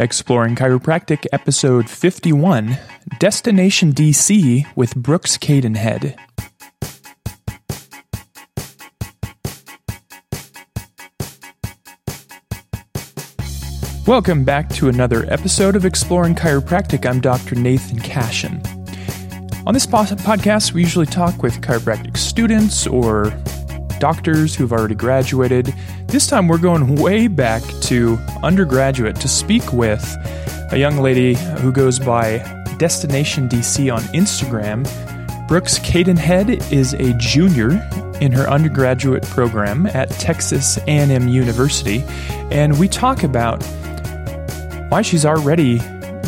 Exploring 0.00 0.54
Chiropractic, 0.54 1.26
Episode 1.32 1.90
51 1.90 2.78
Destination 3.18 3.92
DC 3.92 4.64
with 4.76 4.94
Brooks 4.94 5.36
Cadenhead. 5.36 6.16
Welcome 14.06 14.44
back 14.44 14.68
to 14.70 14.88
another 14.88 15.24
episode 15.32 15.74
of 15.74 15.84
Exploring 15.84 16.36
Chiropractic. 16.36 17.04
I'm 17.04 17.20
Dr. 17.20 17.56
Nathan 17.56 17.98
Cashin. 17.98 18.62
On 19.66 19.74
this 19.74 19.84
podcast, 19.84 20.74
we 20.74 20.82
usually 20.82 21.06
talk 21.06 21.42
with 21.42 21.60
chiropractic 21.60 22.16
students 22.16 22.86
or 22.86 23.32
doctors 23.98 24.54
who've 24.54 24.72
already 24.72 24.94
graduated. 24.94 25.74
This 26.08 26.26
time, 26.26 26.48
we're 26.48 26.56
going 26.56 26.96
way 26.96 27.28
back 27.28 27.62
to 27.82 28.18
undergraduate 28.42 29.16
to 29.16 29.28
speak 29.28 29.74
with 29.74 30.02
a 30.72 30.78
young 30.78 30.96
lady 30.96 31.34
who 31.34 31.70
goes 31.70 31.98
by 31.98 32.38
Destination 32.78 33.46
DC 33.46 33.94
on 33.94 34.00
Instagram. 34.14 34.88
Brooks 35.48 35.78
Cadenhead 35.80 36.72
is 36.72 36.94
a 36.94 37.12
junior 37.18 37.72
in 38.22 38.32
her 38.32 38.48
undergraduate 38.48 39.22
program 39.24 39.84
at 39.84 40.08
Texas 40.12 40.78
A&M 40.78 41.28
University, 41.28 42.02
and 42.50 42.78
we 42.78 42.88
talk 42.88 43.22
about 43.22 43.62
why 44.88 45.02
she's 45.02 45.26
already 45.26 45.78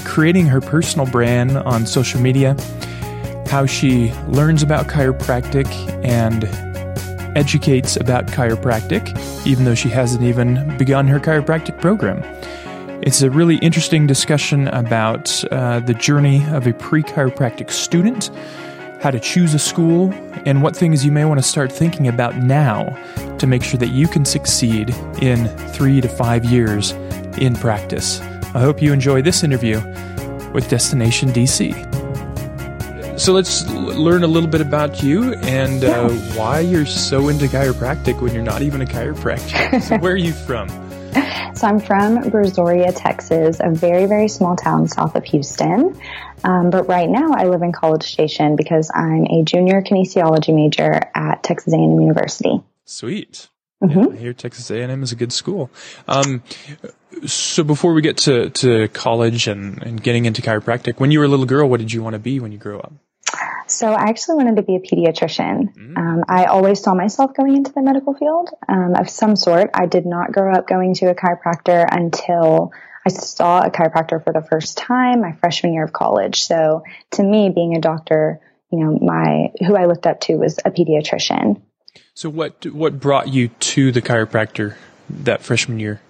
creating 0.04 0.44
her 0.44 0.60
personal 0.60 1.06
brand 1.06 1.56
on 1.56 1.86
social 1.86 2.20
media, 2.20 2.54
how 3.46 3.64
she 3.64 4.12
learns 4.28 4.62
about 4.62 4.88
chiropractic 4.88 5.66
and 6.04 6.44
educates 7.36 7.96
about 7.96 8.26
chiropractic, 8.26 9.06
even 9.46 9.64
though 9.64 9.74
she 9.74 9.88
hasn't 9.88 10.22
even 10.22 10.76
begun 10.76 11.06
her 11.08 11.20
chiropractic 11.20 11.80
program. 11.80 12.22
It's 13.02 13.22
a 13.22 13.30
really 13.30 13.56
interesting 13.56 14.06
discussion 14.06 14.68
about 14.68 15.42
uh, 15.50 15.80
the 15.80 15.94
journey 15.94 16.44
of 16.50 16.66
a 16.66 16.74
pre 16.74 17.02
chiropractic 17.02 17.70
student, 17.70 18.30
how 19.00 19.10
to 19.10 19.18
choose 19.18 19.54
a 19.54 19.58
school, 19.58 20.12
and 20.44 20.62
what 20.62 20.76
things 20.76 21.04
you 21.04 21.10
may 21.10 21.24
want 21.24 21.38
to 21.40 21.46
start 21.46 21.72
thinking 21.72 22.08
about 22.08 22.36
now 22.36 22.84
to 23.38 23.46
make 23.46 23.62
sure 23.62 23.78
that 23.78 23.88
you 23.88 24.06
can 24.06 24.24
succeed 24.24 24.90
in 25.22 25.48
three 25.72 26.00
to 26.00 26.08
five 26.08 26.44
years 26.44 26.92
in 27.38 27.54
practice. 27.54 28.20
I 28.52 28.60
hope 28.60 28.82
you 28.82 28.92
enjoy 28.92 29.22
this 29.22 29.42
interview 29.42 29.80
with 30.52 30.68
Destination 30.68 31.30
DC. 31.30 31.89
So 33.20 33.34
let's 33.34 33.68
learn 33.68 34.24
a 34.24 34.26
little 34.26 34.48
bit 34.48 34.62
about 34.62 35.02
you 35.02 35.34
and 35.34 35.84
uh, 35.84 36.08
why 36.38 36.60
you're 36.60 36.86
so 36.86 37.28
into 37.28 37.48
chiropractic 37.48 38.18
when 38.22 38.32
you're 38.32 38.42
not 38.42 38.62
even 38.62 38.80
a 38.80 38.86
chiropractor. 38.86 39.82
so 39.88 39.98
where 39.98 40.14
are 40.14 40.16
you 40.16 40.32
from? 40.32 40.70
So 41.54 41.66
I'm 41.66 41.80
from 41.80 42.16
Brazoria, 42.30 42.94
Texas, 42.96 43.58
a 43.60 43.68
very, 43.68 44.06
very 44.06 44.26
small 44.26 44.56
town 44.56 44.88
south 44.88 45.16
of 45.16 45.24
Houston. 45.24 46.00
Um, 46.44 46.70
but 46.70 46.88
right 46.88 47.10
now 47.10 47.32
I 47.34 47.44
live 47.44 47.60
in 47.60 47.72
College 47.72 48.04
Station 48.04 48.56
because 48.56 48.90
I'm 48.94 49.26
a 49.26 49.44
junior 49.44 49.82
kinesiology 49.82 50.54
major 50.54 50.98
at 51.14 51.42
Texas 51.42 51.74
A&M 51.74 52.00
University. 52.00 52.62
Sweet. 52.86 53.50
Mm-hmm. 53.82 53.98
Yeah, 53.98 54.12
I 54.12 54.16
hear 54.16 54.32
Texas 54.32 54.70
A&M 54.70 55.02
is 55.02 55.12
a 55.12 55.16
good 55.16 55.34
school. 55.34 55.70
Um, 56.08 56.42
so 57.26 57.64
before 57.64 57.92
we 57.92 58.00
get 58.00 58.16
to, 58.16 58.48
to 58.48 58.88
college 58.88 59.46
and, 59.46 59.82
and 59.82 60.02
getting 60.02 60.24
into 60.24 60.40
chiropractic, 60.40 60.98
when 60.98 61.10
you 61.10 61.18
were 61.18 61.26
a 61.26 61.28
little 61.28 61.44
girl, 61.44 61.68
what 61.68 61.80
did 61.80 61.92
you 61.92 62.02
want 62.02 62.14
to 62.14 62.18
be 62.18 62.40
when 62.40 62.50
you 62.50 62.56
grew 62.56 62.80
up? 62.80 62.94
So 63.70 63.92
I 63.92 64.08
actually 64.08 64.36
wanted 64.36 64.56
to 64.56 64.62
be 64.62 64.76
a 64.76 64.80
pediatrician. 64.80 65.74
Mm-hmm. 65.74 65.96
Um, 65.96 66.24
I 66.28 66.44
always 66.44 66.82
saw 66.82 66.94
myself 66.94 67.34
going 67.34 67.56
into 67.56 67.72
the 67.72 67.82
medical 67.82 68.14
field 68.14 68.50
um, 68.68 68.94
of 68.96 69.08
some 69.08 69.36
sort. 69.36 69.70
I 69.74 69.86
did 69.86 70.06
not 70.06 70.32
grow 70.32 70.52
up 70.52 70.66
going 70.66 70.94
to 70.94 71.06
a 71.06 71.14
chiropractor 71.14 71.86
until 71.90 72.72
I 73.06 73.10
saw 73.10 73.62
a 73.62 73.70
chiropractor 73.70 74.22
for 74.22 74.32
the 74.32 74.42
first 74.42 74.76
time 74.76 75.20
my 75.20 75.32
freshman 75.32 75.72
year 75.72 75.84
of 75.84 75.92
college. 75.92 76.42
So 76.42 76.84
to 77.12 77.22
me, 77.22 77.50
being 77.54 77.76
a 77.76 77.80
doctor, 77.80 78.40
you 78.70 78.78
know, 78.80 78.98
my 79.00 79.48
who 79.66 79.76
I 79.76 79.86
looked 79.86 80.06
up 80.06 80.20
to 80.22 80.36
was 80.36 80.58
a 80.64 80.70
pediatrician. 80.70 81.62
So 82.14 82.28
what 82.28 82.66
what 82.66 83.00
brought 83.00 83.28
you 83.28 83.48
to 83.48 83.92
the 83.92 84.02
chiropractor 84.02 84.74
that 85.08 85.42
freshman 85.42 85.78
year? 85.78 86.00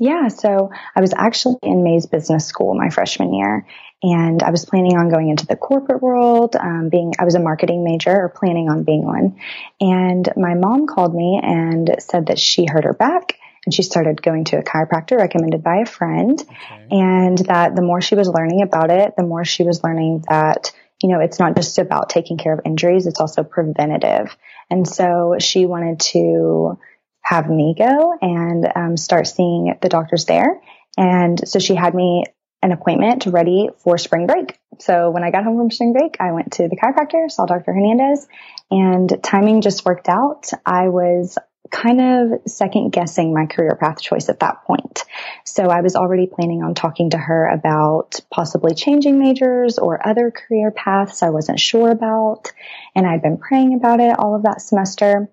Yeah, 0.00 0.28
so 0.28 0.70
I 0.94 1.00
was 1.00 1.14
actually 1.14 1.56
in 1.62 1.84
Mays 1.84 2.06
Business 2.06 2.46
School 2.46 2.74
my 2.74 2.90
freshman 2.90 3.32
year, 3.32 3.66
and 4.04 4.42
I 4.42 4.50
was 4.50 4.66
planning 4.66 4.98
on 4.98 5.08
going 5.08 5.30
into 5.30 5.46
the 5.46 5.56
corporate 5.56 6.02
world. 6.02 6.56
Um, 6.56 6.90
being 6.90 7.14
I 7.18 7.24
was 7.24 7.34
a 7.34 7.40
marketing 7.40 7.84
major, 7.84 8.14
or 8.14 8.28
planning 8.28 8.68
on 8.68 8.84
being 8.84 9.02
one. 9.02 9.40
And 9.80 10.28
my 10.36 10.54
mom 10.54 10.86
called 10.86 11.14
me 11.14 11.40
and 11.42 11.90
said 12.00 12.26
that 12.26 12.38
she 12.38 12.66
hurt 12.66 12.84
her 12.84 12.92
back, 12.92 13.38
and 13.64 13.72
she 13.72 13.82
started 13.82 14.20
going 14.20 14.44
to 14.44 14.58
a 14.58 14.62
chiropractor 14.62 15.16
recommended 15.16 15.62
by 15.62 15.76
a 15.76 15.86
friend, 15.86 16.38
okay. 16.38 16.86
and 16.90 17.38
that 17.46 17.74
the 17.74 17.80
more 17.80 18.02
she 18.02 18.14
was 18.14 18.28
learning 18.28 18.60
about 18.60 18.90
it, 18.90 19.14
the 19.16 19.24
more 19.24 19.42
she 19.42 19.62
was 19.62 19.82
learning 19.82 20.22
that 20.28 20.72
you 21.02 21.08
know 21.08 21.20
it's 21.20 21.38
not 21.38 21.56
just 21.56 21.78
about 21.78 22.10
taking 22.10 22.36
care 22.36 22.52
of 22.52 22.60
injuries; 22.66 23.06
it's 23.06 23.20
also 23.20 23.42
preventative. 23.42 24.36
And 24.68 24.86
so 24.86 25.36
she 25.40 25.64
wanted 25.64 26.00
to 26.12 26.78
have 27.22 27.48
me 27.48 27.74
go 27.76 28.18
and 28.20 28.70
um, 28.76 28.96
start 28.98 29.26
seeing 29.26 29.74
the 29.80 29.88
doctors 29.88 30.26
there. 30.26 30.60
And 30.98 31.48
so 31.48 31.58
she 31.58 31.74
had 31.74 31.94
me 31.94 32.24
an 32.64 32.72
appointment 32.72 33.26
ready 33.26 33.68
for 33.80 33.98
spring 33.98 34.26
break. 34.26 34.58
So 34.78 35.10
when 35.10 35.22
I 35.22 35.30
got 35.30 35.44
home 35.44 35.58
from 35.58 35.70
spring 35.70 35.92
break, 35.92 36.16
I 36.18 36.32
went 36.32 36.54
to 36.54 36.66
the 36.66 36.76
chiropractor, 36.76 37.30
saw 37.30 37.44
Dr. 37.44 37.74
Hernandez, 37.74 38.26
and 38.70 39.12
timing 39.22 39.60
just 39.60 39.84
worked 39.84 40.08
out. 40.08 40.50
I 40.64 40.88
was 40.88 41.36
kind 41.70 42.00
of 42.00 42.40
second 42.50 42.90
guessing 42.90 43.34
my 43.34 43.44
career 43.44 43.76
path 43.78 44.00
choice 44.00 44.30
at 44.30 44.40
that 44.40 44.64
point. 44.64 45.04
So 45.44 45.68
I 45.68 45.82
was 45.82 45.94
already 45.94 46.26
planning 46.26 46.62
on 46.62 46.74
talking 46.74 47.10
to 47.10 47.18
her 47.18 47.48
about 47.48 48.18
possibly 48.30 48.74
changing 48.74 49.18
majors 49.18 49.76
or 49.78 50.06
other 50.06 50.30
career 50.30 50.70
paths 50.70 51.22
I 51.22 51.30
wasn't 51.30 51.60
sure 51.60 51.90
about. 51.90 52.50
And 52.94 53.06
I'd 53.06 53.22
been 53.22 53.36
praying 53.36 53.74
about 53.74 54.00
it 54.00 54.18
all 54.18 54.36
of 54.36 54.44
that 54.44 54.62
semester. 54.62 55.28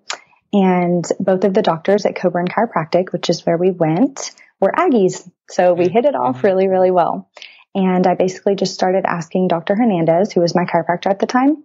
And 0.52 1.02
both 1.18 1.44
of 1.44 1.54
the 1.54 1.62
doctors 1.62 2.04
at 2.04 2.14
Coburn 2.14 2.46
Chiropractic, 2.46 3.10
which 3.10 3.30
is 3.30 3.46
where 3.46 3.56
we 3.56 3.70
went, 3.70 4.32
were 4.62 4.72
Aggies. 4.72 5.28
So 5.50 5.74
we 5.74 5.88
hit 5.88 6.06
it 6.06 6.14
off 6.14 6.36
mm-hmm. 6.36 6.46
really, 6.46 6.68
really 6.68 6.92
well. 6.92 7.28
And 7.74 8.06
I 8.06 8.14
basically 8.14 8.54
just 8.54 8.74
started 8.74 9.04
asking 9.06 9.48
Dr. 9.48 9.74
Hernandez, 9.74 10.32
who 10.32 10.40
was 10.40 10.54
my 10.54 10.64
chiropractor 10.64 11.10
at 11.10 11.18
the 11.18 11.26
time, 11.26 11.64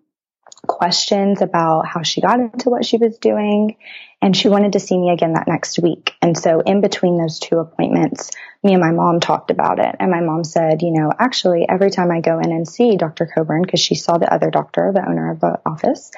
questions 0.65 1.41
about 1.41 1.85
how 1.85 2.01
she 2.01 2.21
got 2.21 2.39
into 2.39 2.69
what 2.69 2.85
she 2.85 2.97
was 2.97 3.17
doing. 3.19 3.77
And 4.21 4.35
she 4.35 4.49
wanted 4.49 4.73
to 4.73 4.79
see 4.79 4.97
me 4.97 5.11
again 5.11 5.33
that 5.33 5.47
next 5.47 5.77
week. 5.77 6.13
And 6.21 6.35
so 6.35 6.61
in 6.61 6.81
between 6.81 7.17
those 7.17 7.39
two 7.39 7.59
appointments, 7.59 8.31
me 8.63 8.73
and 8.73 8.81
my 8.81 8.91
mom 8.91 9.19
talked 9.19 9.51
about 9.51 9.79
it. 9.79 9.95
And 9.99 10.09
my 10.09 10.21
mom 10.21 10.43
said, 10.43 10.81
you 10.81 10.91
know, 10.91 11.11
actually 11.19 11.67
every 11.69 11.91
time 11.91 12.09
I 12.09 12.21
go 12.21 12.39
in 12.39 12.51
and 12.51 12.67
see 12.67 12.97
Dr. 12.97 13.29
Coburn, 13.33 13.61
because 13.61 13.79
she 13.79 13.93
saw 13.93 14.17
the 14.17 14.33
other 14.33 14.49
doctor, 14.49 14.91
the 14.91 15.07
owner 15.07 15.31
of 15.31 15.39
the 15.39 15.59
office, 15.67 16.09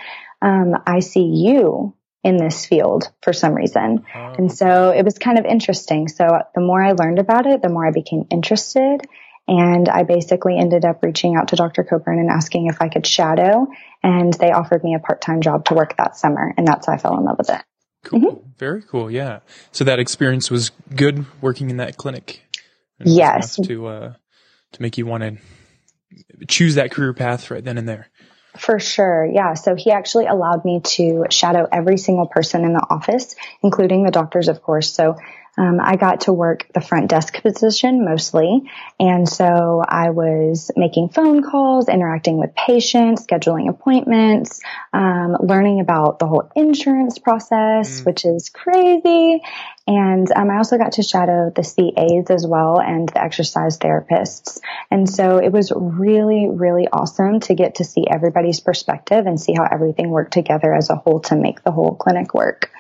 um, 0.42 0.76
I 0.88 1.00
see 1.00 1.26
you 1.26 1.94
in 2.24 2.38
this 2.38 2.66
field 2.66 3.10
for 3.22 3.34
some 3.34 3.54
reason. 3.54 4.06
Oh. 4.14 4.34
And 4.38 4.52
so 4.52 4.92
it 4.92 5.04
was 5.04 5.18
kind 5.18 5.40
of 5.40 5.46
interesting. 5.46 6.08
So 6.08 6.28
the 6.54 6.62
more 6.62 6.84
I 6.84 6.92
learned 6.92 7.20
about 7.20 7.46
it, 7.46 7.62
the 7.62 7.70
more 7.70 7.88
I 7.88 7.92
became 7.92 8.26
interested. 8.30 9.02
And 9.48 9.90
I 9.90 10.04
basically 10.04 10.58
ended 10.60 10.86
up 10.86 11.02
reaching 11.02 11.36
out 11.36 11.48
to 11.48 11.56
Dr. 11.56 11.84
Coburn 11.84 12.20
and 12.20 12.30
asking 12.30 12.68
if 12.68 12.82
I 12.82 12.90
could 12.90 13.08
shadow. 13.08 13.68
And 14.04 14.34
they 14.34 14.52
offered 14.52 14.84
me 14.84 14.96
a 14.96 15.00
part 15.00 15.22
time 15.22 15.42
job 15.42 15.66
to 15.66 15.74
work 15.74 15.98
that 15.98 16.18
summer. 16.18 16.54
And 16.56 16.68
that's 16.68 16.86
how 16.86 16.94
I 16.94 16.98
fell 16.98 17.18
in 17.18 17.26
love 17.26 17.38
with 17.38 17.50
it. 17.50 17.62
Cool. 18.04 18.20
Mm-hmm. 18.20 18.50
Very 18.58 18.84
cool. 18.84 19.10
Yeah. 19.10 19.40
So 19.72 19.84
that 19.86 20.00
experience 20.00 20.52
was 20.52 20.72
good 20.96 21.26
working 21.42 21.70
in 21.70 21.78
that 21.78 21.98
clinic. 21.98 22.42
Yes. 23.04 23.56
To, 23.66 23.88
uh, 23.88 24.14
to 24.74 24.82
make 24.82 24.98
you 24.98 25.06
want 25.06 25.24
to 25.24 26.46
choose 26.48 26.76
that 26.76 26.92
career 26.92 27.14
path 27.14 27.50
right 27.50 27.64
then 27.64 27.78
and 27.78 27.88
there. 27.88 28.10
For 28.60 28.78
sure. 28.78 29.26
Yeah. 29.26 29.54
So 29.54 29.76
he 29.76 29.92
actually 29.92 30.26
allowed 30.26 30.66
me 30.66 30.82
to 30.82 31.26
shadow 31.30 31.66
every 31.72 31.98
single 31.98 32.28
person 32.28 32.66
in 32.66 32.74
the 32.74 32.86
office, 32.90 33.36
including 33.64 34.04
the 34.04 34.12
doctors, 34.12 34.50
of 34.50 34.62
course. 34.62 34.94
So 34.94 35.18
um, 35.60 35.80
I 35.82 35.98
got 35.98 36.22
to 36.22 36.34
work 36.34 36.68
the 36.74 36.80
front 36.80 37.10
desk 37.10 37.42
position 37.42 38.06
mostly. 38.06 38.62
And 38.98 39.28
so 39.28 39.84
I 39.86 40.12
was 40.12 40.72
making 40.78 41.10
phone 41.10 41.44
calls, 41.44 41.90
interacting 41.90 42.38
with 42.38 42.56
patients, 42.56 43.28
scheduling 43.28 43.70
appointments, 43.70 44.62
um, 44.94 45.36
learning 45.42 45.82
about 45.82 46.20
the 46.20 46.28
whole 46.28 46.50
insurance 46.56 47.20
process, 47.20 48.00
mm. 48.00 48.06
which 48.06 48.24
is 48.24 48.48
crazy. 48.48 49.42
And 49.86 50.32
um, 50.34 50.50
I 50.50 50.58
also 50.58 50.78
got 50.78 50.94
to 50.94 51.04
shadow 51.04 51.52
the 51.54 51.64
CAs 51.64 52.30
as 52.30 52.48
well 52.48 52.80
and 52.80 53.10
the 53.10 53.22
exercise 53.22 53.78
therapists. 53.80 54.62
And 54.90 55.10
so 55.10 55.40
it 55.40 55.52
was 55.52 55.74
really, 55.76 56.48
really 56.48 56.88
awesome 56.88 57.42
to 57.42 57.54
get 57.54 57.76
to 57.76 57.84
see 57.84 58.06
everybody's 58.10 58.62
perspective 58.62 59.26
and 59.26 59.38
see 59.42 59.56
how 59.58 59.66
everything 59.70 60.10
worked 60.10 60.32
together 60.32 60.74
as 60.74 60.90
a 60.90 60.96
whole 60.96 61.20
to 61.22 61.36
make 61.36 61.64
the 61.64 61.72
whole 61.72 61.96
clinic 61.96 62.34
work. 62.34 62.72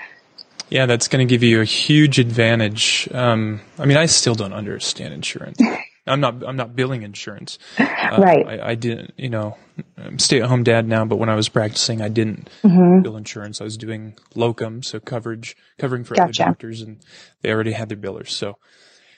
Yeah, 0.69 0.85
that's 0.85 1.07
going 1.07 1.25
to 1.25 1.31
give 1.31 1.43
you 1.43 1.61
a 1.61 1.65
huge 1.65 2.19
advantage. 2.19 3.09
Um, 3.11 3.61
I 3.77 3.85
mean, 3.85 3.97
I 3.97 4.05
still 4.05 4.35
don't 4.35 4.53
understand 4.53 5.13
insurance. 5.13 5.59
I'm 6.07 6.21
not. 6.21 6.43
I'm 6.43 6.55
not 6.55 6.75
billing 6.75 7.03
insurance. 7.03 7.59
Uh, 7.77 7.85
right. 8.17 8.47
I, 8.47 8.69
I, 8.69 8.75
didn't. 8.75 9.13
You 9.17 9.29
know, 9.29 9.57
I'm 9.95 10.17
stay-at-home 10.17 10.63
dad 10.63 10.87
now, 10.87 11.05
but 11.05 11.17
when 11.17 11.29
I 11.29 11.35
was 11.35 11.49
practicing, 11.49 12.01
I 12.01 12.09
didn't 12.09 12.49
mm-hmm. 12.63 13.03
bill 13.03 13.15
insurance. 13.15 13.61
I 13.61 13.63
was 13.63 13.77
doing 13.77 14.15
locum, 14.33 14.81
so 14.81 14.99
coverage, 14.99 15.55
covering 15.77 16.03
for 16.03 16.15
gotcha. 16.15 16.43
other 16.43 16.51
doctors, 16.51 16.81
and 16.81 16.97
they 17.41 17.51
already 17.51 17.73
had 17.73 17.89
their 17.89 17.97
billers. 17.97 18.29
So, 18.29 18.57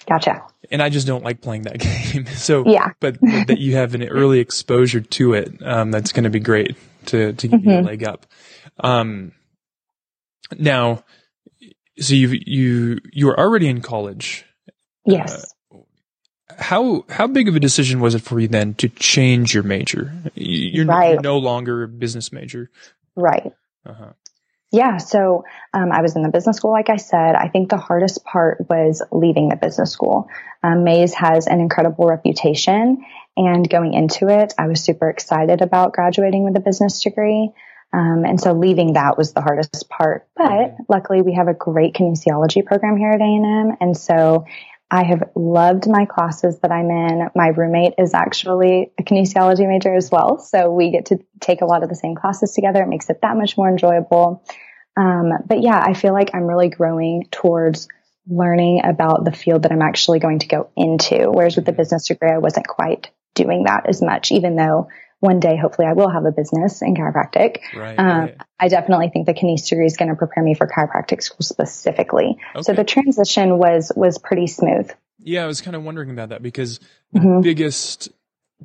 Gotcha. 0.08 0.44
And 0.70 0.82
I 0.82 0.90
just 0.90 1.08
don't 1.08 1.24
like 1.24 1.42
playing 1.42 1.64
that 1.64 1.80
game. 2.14 2.26
So, 2.28 2.64
yeah. 2.66 2.90
but, 3.00 3.20
that 3.22 3.60
you 3.60 3.76
have 3.76 3.96
an 3.96 4.04
early 4.04 4.40
exposure 4.40 5.02
to 5.02 5.34
it, 5.34 5.62
um, 5.66 5.92
that's 5.92 6.12
going 6.12 6.24
to 6.24 6.30
be 6.30 6.40
great 6.40 6.76
to, 7.08 7.34
to 7.34 7.48
give 7.48 7.60
mm-hmm. 7.60 7.70
you 7.70 7.76
a 7.76 7.78
mm-hmm. 7.80 7.88
leg 7.88 8.04
up. 8.04 8.26
Um, 8.80 9.32
now, 10.58 11.04
so 12.02 12.14
you, 12.14 12.40
you, 12.46 13.00
you 13.12 13.28
were 13.28 13.40
already 13.40 13.68
in 13.68 13.82
college. 13.82 14.46
Yes. 15.06 15.54
Uh, 15.72 15.78
how, 16.58 17.06
how 17.10 17.28
big 17.28 17.48
of 17.48 17.56
a 17.56 17.60
decision 17.60 18.00
was 18.00 18.14
it 18.14 18.22
for 18.22 18.40
you 18.40 18.48
then 18.48 18.74
to 18.76 18.90
change 18.90 19.54
your 19.54 19.64
major? 19.64 20.14
You're, 20.36 20.86
right. 20.86 21.22
no 21.22 21.38
longer 21.38 21.84
a 21.84 21.88
business 21.88 22.32
major. 22.32 22.70
Right. 23.16 23.54
Uh-huh. 23.86 24.14
Yeah. 24.72 24.98
So, 24.98 25.44
um, 25.74 25.92
I 25.92 26.02
was 26.02 26.16
in 26.16 26.22
the 26.22 26.30
business 26.30 26.58
school, 26.58 26.72
like 26.72 26.90
I 26.90 26.98
said. 26.98 27.36
I 27.36 27.50
think 27.50 27.70
the 27.70 27.78
hardest 27.78 28.24
part 28.24 28.70
was 28.70 29.02
leaving 29.12 29.50
the 29.50 29.56
business 29.56 29.92
school. 29.92 30.30
Um, 30.64 30.84
Mays 30.84 31.14
has 31.14 31.48
an 31.48 31.60
incredible 31.60 32.06
reputation 32.06 33.04
and 33.38 33.70
going 33.70 33.94
into 33.94 34.28
it, 34.28 34.54
I 34.58 34.68
was 34.68 34.84
super 34.84 35.10
excited 35.10 35.62
about 35.62 35.94
graduating 35.94 36.44
with 36.44 36.56
a 36.58 36.60
business 36.60 37.02
degree. 37.02 37.52
Um, 37.94 38.24
and 38.26 38.40
so 38.40 38.54
leaving 38.54 38.94
that 38.94 39.18
was 39.18 39.34
the 39.34 39.42
hardest 39.42 39.90
part, 39.90 40.28
but 40.36 40.50
mm-hmm. 40.50 40.84
luckily 40.88 41.22
we 41.22 41.34
have 41.34 41.48
a 41.48 41.54
great 41.54 41.94
kinesiology 41.94 42.66
program 42.66 42.96
here 42.96 43.12
at 43.12 43.20
A&M. 43.20 43.76
And 43.82 43.98
so 43.98 44.46
I 44.90 45.04
have 45.04 45.30
loved 45.36 45.90
my 45.90 46.06
classes 46.06 46.60
that 46.60 46.72
I'm 46.72 46.90
in. 46.90 47.30
My 47.36 47.48
roommate 47.48 47.94
is 47.98 48.14
actually 48.14 48.92
a 49.00 49.04
kinesiology 49.04 49.68
major 49.68 49.94
as 49.96 50.12
well. 50.12 50.38
So 50.38 50.72
we 50.72 50.92
get 50.92 51.08
to 51.08 51.20
take 51.40 51.62
a 51.62 51.66
lot 51.66 51.84
of 51.84 51.90
the 51.90 51.96
same 51.96 52.16
classes 52.16 52.52
together. 52.54 52.84
It 52.84 52.90
makes 52.90 53.10
it 53.10 53.20
that 53.22 53.38
much 53.38 53.58
more 53.58 53.70
enjoyable. 53.70 54.44
Um, 54.98 55.32
but 55.46 55.62
yeah, 55.62 55.82
I 55.82 55.94
feel 55.94 56.14
like 56.14 56.32
I'm 56.34 56.44
really 56.44 56.70
growing 56.70 57.28
towards 57.32 57.88
learning 58.28 58.82
about 58.84 59.24
the 59.24 59.32
field 59.32 59.64
that 59.64 59.72
I'm 59.72 59.82
actually 59.82 60.20
going 60.20 60.40
to 60.40 60.48
go 60.48 60.70
into. 60.76 61.32
Whereas 61.32 61.56
with 61.56 61.66
the 61.66 61.72
business 61.72 62.08
degree, 62.08 62.30
I 62.30 62.38
wasn't 62.38 62.68
quite 62.68 63.10
doing 63.34 63.64
that 63.64 63.88
as 63.88 64.02
much, 64.02 64.32
even 64.32 64.56
though 64.56 64.90
one 65.22 65.40
day, 65.40 65.56
hopefully 65.56 65.88
I 65.88 65.94
will 65.94 66.10
have 66.10 66.26
a 66.26 66.32
business 66.32 66.82
in 66.82 66.96
chiropractic. 66.96 67.60
Right, 67.76 67.98
um, 67.98 68.22
right. 68.22 68.38
I 68.60 68.68
definitely 68.68 69.10
think 69.10 69.28
the 69.28 69.34
kinesiology 69.34 69.70
degree 69.70 69.86
is 69.86 69.96
going 69.96 70.10
to 70.10 70.16
prepare 70.16 70.44
me 70.44 70.56
for 70.56 70.68
chiropractic 70.68 71.22
school 71.22 71.42
specifically. 71.42 72.38
Okay. 72.56 72.64
So 72.64 72.74
the 72.74 72.84
transition 72.84 73.58
was, 73.58 73.92
was 73.96 74.18
pretty 74.18 74.48
smooth. 74.48 74.92
Yeah. 75.20 75.44
I 75.44 75.48
was 75.48 75.62
kind 75.62 75.76
of 75.76 75.84
wondering 75.84 76.10
about 76.10 76.30
that 76.30 76.42
because 76.42 76.80
mm-hmm. 77.16 77.42
biggest 77.42 78.10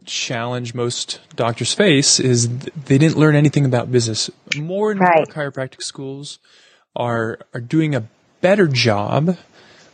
challenge 0.06 0.74
most 0.74 1.20
doctors 1.36 1.74
face 1.74 2.18
is 2.20 2.48
they 2.48 2.96
didn't 2.96 3.18
learn 3.18 3.36
anything 3.36 3.66
about 3.66 3.92
business. 3.92 4.30
More 4.56 4.90
and 4.90 5.00
right. 5.00 5.16
more 5.16 5.26
chiropractic 5.26 5.82
schools 5.82 6.38
are, 6.96 7.38
are 7.52 7.60
doing 7.60 7.94
a 7.94 8.08
better 8.40 8.66
job 8.66 9.36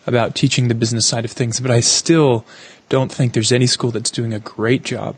about 0.06 0.36
teaching 0.36 0.68
the 0.68 0.74
business 0.74 1.06
side 1.06 1.24
of 1.24 1.32
things, 1.32 1.58
but 1.58 1.72
I 1.72 1.80
still 1.80 2.44
don't 2.88 3.10
think 3.10 3.32
there's 3.32 3.52
any 3.52 3.66
school 3.66 3.90
that's 3.90 4.10
doing 4.10 4.34
a 4.34 4.38
great 4.38 4.84
job. 4.84 5.16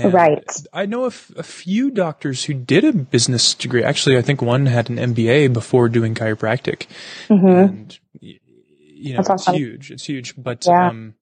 And 0.00 0.14
right. 0.14 0.44
I 0.72 0.86
know 0.86 1.04
a, 1.04 1.08
f- 1.08 1.30
a 1.36 1.42
few 1.42 1.90
doctors 1.90 2.44
who 2.44 2.54
did 2.54 2.84
a 2.84 2.92
business 2.92 3.54
degree. 3.54 3.84
Actually, 3.84 4.16
I 4.16 4.22
think 4.22 4.40
one 4.40 4.66
had 4.66 4.88
an 4.88 4.96
MBA 4.96 5.52
before 5.52 5.88
doing 5.88 6.14
chiropractic. 6.14 6.86
Mm-hmm. 7.28 7.46
And, 7.46 7.98
you 8.20 8.38
know, 9.12 9.16
That's 9.16 9.28
it's 9.28 9.30
awesome. 9.30 9.54
huge. 9.54 9.90
It's 9.90 10.04
huge. 10.04 10.34
But, 10.36 10.66
yeah. 10.66 10.88
um, 10.88 11.14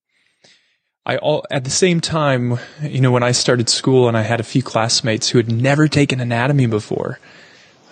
I 1.04 1.16
all, 1.16 1.44
at 1.50 1.64
the 1.64 1.70
same 1.70 2.00
time, 2.00 2.58
you 2.80 3.00
know, 3.00 3.10
when 3.10 3.24
I 3.24 3.32
started 3.32 3.68
school 3.68 4.06
and 4.06 4.16
I 4.16 4.22
had 4.22 4.38
a 4.38 4.44
few 4.44 4.62
classmates 4.62 5.28
who 5.28 5.38
had 5.38 5.50
never 5.50 5.88
taken 5.88 6.20
anatomy 6.20 6.66
before. 6.66 7.18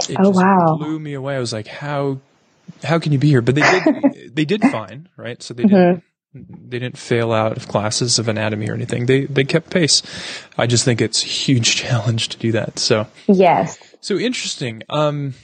It 0.08 0.16
oh, 0.20 0.30
wow. 0.30 0.76
blew 0.78 0.98
me 1.00 1.14
away. 1.14 1.34
I 1.34 1.40
was 1.40 1.52
like, 1.52 1.66
how, 1.66 2.20
how 2.84 3.00
can 3.00 3.12
you 3.12 3.18
be 3.18 3.28
here? 3.28 3.42
But 3.42 3.56
they 3.56 3.62
did, 3.62 4.34
they 4.34 4.44
did 4.44 4.62
fine, 4.62 5.08
right? 5.16 5.42
So 5.42 5.52
they 5.52 5.64
mm-hmm. 5.64 5.74
didn't, 5.74 6.04
they 6.32 6.78
didn't 6.78 6.98
fail 6.98 7.32
out 7.32 7.56
of 7.56 7.66
classes 7.66 8.18
of 8.18 8.28
anatomy 8.28 8.68
or 8.68 8.74
anything. 8.74 9.06
They 9.06 9.26
they 9.26 9.44
kept 9.44 9.70
pace. 9.70 10.02
I 10.56 10.66
just 10.66 10.84
think 10.84 11.00
it's 11.00 11.22
a 11.22 11.26
huge 11.26 11.76
challenge 11.76 12.28
to 12.30 12.38
do 12.38 12.52
that. 12.52 12.78
So 12.78 13.06
yes. 13.26 13.78
So 14.00 14.16
interesting. 14.16 14.82
Um, 14.88 15.34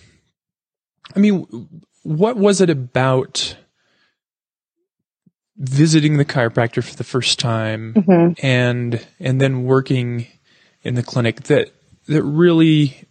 I 1.14 1.18
mean, 1.18 1.68
what 2.02 2.36
was 2.36 2.60
it 2.60 2.70
about 2.70 3.56
visiting 5.58 6.18
the 6.18 6.24
chiropractor 6.24 6.84
for 6.84 6.94
the 6.94 7.04
first 7.04 7.38
time 7.38 7.94
mm-hmm. 7.94 8.46
and 8.46 9.06
and 9.18 9.40
then 9.40 9.64
working 9.64 10.26
in 10.82 10.94
the 10.94 11.02
clinic 11.02 11.44
that 11.44 11.70
that 12.06 12.22
really 12.22 13.08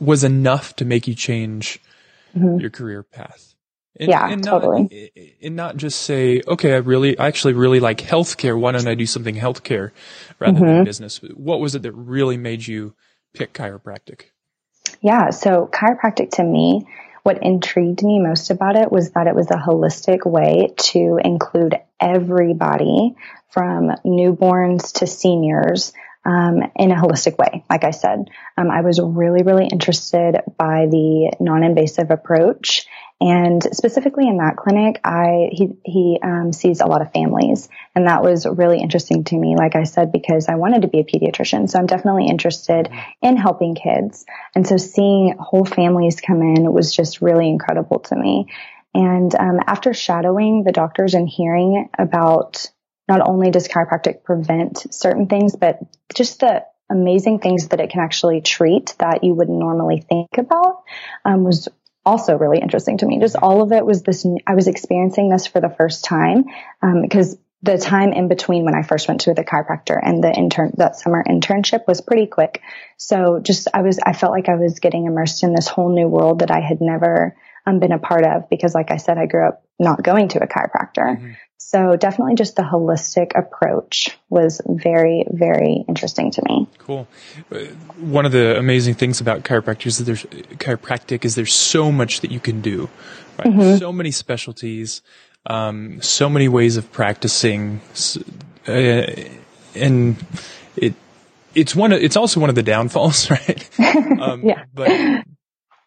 was 0.00 0.24
enough 0.24 0.74
to 0.76 0.84
make 0.84 1.06
you 1.06 1.14
change 1.14 1.78
mm-hmm. 2.34 2.58
your 2.58 2.70
career 2.70 3.04
path? 3.04 3.51
And, 4.02 4.10
yeah, 4.10 4.28
and 4.28 4.44
not, 4.44 4.50
totally. 4.50 5.36
And 5.40 5.54
not 5.54 5.76
just 5.76 6.02
say, 6.02 6.42
okay, 6.48 6.72
I 6.74 6.78
really, 6.78 7.16
I 7.16 7.28
actually 7.28 7.52
really 7.52 7.78
like 7.78 7.98
healthcare. 7.98 8.58
Why 8.58 8.72
don't 8.72 8.88
I 8.88 8.96
do 8.96 9.06
something 9.06 9.36
healthcare 9.36 9.92
rather 10.40 10.58
mm-hmm. 10.58 10.66
than 10.66 10.84
business? 10.84 11.18
What 11.18 11.60
was 11.60 11.76
it 11.76 11.82
that 11.82 11.92
really 11.92 12.36
made 12.36 12.66
you 12.66 12.94
pick 13.32 13.52
chiropractic? 13.52 14.22
Yeah. 15.00 15.30
So 15.30 15.70
chiropractic 15.72 16.30
to 16.32 16.42
me, 16.42 16.84
what 17.22 17.44
intrigued 17.44 18.02
me 18.02 18.18
most 18.18 18.50
about 18.50 18.74
it 18.74 18.90
was 18.90 19.12
that 19.12 19.28
it 19.28 19.36
was 19.36 19.52
a 19.52 19.54
holistic 19.54 20.26
way 20.26 20.74
to 20.76 21.20
include 21.24 21.76
everybody 22.00 23.14
from 23.50 23.92
newborns 24.04 24.94
to 24.94 25.06
seniors 25.06 25.92
um, 26.24 26.62
in 26.74 26.90
a 26.90 26.96
holistic 26.96 27.38
way. 27.38 27.64
Like 27.70 27.84
I 27.84 27.92
said, 27.92 28.30
um, 28.56 28.68
I 28.68 28.80
was 28.80 29.00
really, 29.00 29.44
really 29.44 29.68
interested 29.70 30.40
by 30.58 30.86
the 30.90 31.36
non-invasive 31.38 32.10
approach 32.10 32.86
and 33.22 33.62
specifically 33.72 34.26
in 34.26 34.38
that 34.38 34.56
clinic, 34.56 35.00
I 35.04 35.48
he 35.52 35.76
he 35.84 36.18
um, 36.20 36.52
sees 36.52 36.80
a 36.80 36.86
lot 36.86 37.02
of 37.02 37.12
families, 37.12 37.68
and 37.94 38.08
that 38.08 38.20
was 38.20 38.46
really 38.46 38.80
interesting 38.80 39.22
to 39.24 39.36
me. 39.36 39.54
Like 39.56 39.76
I 39.76 39.84
said, 39.84 40.10
because 40.10 40.48
I 40.48 40.56
wanted 40.56 40.82
to 40.82 40.88
be 40.88 40.98
a 40.98 41.04
pediatrician, 41.04 41.70
so 41.70 41.78
I'm 41.78 41.86
definitely 41.86 42.26
interested 42.26 42.90
in 43.22 43.36
helping 43.36 43.76
kids. 43.76 44.26
And 44.56 44.66
so 44.66 44.76
seeing 44.76 45.36
whole 45.38 45.64
families 45.64 46.20
come 46.20 46.42
in 46.42 46.72
was 46.72 46.92
just 46.92 47.22
really 47.22 47.48
incredible 47.48 48.00
to 48.00 48.16
me. 48.16 48.48
And 48.92 49.32
um, 49.36 49.60
after 49.68 49.94
shadowing 49.94 50.64
the 50.64 50.72
doctors 50.72 51.14
and 51.14 51.28
hearing 51.28 51.90
about 51.96 52.72
not 53.06 53.20
only 53.20 53.52
does 53.52 53.68
chiropractic 53.68 54.24
prevent 54.24 54.92
certain 54.92 55.28
things, 55.28 55.54
but 55.54 55.78
just 56.12 56.40
the 56.40 56.64
amazing 56.90 57.38
things 57.38 57.68
that 57.68 57.80
it 57.80 57.90
can 57.90 58.00
actually 58.00 58.40
treat 58.40 58.96
that 58.98 59.22
you 59.22 59.32
wouldn't 59.32 59.58
normally 59.58 60.00
think 60.00 60.38
about 60.38 60.82
um, 61.24 61.44
was 61.44 61.68
also 62.04 62.36
really 62.36 62.58
interesting 62.58 62.98
to 62.98 63.06
me. 63.06 63.20
Just 63.20 63.36
all 63.36 63.62
of 63.62 63.72
it 63.72 63.84
was 63.84 64.02
this, 64.02 64.26
I 64.46 64.54
was 64.54 64.68
experiencing 64.68 65.28
this 65.28 65.46
for 65.46 65.60
the 65.60 65.68
first 65.70 66.04
time, 66.04 66.44
um, 66.82 67.02
because 67.02 67.36
the 67.62 67.78
time 67.78 68.12
in 68.12 68.26
between 68.26 68.64
when 68.64 68.74
I 68.74 68.82
first 68.82 69.06
went 69.06 69.20
to 69.22 69.34
the 69.34 69.44
chiropractor 69.44 69.98
and 70.02 70.22
the 70.22 70.32
intern, 70.32 70.72
that 70.78 70.96
summer 70.96 71.22
internship 71.22 71.86
was 71.86 72.00
pretty 72.00 72.26
quick. 72.26 72.60
So 72.96 73.38
just, 73.40 73.68
I 73.72 73.82
was, 73.82 74.00
I 74.04 74.14
felt 74.14 74.32
like 74.32 74.48
I 74.48 74.56
was 74.56 74.80
getting 74.80 75.06
immersed 75.06 75.44
in 75.44 75.54
this 75.54 75.68
whole 75.68 75.94
new 75.94 76.08
world 76.08 76.40
that 76.40 76.50
I 76.50 76.60
had 76.60 76.80
never 76.80 77.36
um, 77.66 77.78
been 77.78 77.92
a 77.92 77.98
part 77.98 78.24
of 78.24 78.48
because 78.48 78.74
like 78.74 78.90
I 78.90 78.96
said, 78.96 79.18
I 79.18 79.26
grew 79.26 79.48
up 79.48 79.64
not 79.78 80.02
going 80.02 80.28
to 80.28 80.42
a 80.42 80.46
chiropractor. 80.46 81.16
Mm-hmm. 81.16 81.32
So 81.58 81.96
definitely 81.96 82.34
just 82.34 82.56
the 82.56 82.62
holistic 82.62 83.32
approach 83.38 84.18
was 84.28 84.60
very, 84.66 85.24
very 85.30 85.84
interesting 85.88 86.30
to 86.32 86.42
me. 86.44 86.68
Cool. 86.78 87.08
Uh, 87.50 87.60
one 87.96 88.26
of 88.26 88.32
the 88.32 88.58
amazing 88.58 88.94
things 88.94 89.20
about 89.20 89.44
chiropractic 89.44 89.86
is 89.86 89.98
that 89.98 90.04
there's 90.04 90.24
chiropractic 90.24 91.24
is 91.24 91.34
there's 91.34 91.54
so 91.54 91.90
much 91.90 92.20
that 92.20 92.30
you 92.30 92.40
can 92.40 92.60
do. 92.60 92.90
Right? 93.38 93.48
Mm-hmm. 93.48 93.78
So 93.78 93.92
many 93.92 94.10
specialties, 94.10 95.02
um, 95.46 96.02
so 96.02 96.28
many 96.28 96.48
ways 96.48 96.76
of 96.76 96.92
practicing, 96.92 97.80
uh, 98.68 99.06
and 99.74 100.16
it 100.76 100.94
it's 101.54 101.74
one. 101.74 101.92
Of, 101.92 102.02
it's 102.02 102.16
also 102.16 102.40
one 102.40 102.50
of 102.50 102.54
the 102.54 102.62
downfalls, 102.62 103.30
right? 103.30 103.70
Um, 104.22 104.42
yeah. 104.44 104.64
But 104.72 105.24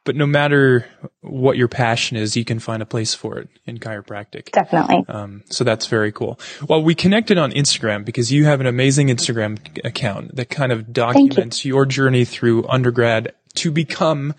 but 0.05 0.15
no 0.15 0.27
matter 0.27 0.85
what 1.21 1.57
your 1.57 1.67
passion 1.67 2.15
is, 2.15 2.37
you 2.37 2.45
can 2.45 2.59
find 2.59 2.81
a 2.81 2.85
place 2.85 3.13
for 3.13 3.39
it 3.39 3.49
in 3.65 3.79
chiropractic. 3.79 4.51
Definitely. 4.51 5.03
Um, 5.09 5.43
so 5.49 5.63
that's 5.63 5.87
very 5.87 6.11
cool. 6.11 6.39
Well, 6.69 6.81
we 6.81 6.93
connected 6.95 7.37
on 7.39 7.51
Instagram 7.51 8.05
because 8.05 8.31
you 8.31 8.45
have 8.45 8.61
an 8.61 8.67
amazing 8.67 9.07
Instagram 9.07 9.57
account 9.83 10.35
that 10.35 10.49
kind 10.49 10.71
of 10.71 10.93
documents 10.93 11.65
you. 11.65 11.73
your 11.73 11.85
journey 11.87 12.23
through 12.23 12.67
undergrad 12.69 13.33
to 13.55 13.71
become 13.71 14.35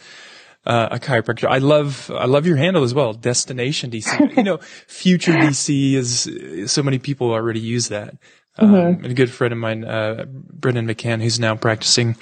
uh, 0.65 0.89
a 0.93 0.99
chiropractor. 0.99 1.49
I 1.49 1.59
love, 1.59 2.11
I 2.15 2.27
love 2.27 2.47
your 2.47 2.57
handle 2.57 2.85
as 2.85 2.95
well. 2.95 3.13
Destination 3.13 3.91
DC. 3.91 4.37
you 4.37 4.45
know, 4.45 4.59
future 4.87 5.33
DC 5.33 5.95
is 5.95 6.71
so 6.71 6.83
many 6.83 6.99
people 6.99 7.33
already 7.33 7.61
use 7.61 7.89
that. 7.89 8.17
Um, 8.59 8.73
mm-hmm. 8.73 9.05
and 9.05 9.13
a 9.13 9.15
good 9.15 9.31
friend 9.31 9.53
of 9.53 9.59
mine, 9.59 9.85
uh, 9.85 10.25
Brendan 10.29 10.87
McCann, 10.87 11.21
who's 11.21 11.39
now 11.39 11.57
practicing, 11.57 12.17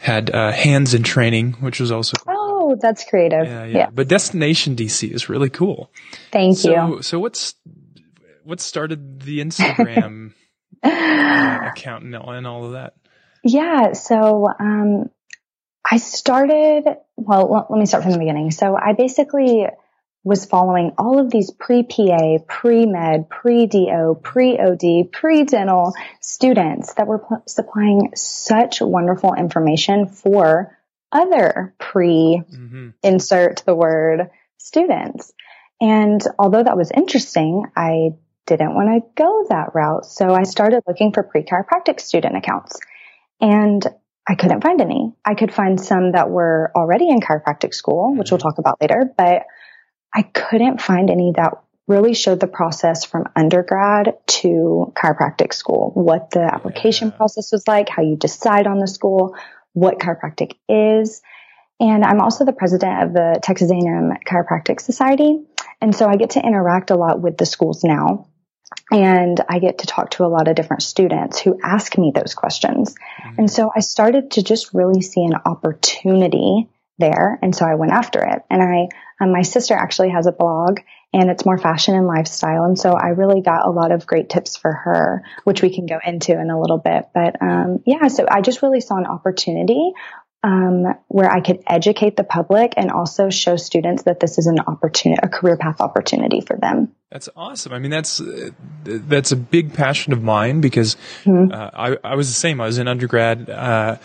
had 0.00 0.28
uh, 0.34 0.52
hands 0.52 0.92
in 0.92 1.02
training, 1.02 1.52
which 1.54 1.80
was 1.80 1.90
also 1.90 2.14
cool. 2.18 2.37
Oh, 2.68 2.76
that's 2.78 3.04
creative. 3.04 3.46
Yeah, 3.46 3.64
yeah, 3.64 3.78
yeah. 3.78 3.90
But 3.90 4.08
Destination 4.08 4.76
DC 4.76 5.10
is 5.10 5.28
really 5.28 5.48
cool. 5.48 5.90
Thank 6.30 6.58
so, 6.58 6.70
you. 6.70 7.02
So 7.02 7.18
what's 7.18 7.54
what 8.44 8.60
started 8.60 9.22
the 9.22 9.40
Instagram 9.40 10.34
uh, 10.82 11.58
account 11.72 12.04
and 12.04 12.14
all, 12.14 12.30
and 12.30 12.46
all 12.46 12.66
of 12.66 12.72
that? 12.72 12.94
Yeah. 13.42 13.92
So 13.94 14.48
um, 14.58 15.10
I 15.90 15.96
started. 15.96 16.84
Well, 17.16 17.66
let 17.70 17.78
me 17.78 17.86
start 17.86 18.02
from 18.02 18.12
the 18.12 18.18
beginning. 18.18 18.50
So 18.50 18.76
I 18.76 18.92
basically 18.92 19.66
was 20.24 20.44
following 20.44 20.92
all 20.98 21.18
of 21.18 21.30
these 21.30 21.50
pre-PA, 21.50 22.38
pre-med, 22.46 23.30
pre-DO, 23.30 24.20
pre-OD, 24.22 25.10
pre-dental 25.10 25.94
students 26.20 26.92
that 26.94 27.06
were 27.06 27.20
p- 27.20 27.36
supplying 27.46 28.12
such 28.14 28.82
wonderful 28.82 29.32
information 29.34 30.06
for 30.06 30.77
other 31.12 31.74
pre-insert 31.78 32.44
mm-hmm. 33.56 33.64
the 33.64 33.74
word 33.74 34.30
students. 34.58 35.32
And 35.80 36.20
although 36.38 36.62
that 36.62 36.76
was 36.76 36.90
interesting, 36.90 37.64
I 37.76 38.10
didn't 38.46 38.74
want 38.74 38.88
to 38.88 39.22
go 39.22 39.46
that 39.50 39.74
route. 39.74 40.06
So 40.06 40.34
I 40.34 40.42
started 40.42 40.82
looking 40.86 41.12
for 41.12 41.22
pre-chiropractic 41.22 42.00
student 42.00 42.36
accounts 42.36 42.78
and 43.40 43.86
I 44.28 44.34
couldn't 44.34 44.62
find 44.62 44.80
any. 44.80 45.14
I 45.24 45.34
could 45.34 45.54
find 45.54 45.80
some 45.80 46.12
that 46.12 46.28
were 46.28 46.70
already 46.74 47.08
in 47.08 47.20
chiropractic 47.20 47.72
school, 47.72 48.14
which 48.14 48.30
we'll 48.30 48.38
mm-hmm. 48.38 48.48
talk 48.48 48.58
about 48.58 48.80
later, 48.80 49.10
but 49.16 49.44
I 50.14 50.22
couldn't 50.22 50.80
find 50.80 51.10
any 51.10 51.32
that 51.36 51.62
really 51.86 52.12
showed 52.12 52.40
the 52.40 52.46
process 52.46 53.04
from 53.04 53.24
undergrad 53.34 54.14
to 54.26 54.92
chiropractic 54.94 55.54
school, 55.54 55.90
what 55.94 56.30
the 56.30 56.42
application 56.42 57.08
yeah. 57.08 57.16
process 57.16 57.50
was 57.50 57.66
like, 57.66 57.88
how 57.88 58.02
you 58.02 58.16
decide 58.16 58.66
on 58.66 58.78
the 58.78 58.86
school, 58.86 59.34
what 59.78 59.98
chiropractic 59.98 60.52
is. 60.68 61.22
And 61.80 62.04
I'm 62.04 62.20
also 62.20 62.44
the 62.44 62.52
president 62.52 63.02
of 63.04 63.12
the 63.12 63.40
Texas 63.42 63.70
A&M 63.70 64.12
Chiropractic 64.26 64.80
Society. 64.80 65.40
And 65.80 65.94
so 65.94 66.08
I 66.08 66.16
get 66.16 66.30
to 66.30 66.44
interact 66.44 66.90
a 66.90 66.96
lot 66.96 67.20
with 67.20 67.36
the 67.36 67.46
schools 67.46 67.84
now. 67.84 68.26
And 68.90 69.40
I 69.48 69.60
get 69.60 69.78
to 69.78 69.86
talk 69.86 70.10
to 70.12 70.24
a 70.24 70.26
lot 70.26 70.48
of 70.48 70.56
different 70.56 70.82
students 70.82 71.38
who 71.38 71.58
ask 71.62 71.96
me 71.96 72.12
those 72.14 72.34
questions. 72.34 72.94
Mm-hmm. 72.94 73.34
And 73.38 73.50
so 73.50 73.70
I 73.74 73.80
started 73.80 74.32
to 74.32 74.42
just 74.42 74.74
really 74.74 75.02
see 75.02 75.24
an 75.24 75.34
opportunity 75.46 76.68
there. 76.98 77.38
And 77.42 77.54
so 77.54 77.64
I 77.64 77.76
went 77.76 77.92
after 77.92 78.24
it. 78.24 78.42
And 78.50 78.62
I, 78.62 78.88
um, 79.22 79.32
my 79.32 79.42
sister 79.42 79.74
actually 79.74 80.10
has 80.10 80.26
a 80.26 80.32
blog 80.32 80.80
and 81.12 81.30
it's 81.30 81.44
more 81.44 81.58
fashion 81.58 81.94
and 81.94 82.06
lifestyle. 82.06 82.64
And 82.64 82.78
so 82.78 82.92
I 82.92 83.08
really 83.08 83.40
got 83.40 83.66
a 83.66 83.70
lot 83.70 83.92
of 83.92 84.06
great 84.06 84.28
tips 84.28 84.56
for 84.56 84.72
her, 84.72 85.24
which 85.44 85.62
we 85.62 85.74
can 85.74 85.86
go 85.86 85.98
into 86.04 86.32
in 86.32 86.50
a 86.50 86.60
little 86.60 86.78
bit. 86.78 87.08
But, 87.14 87.40
um, 87.40 87.82
yeah, 87.86 88.08
so 88.08 88.26
I 88.30 88.40
just 88.42 88.62
really 88.62 88.80
saw 88.80 88.96
an 88.96 89.06
opportunity 89.06 89.92
um, 90.42 90.84
where 91.08 91.30
I 91.30 91.40
could 91.40 91.62
educate 91.66 92.16
the 92.16 92.24
public 92.24 92.74
and 92.76 92.92
also 92.92 93.28
show 93.30 93.56
students 93.56 94.04
that 94.04 94.20
this 94.20 94.38
is 94.38 94.46
an 94.46 94.60
opportunity, 94.60 95.20
a 95.22 95.28
career 95.28 95.56
path 95.56 95.80
opportunity 95.80 96.40
for 96.40 96.56
them. 96.56 96.94
That's 97.10 97.28
awesome. 97.34 97.72
I 97.72 97.78
mean, 97.78 97.90
that's 97.90 98.20
uh, 98.20 98.50
that's 98.84 99.32
a 99.32 99.36
big 99.36 99.74
passion 99.74 100.12
of 100.12 100.22
mine 100.22 100.60
because 100.60 100.96
mm-hmm. 101.24 101.52
uh, 101.52 101.70
I, 101.72 101.96
I 102.04 102.14
was 102.14 102.28
the 102.28 102.34
same. 102.34 102.60
I 102.60 102.66
was 102.66 102.78
in 102.78 102.86
undergrad. 102.86 103.50
Uh, 103.50 103.96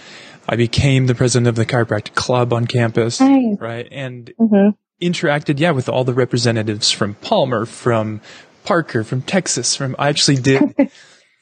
I 0.47 0.55
became 0.55 1.05
the 1.05 1.15
president 1.15 1.47
of 1.47 1.55
the 1.55 1.65
chiropractic 1.65 2.15
club 2.15 2.51
on 2.51 2.65
campus, 2.65 3.19
nice. 3.21 3.57
right? 3.59 3.87
And 3.91 4.33
mm-hmm. 4.39 4.69
Interacted, 5.01 5.59
yeah, 5.59 5.71
with 5.71 5.89
all 5.89 6.03
the 6.03 6.13
representatives 6.13 6.91
from 6.91 7.15
Palmer, 7.15 7.65
from 7.65 8.21
Parker, 8.63 9.03
from 9.03 9.21
Texas, 9.21 9.75
from, 9.75 9.95
I 9.99 10.09
actually 10.09 10.37
did, 10.37 10.61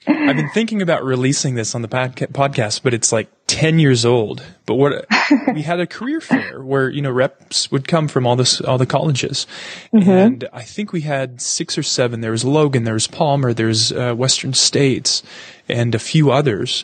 I've 0.07 0.35
been 0.35 0.49
thinking 0.49 0.81
about 0.81 1.03
releasing 1.03 1.53
this 1.53 1.75
on 1.75 1.83
the 1.83 1.87
podcast, 1.87 2.81
but 2.81 2.93
it's 2.93 3.11
like 3.11 3.29
10 3.47 3.77
years 3.77 4.03
old. 4.03 4.43
But 4.65 4.75
what, 4.75 5.05
we 5.53 5.61
had 5.61 5.79
a 5.79 5.85
career 5.85 6.19
fair 6.19 6.63
where, 6.63 6.89
you 6.89 7.01
know, 7.01 7.11
reps 7.11 7.71
would 7.71 7.87
come 7.87 8.07
from 8.07 8.25
all 8.25 8.35
this, 8.35 8.61
all 8.61 8.79
the 8.79 8.87
colleges. 8.87 9.45
Mm-hmm. 9.93 10.09
And 10.09 10.49
I 10.51 10.63
think 10.63 10.91
we 10.91 11.01
had 11.01 11.39
six 11.39 11.77
or 11.77 11.83
seven. 11.83 12.21
There 12.21 12.31
was 12.31 12.43
Logan, 12.43 12.83
there 12.83 12.95
was 12.95 13.07
Palmer, 13.07 13.53
there's 13.53 13.91
uh, 13.91 14.15
Western 14.15 14.53
States 14.53 15.21
and 15.69 15.93
a 15.93 15.99
few 15.99 16.31
others 16.31 16.83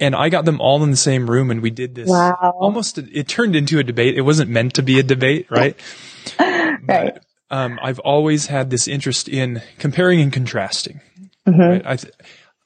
and 0.00 0.14
I 0.14 0.28
got 0.28 0.44
them 0.44 0.60
all 0.60 0.82
in 0.82 0.90
the 0.90 0.96
same 0.96 1.28
room 1.28 1.50
and 1.50 1.62
we 1.62 1.70
did 1.70 1.94
this 1.94 2.08
wow. 2.08 2.54
almost, 2.58 2.98
it 2.98 3.28
turned 3.28 3.56
into 3.56 3.78
a 3.78 3.84
debate. 3.84 4.16
It 4.16 4.22
wasn't 4.22 4.50
meant 4.50 4.74
to 4.74 4.82
be 4.82 4.98
a 4.98 5.02
debate, 5.02 5.46
right? 5.50 5.78
right. 6.40 6.78
But, 6.86 7.24
um, 7.50 7.78
I've 7.82 8.00
always 8.00 8.46
had 8.46 8.70
this 8.70 8.88
interest 8.88 9.28
in 9.28 9.62
comparing 9.78 10.20
and 10.20 10.32
contrasting. 10.32 11.00
Mm-hmm. 11.46 11.60
Right? 11.60 11.82
I, 11.84 11.96
th- 11.96 12.14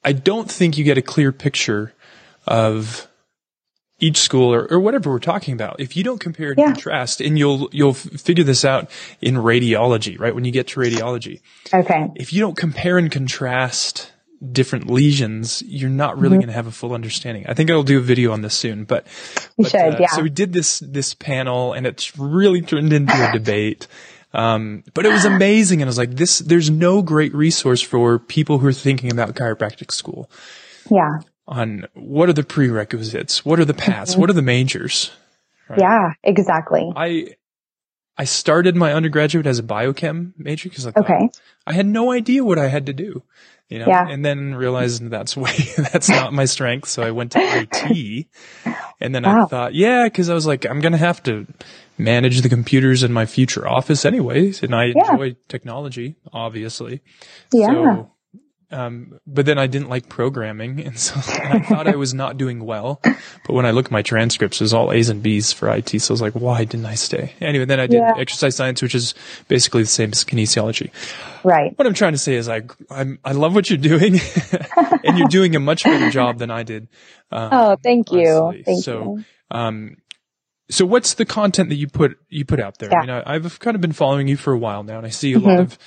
I 0.02 0.12
don't 0.12 0.50
think 0.50 0.78
you 0.78 0.84
get 0.84 0.98
a 0.98 1.02
clear 1.02 1.32
picture 1.32 1.92
of 2.46 3.06
each 4.00 4.16
school 4.16 4.52
or, 4.52 4.66
or 4.70 4.80
whatever 4.80 5.10
we're 5.10 5.18
talking 5.18 5.54
about. 5.54 5.78
If 5.78 5.96
you 5.96 6.02
don't 6.02 6.20
compare 6.20 6.50
and 6.50 6.58
yeah. 6.58 6.72
contrast, 6.72 7.20
and 7.20 7.38
you'll 7.38 7.68
you'll 7.70 7.94
figure 7.94 8.44
this 8.44 8.64
out 8.64 8.90
in 9.20 9.34
radiology, 9.34 10.18
right? 10.18 10.34
When 10.34 10.44
you 10.44 10.52
get 10.52 10.68
to 10.68 10.80
radiology, 10.80 11.40
okay. 11.72 12.08
If 12.16 12.32
you 12.32 12.40
don't 12.40 12.56
compare 12.56 12.98
and 12.98 13.12
contrast 13.12 14.10
different 14.40 14.90
lesions, 14.90 15.62
you're 15.66 15.90
not 15.90 16.16
really 16.16 16.34
mm-hmm. 16.34 16.40
going 16.40 16.48
to 16.48 16.54
have 16.54 16.66
a 16.66 16.72
full 16.72 16.92
understanding. 16.92 17.44
I 17.46 17.54
think 17.54 17.70
I'll 17.70 17.82
do 17.82 17.98
a 17.98 18.02
video 18.02 18.32
on 18.32 18.40
this 18.40 18.54
soon, 18.54 18.84
but, 18.84 19.06
you 19.58 19.64
but, 19.64 19.70
should, 19.70 19.80
uh, 19.80 19.96
yeah. 20.00 20.08
So 20.08 20.22
we 20.22 20.30
did 20.30 20.52
this, 20.52 20.80
this 20.80 21.14
panel 21.14 21.72
and 21.74 21.86
it's 21.86 22.16
really 22.18 22.62
turned 22.62 22.92
into 22.92 23.12
a 23.12 23.32
debate. 23.32 23.86
Um, 24.32 24.84
but 24.94 25.04
it 25.04 25.12
was 25.12 25.24
amazing. 25.24 25.82
And 25.82 25.88
I 25.88 25.90
was 25.90 25.98
like, 25.98 26.12
this, 26.12 26.38
there's 26.38 26.70
no 26.70 27.02
great 27.02 27.34
resource 27.34 27.82
for 27.82 28.18
people 28.18 28.58
who 28.58 28.66
are 28.66 28.72
thinking 28.72 29.12
about 29.12 29.34
chiropractic 29.34 29.90
school. 29.90 30.30
Yeah. 30.90 31.18
On 31.46 31.86
what 31.94 32.28
are 32.28 32.32
the 32.32 32.44
prerequisites? 32.44 33.44
What 33.44 33.60
are 33.60 33.64
the 33.64 33.74
paths? 33.74 34.12
Mm-hmm. 34.12 34.20
What 34.20 34.30
are 34.30 34.34
the 34.34 34.42
majors? 34.42 35.10
Right? 35.68 35.80
Yeah, 35.80 36.12
exactly. 36.22 36.90
I, 36.96 37.34
I 38.16 38.24
started 38.24 38.76
my 38.76 38.92
undergraduate 38.92 39.46
as 39.46 39.58
a 39.58 39.62
biochem 39.62 40.32
major 40.38 40.68
because 40.68 40.86
I 40.86 40.92
thought 40.92 41.04
okay. 41.04 41.28
I 41.66 41.72
had 41.72 41.86
no 41.86 42.12
idea 42.12 42.44
what 42.44 42.58
I 42.58 42.68
had 42.68 42.86
to 42.86 42.92
do 42.92 43.22
you 43.70 43.78
know, 43.78 43.86
yeah. 43.86 44.06
and 44.08 44.24
then 44.24 44.54
realized 44.56 45.08
that's 45.08 45.36
way, 45.36 45.56
that's 45.76 46.08
not 46.08 46.32
my 46.32 46.44
strength. 46.44 46.88
So 46.88 47.02
I 47.02 47.12
went 47.12 47.32
to 47.32 47.38
IT 47.40 48.26
and 49.00 49.14
then 49.14 49.22
wow. 49.22 49.44
I 49.44 49.46
thought, 49.46 49.74
yeah, 49.74 50.08
cause 50.08 50.28
I 50.28 50.34
was 50.34 50.44
like, 50.44 50.66
I'm 50.66 50.80
going 50.80 50.92
to 50.92 50.98
have 50.98 51.22
to 51.22 51.46
manage 51.96 52.40
the 52.40 52.48
computers 52.48 53.04
in 53.04 53.12
my 53.12 53.26
future 53.26 53.66
office 53.66 54.04
anyways. 54.04 54.64
And 54.64 54.74
I 54.74 54.86
yeah. 54.86 55.12
enjoy 55.12 55.36
technology, 55.48 56.16
obviously. 56.32 57.00
Yeah. 57.52 57.68
So 57.68 58.10
um, 58.72 59.18
but 59.26 59.46
then 59.46 59.58
I 59.58 59.66
didn't 59.66 59.88
like 59.88 60.08
programming, 60.08 60.80
and 60.80 60.98
so 60.98 61.14
I 61.16 61.58
thought 61.60 61.88
I 61.88 61.96
was 61.96 62.14
not 62.14 62.36
doing 62.36 62.64
well. 62.64 63.00
But 63.02 63.54
when 63.54 63.66
I 63.66 63.72
look 63.72 63.86
at 63.86 63.90
my 63.90 64.02
transcripts, 64.02 64.60
it 64.60 64.64
was 64.64 64.74
all 64.74 64.92
A's 64.92 65.08
and 65.08 65.22
B's 65.22 65.52
for 65.52 65.68
IT. 65.68 65.88
So 66.00 66.12
I 66.12 66.14
was 66.14 66.22
like, 66.22 66.34
why 66.34 66.64
didn't 66.64 66.86
I 66.86 66.94
stay? 66.94 67.34
Anyway, 67.40 67.64
then 67.64 67.80
I 67.80 67.86
did 67.86 67.98
yeah. 67.98 68.14
exercise 68.16 68.54
science, 68.54 68.80
which 68.80 68.94
is 68.94 69.14
basically 69.48 69.82
the 69.82 69.88
same 69.88 70.10
as 70.10 70.24
kinesiology. 70.24 70.90
Right. 71.42 71.76
What 71.76 71.86
I'm 71.86 71.94
trying 71.94 72.12
to 72.12 72.18
say 72.18 72.34
is 72.34 72.48
I 72.48 72.62
I'm, 72.90 73.18
I 73.24 73.32
love 73.32 73.54
what 73.54 73.68
you're 73.68 73.78
doing, 73.78 74.20
and 75.04 75.18
you're 75.18 75.28
doing 75.28 75.56
a 75.56 75.60
much 75.60 75.84
better 75.84 76.10
job 76.10 76.38
than 76.38 76.50
I 76.50 76.62
did. 76.62 76.88
Um, 77.32 77.48
oh, 77.52 77.76
thank 77.82 78.12
you. 78.12 78.62
Thank 78.64 78.84
so, 78.84 79.16
you. 79.18 79.24
Um, 79.50 79.96
so 80.70 80.86
what's 80.86 81.14
the 81.14 81.24
content 81.24 81.68
that 81.70 81.74
you 81.74 81.88
put 81.88 82.18
you 82.28 82.44
put 82.44 82.60
out 82.60 82.78
there? 82.78 82.90
Yeah. 82.90 82.98
I 82.98 83.00
mean, 83.00 83.22
I, 83.26 83.32
have 83.34 83.58
kind 83.58 83.74
of 83.74 83.80
been 83.80 83.92
following 83.92 84.28
you 84.28 84.36
for 84.36 84.52
a 84.52 84.58
while 84.58 84.84
now, 84.84 84.98
and 84.98 85.06
I 85.06 85.10
see 85.10 85.32
a 85.32 85.36
mm-hmm. 85.36 85.46
lot 85.46 85.60
of 85.60 85.78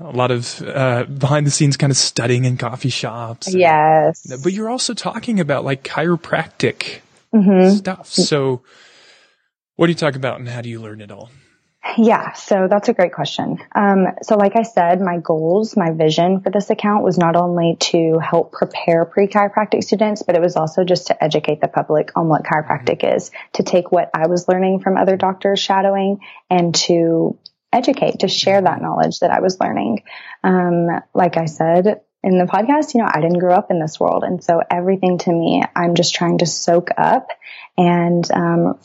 a 0.00 0.10
lot 0.10 0.30
of 0.30 0.62
uh, 0.62 1.04
behind 1.04 1.46
the 1.46 1.50
scenes 1.50 1.76
kind 1.76 1.90
of 1.90 1.96
studying 1.96 2.44
in 2.44 2.56
coffee 2.56 2.90
shops. 2.90 3.48
And, 3.48 3.60
yes. 3.60 4.42
But 4.42 4.52
you're 4.52 4.70
also 4.70 4.94
talking 4.94 5.40
about 5.40 5.64
like 5.64 5.84
chiropractic 5.84 7.00
mm-hmm. 7.32 7.76
stuff. 7.76 8.08
So 8.08 8.62
what 9.76 9.86
do 9.86 9.90
you 9.90 9.96
talk 9.96 10.16
about 10.16 10.38
and 10.38 10.48
how 10.48 10.60
do 10.60 10.68
you 10.68 10.80
learn 10.80 11.00
it 11.00 11.10
all? 11.10 11.30
Yeah, 11.98 12.32
so 12.32 12.66
that's 12.68 12.88
a 12.88 12.94
great 12.94 13.12
question. 13.12 13.58
Um, 13.74 14.06
so 14.22 14.36
like 14.36 14.56
I 14.56 14.62
said, 14.62 15.02
my 15.02 15.18
goals, 15.18 15.76
my 15.76 15.90
vision 15.90 16.40
for 16.40 16.50
this 16.50 16.70
account 16.70 17.04
was 17.04 17.18
not 17.18 17.36
only 17.36 17.76
to 17.78 18.18
help 18.18 18.52
prepare 18.52 19.04
pre-chiropractic 19.04 19.84
students, 19.84 20.22
but 20.22 20.34
it 20.34 20.40
was 20.40 20.56
also 20.56 20.82
just 20.82 21.08
to 21.08 21.24
educate 21.24 21.60
the 21.60 21.68
public 21.68 22.10
on 22.16 22.26
what 22.26 22.42
chiropractic 22.42 23.02
mm-hmm. 23.02 23.16
is, 23.16 23.30
to 23.52 23.62
take 23.62 23.92
what 23.92 24.10
I 24.14 24.28
was 24.28 24.48
learning 24.48 24.80
from 24.80 24.96
other 24.96 25.16
doctors 25.16 25.60
shadowing 25.60 26.20
and 26.48 26.74
to 26.86 27.38
educate, 27.74 28.20
to 28.20 28.28
share 28.28 28.60
that 28.60 28.80
knowledge 28.80 29.20
that 29.20 29.30
I 29.30 29.40
was 29.40 29.58
learning. 29.60 30.02
Um, 30.42 30.86
like 31.14 31.36
I 31.36 31.46
said 31.46 32.00
in 32.22 32.38
the 32.38 32.46
podcast, 32.46 32.94
you 32.94 33.00
know, 33.00 33.10
I 33.12 33.20
didn't 33.20 33.38
grow 33.38 33.54
up 33.54 33.70
in 33.70 33.80
this 33.80 34.00
world. 34.00 34.24
And 34.24 34.42
so 34.42 34.62
everything 34.70 35.18
to 35.18 35.30
me, 35.30 35.62
I'm 35.76 35.94
just 35.94 36.14
trying 36.14 36.38
to 36.38 36.46
soak 36.46 36.88
up 36.96 37.28
and, 37.76 38.30
um, 38.30 38.78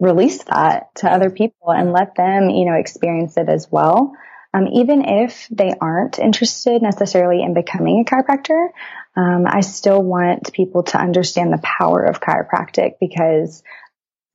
release 0.00 0.42
that 0.44 0.94
to 0.96 1.10
other 1.10 1.30
people 1.30 1.72
and 1.72 1.92
let 1.92 2.14
them, 2.14 2.50
you 2.50 2.64
know, 2.64 2.74
experience 2.74 3.36
it 3.36 3.48
as 3.48 3.68
well. 3.70 4.12
Um, 4.54 4.68
even 4.72 5.04
if 5.04 5.46
they 5.50 5.74
aren't 5.80 6.18
interested 6.18 6.82
necessarily 6.82 7.42
in 7.42 7.52
becoming 7.52 8.00
a 8.00 8.10
chiropractor, 8.10 8.68
um, 9.16 9.44
I 9.46 9.60
still 9.60 10.02
want 10.02 10.52
people 10.52 10.84
to 10.84 10.98
understand 10.98 11.52
the 11.52 11.60
power 11.62 12.04
of 12.04 12.20
chiropractic 12.20 12.94
because 13.00 13.62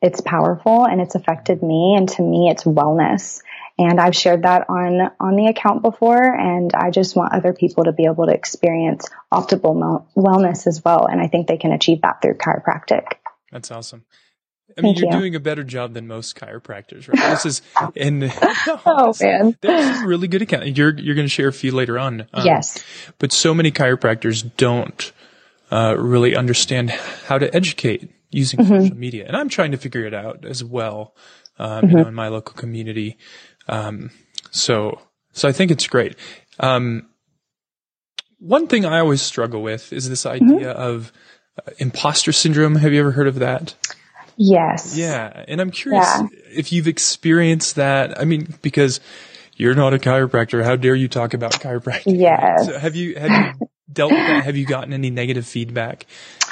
it's 0.01 0.21
powerful 0.21 0.85
and 0.85 1.01
it's 1.01 1.15
affected 1.15 1.63
me. 1.63 1.95
And 1.97 2.09
to 2.09 2.21
me, 2.21 2.49
it's 2.49 2.63
wellness. 2.63 3.41
And 3.77 3.99
I've 3.99 4.15
shared 4.15 4.43
that 4.43 4.69
on, 4.69 5.11
on 5.19 5.35
the 5.35 5.47
account 5.47 5.81
before. 5.81 6.21
And 6.23 6.71
I 6.75 6.91
just 6.91 7.15
want 7.15 7.33
other 7.33 7.53
people 7.53 7.85
to 7.85 7.91
be 7.91 8.05
able 8.05 8.27
to 8.27 8.33
experience 8.33 9.09
optimal 9.31 10.05
wellness 10.15 10.67
as 10.67 10.83
well. 10.83 11.07
And 11.07 11.19
I 11.19 11.27
think 11.27 11.47
they 11.47 11.57
can 11.57 11.71
achieve 11.71 12.01
that 12.01 12.21
through 12.21 12.35
chiropractic. 12.35 13.05
That's 13.51 13.71
awesome. 13.71 14.05
I 14.77 14.81
mean, 14.81 14.95
Thank 14.95 15.03
you're 15.03 15.13
you. 15.13 15.19
doing 15.19 15.35
a 15.35 15.39
better 15.39 15.63
job 15.63 15.93
than 15.93 16.07
most 16.07 16.35
chiropractors, 16.35 17.07
right? 17.07 17.29
This 17.31 17.45
is, 17.45 17.61
and 17.95 18.31
oh 18.85 19.13
man, 19.21 19.57
there's 19.61 19.97
some 19.97 20.07
really 20.07 20.27
good 20.27 20.41
account. 20.41 20.77
You're 20.77 20.97
you're 20.97 21.15
going 21.15 21.27
to 21.27 21.31
share 21.31 21.47
a 21.47 21.53
few 21.53 21.71
later 21.71 21.99
on. 21.99 22.27
Um, 22.33 22.45
yes, 22.45 22.83
but 23.19 23.31
so 23.31 23.53
many 23.53 23.71
chiropractors 23.71 24.49
don't 24.57 25.11
uh, 25.71 25.95
really 25.97 26.35
understand 26.35 26.89
how 26.89 27.37
to 27.37 27.53
educate 27.55 28.09
using 28.31 28.59
mm-hmm. 28.59 28.83
social 28.83 28.97
media, 28.97 29.25
and 29.27 29.35
I'm 29.35 29.49
trying 29.49 29.71
to 29.71 29.77
figure 29.77 30.05
it 30.05 30.13
out 30.13 30.45
as 30.45 30.63
well. 30.63 31.15
Um, 31.59 31.83
mm-hmm. 31.83 31.89
you 31.89 32.03
know, 32.03 32.07
in 32.07 32.15
my 32.15 32.29
local 32.29 32.55
community, 32.55 33.17
Um, 33.67 34.11
so, 34.51 34.99
so 35.31 35.47
I 35.47 35.51
think 35.51 35.71
it's 35.71 35.87
great. 35.87 36.15
Um, 36.59 37.09
one 38.39 38.67
thing 38.67 38.85
I 38.85 38.99
always 38.99 39.21
struggle 39.21 39.61
with 39.61 39.93
is 39.93 40.09
this 40.09 40.25
idea 40.25 40.73
mm-hmm. 40.73 40.81
of 40.81 41.11
uh, 41.57 41.71
imposter 41.77 42.31
syndrome. 42.31 42.75
Have 42.75 42.93
you 42.93 42.99
ever 42.99 43.11
heard 43.11 43.27
of 43.27 43.35
that? 43.35 43.75
Yes. 44.35 44.97
Yeah. 44.97 45.43
And 45.47 45.61
I'm 45.61 45.71
curious 45.71 46.05
yeah. 46.05 46.27
if 46.51 46.71
you've 46.73 46.87
experienced 46.87 47.75
that. 47.75 48.19
I 48.19 48.25
mean, 48.25 48.53
because 48.61 48.99
you're 49.55 49.75
not 49.75 49.93
a 49.93 49.97
chiropractor. 49.97 50.63
How 50.63 50.75
dare 50.75 50.95
you 50.95 51.07
talk 51.07 51.33
about 51.33 51.53
chiropractic? 51.53 52.19
Yes. 52.19 52.65
So 52.65 52.77
have 52.77 52.95
you, 52.95 53.15
have 53.15 53.29
you 53.29 53.67
dealt 53.91 54.11
with 54.11 54.19
that? 54.19 54.43
Have 54.43 54.57
you 54.57 54.65
gotten 54.65 54.91
any 54.91 55.09
negative 55.09 55.45
feedback? 55.45 56.05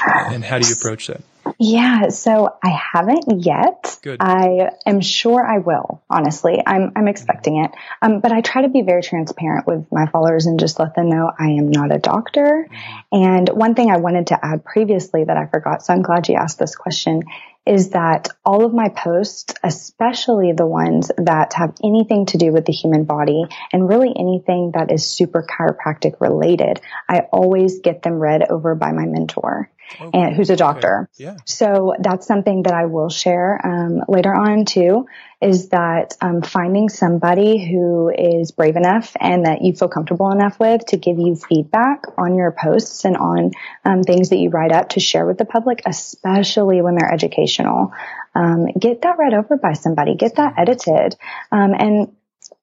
And 0.06 0.44
how 0.44 0.60
do 0.60 0.68
you 0.68 0.76
approach 0.76 1.08
that? 1.08 1.22
Yeah, 1.64 2.10
so 2.10 2.58
I 2.64 2.70
haven't 2.70 3.46
yet. 3.46 4.00
Good. 4.02 4.18
I 4.20 4.72
am 4.88 5.00
sure 5.00 5.46
I 5.46 5.60
will, 5.60 6.02
honestly. 6.10 6.60
I'm, 6.66 6.92
I'm 6.96 7.08
expecting 7.08 7.64
it. 7.64 7.70
Um, 8.02 8.20
but 8.20 8.32
I 8.32 8.42
try 8.42 8.64
to 8.64 8.70
be 8.70 8.82
very 8.82 9.04
transparent 9.04 9.68
with 9.68 9.86
my 9.92 10.08
followers 10.08 10.48
and 10.48 10.60
just 10.60 10.80
let 10.80 10.96
them 10.96 11.10
know 11.10 11.32
I 11.38 11.50
am 11.50 11.70
not 11.70 11.94
a 11.94 12.00
doctor. 12.00 12.68
Mm-hmm. 12.68 13.24
And 13.24 13.50
one 13.50 13.76
thing 13.76 13.92
I 13.92 13.98
wanted 13.98 14.28
to 14.28 14.44
add 14.44 14.66
previously 14.66 15.24
that 15.24 15.38
I 15.38 15.46
forgot, 15.46 15.86
so 15.86 15.94
I'm 15.94 16.02
glad 16.02 16.28
you 16.30 16.36
asked 16.36 16.58
this 16.58 16.76
question, 16.76 17.22
is 17.68 17.92
that 17.92 18.30
all 18.44 18.66
of 18.66 18.74
my 18.74 18.90
posts, 18.90 19.54
especially 19.64 20.54
the 20.54 20.66
ones 20.66 21.12
that 21.16 21.54
have 21.54 21.76
anything 21.84 22.26
to 22.26 22.40
do 22.40 22.52
with 22.52 22.66
the 22.66 22.74
human 22.74 23.04
body 23.04 23.44
and 23.72 23.88
really 23.88 24.12
anything 24.18 24.72
that 24.74 24.92
is 24.92 25.06
super 25.06 25.46
chiropractic 25.48 26.20
related, 26.20 26.82
I 27.08 27.20
always 27.32 27.82
get 27.82 28.02
them 28.02 28.14
read 28.14 28.50
over 28.50 28.74
by 28.74 28.94
my 28.94 29.06
mentor. 29.06 29.70
Okay. 30.00 30.20
and 30.20 30.36
who's 30.36 30.50
a 30.50 30.56
doctor. 30.56 31.10
Okay. 31.14 31.24
Yeah. 31.24 31.38
So 31.46 31.96
that's 32.00 32.28
something 32.28 32.64
that 32.64 32.74
I 32.74 32.86
will 32.86 33.10
share 33.10 33.60
um, 33.66 34.04
later 34.08 34.34
on 34.34 34.66
too. 34.66 35.08
Is 35.42 35.70
that 35.70 36.16
um, 36.22 36.44
finding 36.44 36.88
somebody 36.88 37.68
who 37.68 38.10
is 38.16 38.52
brave 38.52 38.76
enough 38.76 39.16
and 39.20 39.46
that 39.48 39.64
you 39.64 39.74
feel 39.74 39.90
comfortable 39.90 40.32
enough 40.32 40.60
with 40.60 40.86
to 40.88 40.98
give 40.98 41.18
you 41.18 41.36
feedback 41.36 42.04
on 42.18 42.36
your 42.36 42.52
posts 42.52 43.06
and 43.06 43.18
on 43.18 43.52
um, 43.84 44.04
things 44.04 44.30
that 44.30 44.38
you 44.38 44.50
write 44.50 44.72
up 44.72 44.90
to 44.90 45.00
share 45.00 45.26
with 45.26 45.40
the 45.40 45.46
public, 45.46 45.82
especially 45.86 46.82
when 46.82 46.96
they're 46.96 47.12
educational. 47.12 47.92
Um, 48.36 48.68
get 48.80 49.02
that 49.02 49.18
read 49.18 49.34
over 49.34 49.58
by 49.58 49.74
somebody. 49.74 50.16
Get 50.16 50.36
that 50.36 50.54
edited. 50.58 51.16
Um, 51.52 51.74
and 51.74 52.16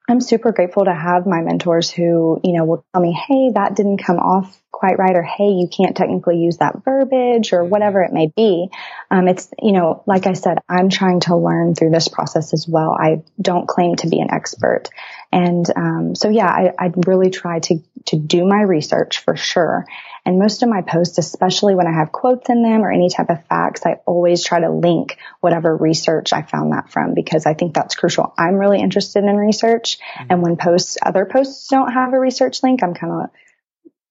I'm 0.08 0.20
super 0.20 0.52
grateful 0.52 0.84
to 0.84 0.94
have 0.94 1.26
my 1.26 1.42
mentors 1.42 1.90
who, 1.90 2.40
you 2.42 2.52
know, 2.52 2.64
will 2.64 2.84
tell 2.94 3.02
me, 3.02 3.12
Hey, 3.12 3.50
that 3.54 3.76
didn't 3.76 3.98
come 3.98 4.18
off 4.18 4.58
quite 4.78 4.96
right. 4.96 5.16
Or, 5.16 5.24
Hey, 5.24 5.48
you 5.48 5.68
can't 5.68 5.96
technically 5.96 6.38
use 6.38 6.58
that 6.58 6.84
verbiage 6.84 7.52
or 7.52 7.64
whatever 7.64 8.00
it 8.02 8.12
may 8.12 8.28
be. 8.36 8.68
Um, 9.10 9.26
it's, 9.26 9.48
you 9.60 9.72
know, 9.72 10.04
like 10.06 10.28
I 10.28 10.34
said, 10.34 10.58
I'm 10.68 10.88
trying 10.88 11.18
to 11.20 11.36
learn 11.36 11.74
through 11.74 11.90
this 11.90 12.06
process 12.06 12.54
as 12.54 12.68
well. 12.68 12.96
I 12.96 13.22
don't 13.42 13.66
claim 13.66 13.96
to 13.96 14.08
be 14.08 14.20
an 14.20 14.32
expert. 14.32 14.84
And, 15.32 15.66
um, 15.74 16.14
so 16.14 16.28
yeah, 16.28 16.46
I, 16.46 16.72
I 16.78 16.92
really 17.08 17.30
try 17.30 17.58
to, 17.58 17.82
to 18.06 18.16
do 18.16 18.46
my 18.46 18.62
research 18.62 19.18
for 19.24 19.34
sure. 19.34 19.84
And 20.24 20.38
most 20.38 20.62
of 20.62 20.68
my 20.68 20.82
posts, 20.82 21.18
especially 21.18 21.74
when 21.74 21.88
I 21.88 21.92
have 21.92 22.12
quotes 22.12 22.48
in 22.48 22.62
them 22.62 22.82
or 22.82 22.92
any 22.92 23.08
type 23.10 23.30
of 23.30 23.44
facts, 23.46 23.84
I 23.84 23.96
always 24.06 24.44
try 24.44 24.60
to 24.60 24.70
link 24.70 25.18
whatever 25.40 25.76
research 25.76 26.32
I 26.32 26.42
found 26.42 26.72
that 26.72 26.92
from 26.92 27.14
because 27.14 27.46
I 27.46 27.54
think 27.54 27.74
that's 27.74 27.96
crucial. 27.96 28.32
I'm 28.38 28.54
really 28.54 28.78
interested 28.78 29.24
in 29.24 29.36
research. 29.36 29.98
Mm-hmm. 29.98 30.26
And 30.30 30.42
when 30.42 30.56
posts, 30.56 30.98
other 31.04 31.24
posts 31.24 31.66
don't 31.66 31.92
have 31.92 32.12
a 32.12 32.20
research 32.20 32.62
link, 32.62 32.84
I'm 32.84 32.94
kind 32.94 33.24
of 33.24 33.30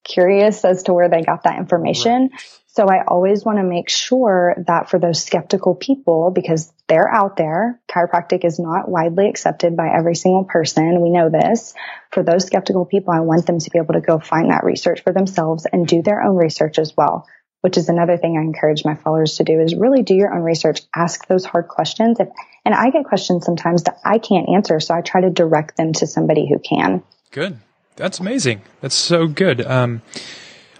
curious 0.07 0.63
as 0.63 0.83
to 0.83 0.93
where 0.93 1.09
they 1.09 1.21
got 1.21 1.43
that 1.43 1.59
information. 1.59 2.29
Right. 2.31 2.61
So 2.77 2.85
I 2.85 3.03
always 3.07 3.43
want 3.43 3.57
to 3.57 3.63
make 3.63 3.89
sure 3.89 4.55
that 4.67 4.87
for 4.87 4.99
those 4.99 5.23
skeptical 5.23 5.73
people, 5.73 6.29
because 6.29 6.71
they're 6.87 7.11
out 7.11 7.35
there, 7.35 7.81
chiropractic 7.89 8.45
is 8.45 8.59
not 8.59 8.87
widely 8.87 9.27
accepted 9.29 9.75
by 9.75 9.89
every 9.89 10.13
single 10.13 10.43
person. 10.43 11.01
We 11.01 11.09
know 11.09 11.31
this. 11.31 11.73
For 12.11 12.21
those 12.21 12.45
skeptical 12.45 12.85
people, 12.85 13.13
I 13.13 13.21
want 13.21 13.47
them 13.47 13.57
to 13.57 13.69
be 13.71 13.79
able 13.79 13.95
to 13.95 14.01
go 14.01 14.19
find 14.19 14.51
that 14.51 14.63
research 14.63 15.01
for 15.01 15.11
themselves 15.11 15.65
and 15.65 15.87
do 15.87 16.03
their 16.03 16.21
own 16.21 16.35
research 16.35 16.77
as 16.77 16.95
well. 16.95 17.25
Which 17.61 17.77
is 17.77 17.89
another 17.89 18.15
thing 18.15 18.37
I 18.37 18.43
encourage 18.43 18.85
my 18.85 18.93
followers 18.93 19.37
to 19.37 19.43
do 19.43 19.59
is 19.59 19.73
really 19.73 20.03
do 20.03 20.13
your 20.13 20.31
own 20.31 20.43
research. 20.43 20.81
Ask 20.95 21.25
those 21.25 21.45
hard 21.45 21.67
questions. 21.67 22.19
If, 22.19 22.27
and 22.63 22.75
I 22.75 22.91
get 22.91 23.05
questions 23.05 23.43
sometimes 23.43 23.85
that 23.85 23.97
I 24.05 24.19
can't 24.19 24.49
answer. 24.49 24.79
So 24.79 24.93
I 24.93 25.01
try 25.01 25.21
to 25.21 25.31
direct 25.31 25.77
them 25.77 25.93
to 25.93 26.05
somebody 26.05 26.47
who 26.47 26.59
can. 26.59 27.01
Good. 27.31 27.57
That's 27.97 28.19
amazing. 28.19 28.61
That's 28.81 28.95
so 28.95 29.27
good. 29.27 29.65
Um, 29.65 30.01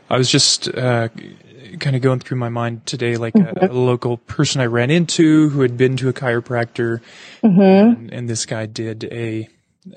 I 0.09 0.17
was 0.17 0.31
just, 0.31 0.69
uh, 0.69 1.09
kind 1.79 1.95
of 1.95 2.01
going 2.01 2.19
through 2.19 2.37
my 2.37 2.49
mind 2.49 2.85
today, 2.85 3.17
like 3.17 3.33
mm-hmm. 3.33 3.65
a, 3.65 3.69
a, 3.69 3.73
local 3.73 4.17
person 4.17 4.61
I 4.61 4.65
ran 4.65 4.89
into 4.89 5.49
who 5.49 5.61
had 5.61 5.77
been 5.77 5.97
to 5.97 6.09
a 6.09 6.13
chiropractor, 6.13 7.01
mm-hmm. 7.43 7.61
and, 7.61 8.13
and, 8.13 8.29
this 8.29 8.45
guy 8.45 8.65
did 8.65 9.03
a, 9.05 9.47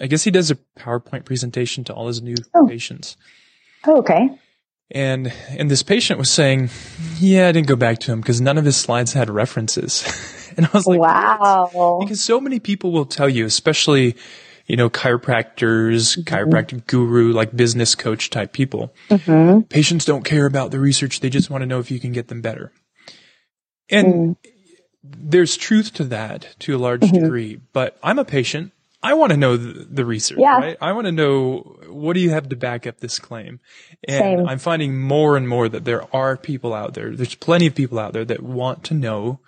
I 0.01 0.07
guess 0.07 0.25
he 0.25 0.31
does 0.31 0.51
a 0.51 0.57
PowerPoint 0.79 1.25
presentation 1.25 1.85
to 1.85 1.95
all 1.95 2.09
his 2.09 2.23
new 2.23 2.37
oh. 2.55 2.67
patients. 2.67 3.17
Oh, 3.87 3.99
okay. 3.99 4.31
And 4.93 5.33
and 5.51 5.71
this 5.71 5.85
patient 5.85 6.19
was 6.19 6.31
saying, 6.31 6.71
"Yeah, 7.19 7.49
I 7.49 7.53
didn't 7.53 7.69
go 7.69 7.77
back 7.77 8.01
to 8.01 8.13
him 8.13 8.21
because 8.21 8.41
none 8.41 8.59
of 8.59 8.65
his 8.65 8.77
slides 8.77 9.13
had 9.13 9.31
references." 9.31 10.53
and 10.57 10.67
I 10.67 10.71
was 10.73 10.85
like, 10.85 10.99
"Wow!" 10.99 11.71
What? 11.73 12.01
Because 12.01 12.21
so 12.21 12.41
many 12.41 12.59
people 12.59 12.91
will 12.91 13.05
tell 13.07 13.29
you, 13.29 13.47
especially 13.47 14.17
you 14.71 14.77
know, 14.77 14.89
chiropractors, 14.89 16.17
mm-hmm. 16.17 16.33
chiropractic 16.33 16.87
guru, 16.87 17.33
like 17.33 17.55
business 17.55 17.97
coach 17.97 18.31
type 18.31 18.53
people. 18.53 18.95
Mm-hmm. 19.09 19.63
Patients 19.63 20.05
don't 20.05 20.25
care 20.25 20.47
about 20.47 20.71
the 20.71 20.79
research. 20.79 21.19
They 21.19 21.29
just 21.29 21.51
want 21.51 21.63
to 21.63 21.67
know 21.67 21.81
if 21.81 21.91
you 21.91 21.99
can 21.99 22.13
get 22.13 22.29
them 22.29 22.41
better. 22.41 22.73
And 23.91 24.07
mm. 24.07 24.37
there's 25.03 25.57
truth 25.57 25.93
to 25.95 26.05
that 26.05 26.47
to 26.61 26.77
a 26.77 26.79
large 26.79 27.01
mm-hmm. 27.01 27.25
degree, 27.25 27.61
but 27.73 27.99
I'm 28.01 28.21
a 28.21 28.25
patient. 28.25 28.71
I 29.03 29.15
want 29.15 29.33
to 29.33 29.37
know 29.37 29.57
the, 29.57 29.87
the 29.91 30.05
research, 30.05 30.39
yeah. 30.41 30.59
right? 30.59 30.77
I 30.81 30.93
want 30.93 31.07
to 31.07 31.13
know 31.13 31.79
what 31.89 32.13
do 32.13 32.21
you 32.21 32.31
have 32.31 32.49
to 32.51 32.57
back 32.57 32.87
up 32.87 33.01
this 33.01 33.19
claim? 33.19 33.59
And 34.07 34.39
Same. 34.39 34.49
I'm 34.49 34.59
finding 34.59 35.01
more 35.01 35.37
and 35.37 35.49
more 35.49 35.69
that 35.69 35.85
there 35.85 36.05
are 36.15 36.37
people 36.37 36.75
out 36.75 36.95
there. 36.95 37.17
There's 37.17 37.35
plenty 37.35 37.67
of 37.67 37.75
people 37.75 37.99
out 37.99 38.13
there 38.13 38.25
that 38.27 38.41
want 38.41 38.85
to 38.85 38.95
know 38.95 39.41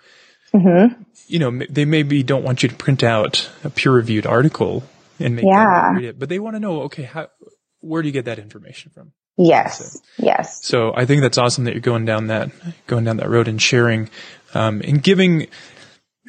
Mm-hmm. 0.53 1.01
you 1.25 1.39
know, 1.39 1.65
they 1.67 1.83
maybe 1.83 2.21
don't 2.21 2.43
want 2.43 2.61
you 2.61 2.69
to 2.69 2.75
print 2.75 3.01
out 3.01 3.49
a 3.63 3.71
peer 3.71 3.91
reviewed 3.91 4.27
article 4.27 4.83
and 5.23 5.35
make 5.35 5.45
yeah. 5.45 5.93
read 5.93 6.05
it. 6.05 6.19
But 6.19 6.29
they 6.29 6.39
want 6.39 6.55
to 6.55 6.59
know, 6.59 6.83
okay, 6.83 7.03
how, 7.03 7.29
where 7.79 8.01
do 8.01 8.07
you 8.07 8.13
get 8.13 8.25
that 8.25 8.39
information 8.39 8.91
from? 8.93 9.13
Yes. 9.37 9.93
So, 9.93 9.99
yes. 10.19 10.63
So 10.63 10.93
I 10.95 11.05
think 11.05 11.21
that's 11.21 11.37
awesome 11.37 11.63
that 11.63 11.73
you're 11.73 11.81
going 11.81 12.05
down 12.05 12.27
that, 12.27 12.51
going 12.85 13.03
down 13.03 13.17
that 13.17 13.29
road 13.29 13.47
and 13.47 13.61
sharing, 13.61 14.09
um, 14.53 14.81
and 14.85 15.01
giving, 15.01 15.47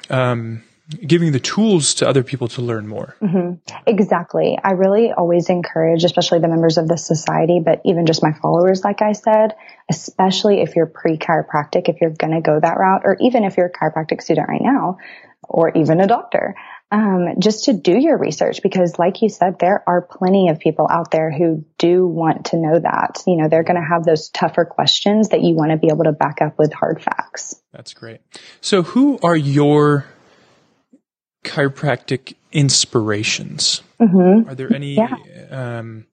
um, 0.08 0.64
giving 1.06 1.32
the 1.32 1.40
tools 1.40 1.94
to 1.94 2.08
other 2.08 2.22
people 2.22 2.48
to 2.48 2.62
learn 2.62 2.86
more. 2.86 3.16
Mm-hmm. 3.22 3.54
Exactly. 3.86 4.58
I 4.62 4.72
really 4.72 5.12
always 5.12 5.48
encourage, 5.48 6.04
especially 6.04 6.40
the 6.40 6.48
members 6.48 6.76
of 6.76 6.88
the 6.88 6.98
society, 6.98 7.60
but 7.64 7.80
even 7.84 8.04
just 8.04 8.22
my 8.22 8.32
followers, 8.32 8.84
like 8.84 9.00
I 9.00 9.12
said, 9.12 9.54
especially 9.90 10.60
if 10.60 10.76
you're 10.76 10.86
pre-chiropractic, 10.86 11.88
if 11.88 12.00
you're 12.00 12.10
going 12.10 12.34
to 12.34 12.42
go 12.42 12.58
that 12.60 12.76
route, 12.78 13.02
or 13.04 13.16
even 13.20 13.44
if 13.44 13.56
you're 13.56 13.66
a 13.66 13.72
chiropractic 13.72 14.20
student 14.22 14.48
right 14.48 14.62
now, 14.62 14.98
or 15.42 15.70
even 15.70 16.00
a 16.00 16.06
doctor, 16.06 16.54
um, 16.94 17.40
just 17.40 17.64
to 17.64 17.72
do 17.72 17.98
your 17.98 18.16
research 18.16 18.62
because 18.62 19.00
like 19.00 19.20
you 19.20 19.28
said, 19.28 19.58
there 19.58 19.82
are 19.84 20.00
plenty 20.00 20.48
of 20.48 20.60
people 20.60 20.86
out 20.88 21.10
there 21.10 21.32
who 21.32 21.64
do 21.76 22.06
want 22.06 22.46
to 22.46 22.56
know 22.56 22.78
that. 22.78 23.20
You 23.26 23.36
know, 23.36 23.48
they're 23.48 23.64
going 23.64 23.80
to 23.80 23.86
have 23.86 24.04
those 24.04 24.28
tougher 24.28 24.64
questions 24.64 25.30
that 25.30 25.42
you 25.42 25.56
want 25.56 25.72
to 25.72 25.76
be 25.76 25.88
able 25.88 26.04
to 26.04 26.12
back 26.12 26.40
up 26.40 26.56
with 26.56 26.72
hard 26.72 27.02
facts. 27.02 27.60
That's 27.72 27.94
great. 27.94 28.20
So 28.60 28.82
who 28.82 29.18
are 29.24 29.36
your 29.36 30.06
chiropractic 31.42 32.34
inspirations? 32.52 33.82
Mm-hmm. 34.00 34.48
Are 34.48 34.54
there 34.54 34.72
any, 34.72 34.94
yeah. 34.94 35.16
um, 35.50 36.06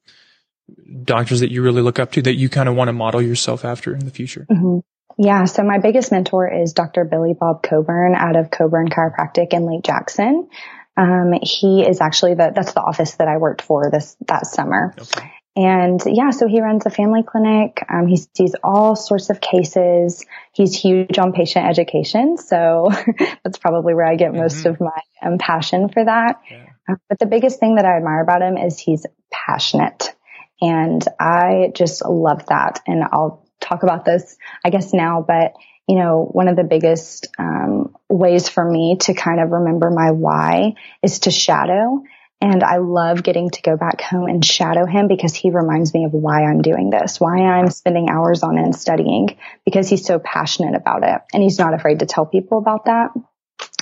doctors 1.04 1.42
that 1.42 1.52
you 1.52 1.62
really 1.62 1.84
look 1.84 2.00
up 2.00 2.14
to 2.14 2.24
that 2.24 2.36
you 2.36 2.50
kind 2.50 2.68
of 2.68 2.76
want 2.76 2.88
to 2.88 2.94
model 2.94 3.22
yourself 3.22 3.64
after 3.64 3.94
in 3.94 4.06
the 4.06 4.12
future? 4.12 4.48
Mm-hmm. 4.52 4.80
Yeah. 5.18 5.46
So 5.46 5.64
my 5.64 5.80
biggest 5.80 6.12
mentor 6.12 6.52
is 6.52 6.74
Dr. 6.74 7.06
Billy 7.06 7.34
Bob 7.34 7.64
Coburn 7.64 8.16
out 8.16 8.36
of 8.36 8.52
Coburn 8.52 8.90
Chiropractic 8.90 9.54
in 9.54 9.66
Lake 9.66 9.84
Jackson. 9.84 10.50
Um, 10.98 11.34
he 11.42 11.84
is 11.88 12.02
actually 12.02 12.36
the, 12.36 12.52
that's 12.54 12.74
the 12.74 12.82
office 12.82 13.16
that 13.16 13.28
I 13.28 13.38
worked 13.38 13.62
for 13.62 13.90
this, 13.90 14.16
that 14.28 14.46
summer. 14.46 14.94
Okay. 14.98 15.32
And 15.56 16.02
yeah, 16.06 16.30
so 16.30 16.48
he 16.48 16.62
runs 16.62 16.86
a 16.86 16.90
family 16.90 17.24
clinic. 17.24 17.84
Um, 17.90 18.08
he 18.08 18.18
sees 18.36 18.56
all 18.64 18.96
sorts 18.96 19.30
of 19.30 19.42
cases. 19.42 20.26
He's 20.54 20.80
huge 20.80 21.18
on 21.18 21.34
patient 21.34 21.66
education. 21.68 22.38
So 22.38 22.90
that's 23.44 23.58
probably 23.58 23.94
where 23.94 24.08
I 24.08 24.16
get 24.16 24.34
most 24.34 24.58
mm-hmm. 24.58 24.70
of 24.70 24.80
my 24.80 25.02
um, 25.22 25.38
passion 25.38 25.90
for 25.90 26.06
that. 26.06 26.40
Yeah. 26.50 26.66
Uh, 26.90 26.96
but 27.10 27.20
the 27.20 27.26
biggest 27.26 27.60
thing 27.60 27.76
that 27.76 27.86
I 27.86 27.98
admire 27.98 28.22
about 28.22 28.42
him 28.42 28.58
is 28.58 28.80
he's 28.80 29.06
passionate. 29.30 30.16
And 30.62 31.06
I 31.20 31.72
just 31.76 32.06
love 32.06 32.46
that. 32.48 32.82
And 32.88 33.04
I'll 33.12 33.46
talk 33.62 33.84
about 33.84 34.04
this, 34.04 34.38
I 34.66 34.70
guess 34.70 34.94
now, 34.94 35.24
but 35.26 35.54
you 35.88 35.98
know, 35.98 36.28
one 36.32 36.48
of 36.48 36.56
the 36.56 36.64
biggest 36.64 37.28
um, 37.40 37.96
ways 38.10 38.48
for 38.48 38.64
me 38.64 38.98
to 39.02 39.14
kind 39.14 39.40
of 39.40 39.50
remember 39.50 39.90
my 39.90 40.12
why 40.12 40.76
is 41.02 41.20
to 41.22 41.32
shadow. 41.32 42.04
And 42.40 42.64
I 42.64 42.78
love 42.78 43.22
getting 43.22 43.52
to 43.52 43.62
go 43.62 43.78
back 43.78 44.02
home 44.02 44.28
and 44.28 44.44
shadow 44.44 44.86
him 44.86 45.08
because 45.08 45.36
he 45.36 45.52
reminds 45.52 45.94
me 45.94 46.06
of 46.06 46.14
why 46.14 46.44
I'm 46.44 46.62
doing 46.62 46.90
this, 46.90 47.20
why 47.20 47.40
I'm 47.40 47.70
spending 47.70 48.10
hours 48.10 48.42
on 48.42 48.58
end 48.58 48.76
studying 48.76 49.38
because 49.64 49.90
he's 49.90 50.06
so 50.06 50.18
passionate 50.18 50.76
about 50.76 51.04
it 51.04 51.22
and 51.34 51.44
he's 51.44 51.60
not 51.60 51.74
afraid 51.74 52.00
to 52.00 52.08
tell 52.08 52.26
people 52.26 52.58
about 52.58 52.86
that. 52.86 53.12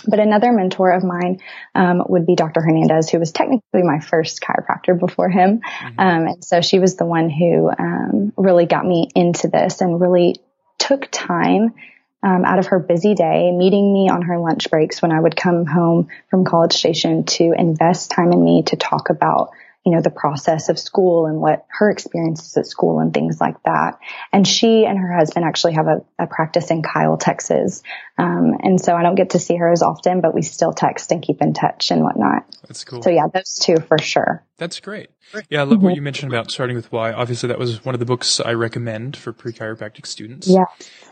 But 0.08 0.20
another 0.20 0.52
mentor 0.52 0.92
of 0.92 1.04
mine 1.04 1.40
um, 1.76 2.04
would 2.08 2.26
be 2.26 2.36
Dr. 2.36 2.62
Hernandez, 2.62 3.10
who 3.10 3.20
was 3.20 3.32
technically 3.32 3.84
my 3.84 4.00
first 4.00 4.42
chiropractor 4.42 5.00
before 5.00 5.30
him. 5.30 5.60
Mm-hmm. 5.60 6.00
Um, 6.00 6.28
and 6.28 6.44
so 6.44 6.62
she 6.62 6.80
was 6.80 6.96
the 6.96 7.06
one 7.06 7.30
who 7.30 7.70
um, 7.70 8.34
really 8.38 8.66
got 8.66 8.86
me 8.86 9.10
into 9.16 9.48
this 9.48 9.82
and 9.82 10.00
really 10.00 10.36
took 10.78 11.10
time 11.12 11.74
um, 12.22 12.44
out 12.44 12.60
of 12.60 12.68
her 12.68 12.80
busy 12.80 13.16
day, 13.16 13.52
meeting 13.52 13.94
me 13.94 14.10
on 14.10 14.24
her 14.24 14.40
lunch 14.40 14.70
breaks 14.70 15.02
when 15.02 15.12
I 15.12 15.20
would 15.20 15.36
come 15.36 15.66
home 15.66 16.10
from 16.30 16.44
College 16.44 16.74
Station 16.74 17.24
to 17.26 17.54
invest 17.58 18.12
time 18.12 18.34
in 18.34 18.44
me 18.44 18.64
to 18.68 18.76
talk 18.76 19.10
about 19.10 19.52
you 19.86 19.94
know, 19.94 20.02
the 20.02 20.10
process 20.10 20.70
of 20.70 20.78
school 20.78 21.26
and 21.26 21.40
what 21.40 21.66
her 21.70 21.90
experiences 21.90 22.56
at 22.58 22.66
school 22.66 23.00
and 23.00 23.14
things 23.14 23.40
like 23.40 23.56
that. 23.64 23.98
And 24.32 24.48
she 24.48 24.86
and 24.86 24.98
her 25.00 25.18
husband 25.18 25.46
actually 25.46 25.74
have 25.74 25.88
a, 25.88 26.02
a 26.20 26.28
practice 26.28 26.70
in 26.70 26.84
Kyle, 26.84 27.18
Texas. 27.18 27.82
Um, 28.18 28.58
and 28.62 28.80
so 28.80 28.94
I 28.94 29.04
don't 29.04 29.16
get 29.16 29.32
to 29.32 29.40
see 29.40 29.56
her 29.56 29.72
as 29.72 29.82
often, 29.82 30.20
but 30.20 30.36
we 30.36 30.42
still 30.42 30.74
text 30.74 31.12
and 31.12 31.22
keep 31.22 31.42
in 31.42 31.54
touch 31.54 31.92
and 31.92 32.04
whatnot. 32.04 32.46
That's 32.68 32.84
cool. 32.84 33.02
So 33.02 33.10
yeah, 33.10 33.28
those 33.34 33.56
two 33.56 33.78
for 33.78 33.98
sure. 33.98 34.44
That's 34.58 34.80
great. 34.82 35.10
Yeah, 35.50 35.62
I 35.62 35.64
love 35.64 35.78
mm-hmm. 35.78 35.86
what 35.86 35.96
you 35.96 36.02
mentioned 36.02 36.32
about 36.32 36.52
starting 36.52 36.76
with 36.76 36.92
why. 36.92 37.14
Obviously, 37.14 37.48
that 37.48 37.58
was 37.58 37.86
one 37.86 37.96
of 37.96 38.00
the 38.00 38.06
books 38.06 38.40
I 38.40 38.54
recommend 38.54 39.16
for 39.16 39.32
pre-chiropractic 39.32 40.06
students. 40.06 40.48
Yeah. 40.48 40.66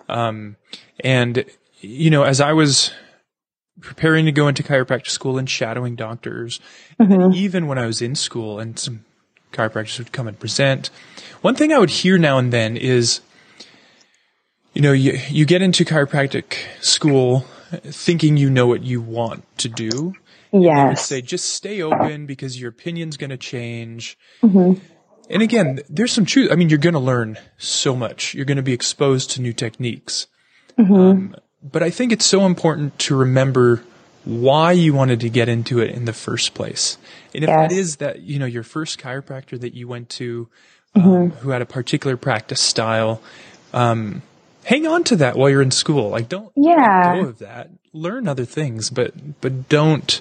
Um, 0.09 0.57
and 0.99 1.45
you 1.79 2.09
know, 2.09 2.23
as 2.23 2.41
I 2.41 2.53
was 2.53 2.91
preparing 3.81 4.25
to 4.25 4.31
go 4.31 4.47
into 4.47 4.63
chiropractic 4.63 5.09
school 5.09 5.37
and 5.37 5.49
shadowing 5.49 5.95
doctors. 5.95 6.59
Mm-hmm. 6.99 7.11
And 7.11 7.35
even 7.35 7.67
when 7.67 7.77
I 7.77 7.85
was 7.85 8.01
in 8.01 8.15
school 8.15 8.59
and 8.59 8.77
some 8.77 9.05
chiropractors 9.51 9.99
would 9.99 10.11
come 10.11 10.27
and 10.27 10.39
present, 10.39 10.89
one 11.41 11.55
thing 11.55 11.71
I 11.71 11.79
would 11.79 11.89
hear 11.89 12.17
now 12.17 12.37
and 12.37 12.51
then 12.51 12.77
is, 12.77 13.21
you 14.73 14.81
know, 14.81 14.91
you, 14.91 15.19
you 15.29 15.45
get 15.45 15.61
into 15.61 15.85
chiropractic 15.85 16.57
school 16.81 17.45
thinking 17.83 18.37
you 18.37 18.49
know 18.49 18.67
what 18.67 18.83
you 18.83 19.01
want 19.01 19.43
to 19.59 19.69
do. 19.69 20.13
Yes. 20.53 21.05
say, 21.05 21.21
just 21.21 21.49
stay 21.49 21.81
open 21.81 22.25
because 22.25 22.59
your 22.59 22.69
opinion's 22.69 23.17
going 23.17 23.29
to 23.31 23.37
change. 23.37 24.17
Mm-hmm. 24.41 24.81
And 25.29 25.43
again, 25.43 25.81
there's 25.89 26.13
some 26.13 26.25
truth. 26.25 26.51
I 26.51 26.55
mean, 26.55 26.69
you're 26.69 26.79
going 26.79 26.93
to 26.93 26.99
learn 26.99 27.37
so 27.57 27.95
much. 27.95 28.33
You're 28.33 28.45
going 28.45 28.57
to 28.57 28.63
be 28.63 28.73
exposed 28.73 29.31
to 29.31 29.41
new 29.41 29.51
techniques. 29.51 30.27
Mm-hmm. 30.79 30.93
Um, 30.93 31.35
but 31.63 31.83
I 31.83 31.89
think 31.89 32.11
it's 32.11 32.25
so 32.25 32.45
important 32.45 32.97
to 32.99 33.15
remember 33.15 33.83
why 34.25 34.73
you 34.73 34.93
wanted 34.93 35.21
to 35.21 35.29
get 35.29 35.47
into 35.47 35.79
it 35.79 35.91
in 35.91 36.05
the 36.05 36.13
first 36.13 36.53
place. 36.53 36.97
And 37.33 37.43
if 37.43 37.47
yes. 37.47 37.69
that 37.69 37.77
is 37.77 37.95
that, 37.97 38.21
you 38.21 38.39
know, 38.39 38.45
your 38.45 38.63
first 38.63 38.99
chiropractor 38.99 39.59
that 39.59 39.73
you 39.73 39.87
went 39.87 40.09
to, 40.09 40.49
um, 40.95 41.03
mm-hmm. 41.03 41.37
who 41.37 41.51
had 41.51 41.61
a 41.61 41.65
particular 41.65 42.17
practice 42.17 42.59
style, 42.59 43.21
um, 43.73 44.21
hang 44.65 44.85
on 44.85 45.05
to 45.05 45.15
that 45.17 45.37
while 45.37 45.49
you're 45.49 45.61
in 45.61 45.71
school. 45.71 46.09
Like 46.09 46.27
don't 46.27 46.51
yeah. 46.55 47.13
let 47.13 47.21
go 47.21 47.29
of 47.29 47.39
that. 47.39 47.69
Learn 47.93 48.27
other 48.27 48.45
things, 48.45 48.89
but, 48.89 49.13
but 49.39 49.69
don't, 49.69 50.19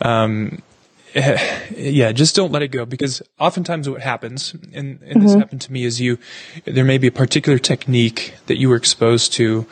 um, 0.00 0.62
yeah, 1.14 2.12
just 2.12 2.36
don't 2.36 2.52
let 2.52 2.62
it 2.62 2.68
go 2.68 2.84
because 2.84 3.20
oftentimes 3.40 3.88
what 3.88 4.00
happens, 4.00 4.52
and, 4.52 4.74
and 4.74 5.00
mm-hmm. 5.00 5.20
this 5.20 5.34
happened 5.34 5.62
to 5.62 5.72
me, 5.72 5.84
is 5.84 6.00
you, 6.00 6.18
there 6.66 6.84
may 6.84 6.98
be 6.98 7.08
a 7.08 7.12
particular 7.12 7.58
technique 7.58 8.34
that 8.46 8.58
you 8.58 8.68
were 8.68 8.76
exposed 8.76 9.32
to 9.34 9.66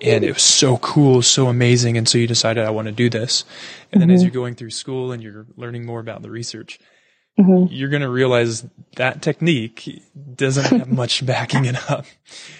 and 0.00 0.24
it 0.24 0.32
was 0.32 0.42
so 0.42 0.76
cool, 0.78 1.22
so 1.22 1.48
amazing. 1.48 1.96
And 1.96 2.08
so 2.08 2.18
you 2.18 2.26
decided, 2.26 2.64
I 2.64 2.70
want 2.70 2.86
to 2.86 2.92
do 2.92 3.10
this. 3.10 3.44
And 3.92 4.00
mm-hmm. 4.00 4.00
then 4.00 4.10
as 4.10 4.20
mm-hmm. 4.20 4.26
you're 4.26 4.42
going 4.42 4.54
through 4.54 4.70
school 4.70 5.12
and 5.12 5.22
you're 5.22 5.46
learning 5.56 5.86
more 5.86 6.00
about 6.00 6.22
the 6.22 6.30
research, 6.30 6.78
mm-hmm. 7.38 7.72
you're 7.72 7.88
going 7.88 8.02
to 8.02 8.10
realize 8.10 8.66
that 8.96 9.22
technique 9.22 10.02
doesn't 10.34 10.78
have 10.78 10.90
much 10.92 11.24
backing 11.24 11.64
it 11.64 11.90
up. 11.90 12.06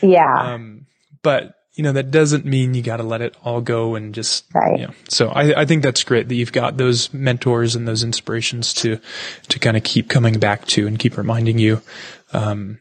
Yeah. 0.02 0.34
Um, 0.38 0.86
but 1.22 1.56
you 1.74 1.84
know, 1.84 1.92
that 1.92 2.10
doesn't 2.10 2.44
mean 2.44 2.74
you 2.74 2.82
got 2.82 2.96
to 2.96 3.04
let 3.04 3.22
it 3.22 3.36
all 3.42 3.60
go 3.60 3.94
and 3.94 4.14
just, 4.14 4.44
right. 4.52 4.80
you 4.80 4.86
know, 4.88 4.92
so 5.08 5.28
I, 5.28 5.62
I 5.62 5.64
think 5.64 5.82
that's 5.82 6.02
great 6.02 6.28
that 6.28 6.34
you've 6.34 6.52
got 6.52 6.76
those 6.76 7.14
mentors 7.14 7.76
and 7.76 7.86
those 7.86 8.02
inspirations 8.02 8.74
to, 8.74 8.98
to 9.48 9.58
kind 9.58 9.76
of 9.76 9.84
keep 9.84 10.08
coming 10.08 10.38
back 10.38 10.66
to 10.66 10.86
and 10.86 10.98
keep 10.98 11.16
reminding 11.16 11.58
you, 11.58 11.80
um, 12.32 12.80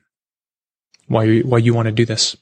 why 1.08 1.24
you, 1.24 1.44
why 1.44 1.60
you 1.60 1.74
want 1.74 1.86
to 1.86 1.92
do 1.92 2.06
this. 2.06 2.36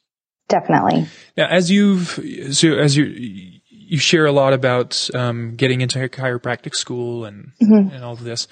Definitely. 0.47 1.07
Now, 1.36 1.47
as 1.47 1.69
you've 1.69 2.19
so 2.51 2.77
as 2.77 2.95
you 2.95 3.57
you 3.88 3.97
share 3.97 4.25
a 4.25 4.31
lot 4.31 4.53
about 4.53 5.10
um, 5.15 5.55
getting 5.55 5.81
into 5.81 5.97
chiropractic 6.10 6.75
school 6.75 7.25
and 7.25 7.51
mm-hmm. 7.62 7.93
and 7.93 8.03
all 8.03 8.13
of 8.13 8.23
this. 8.23 8.47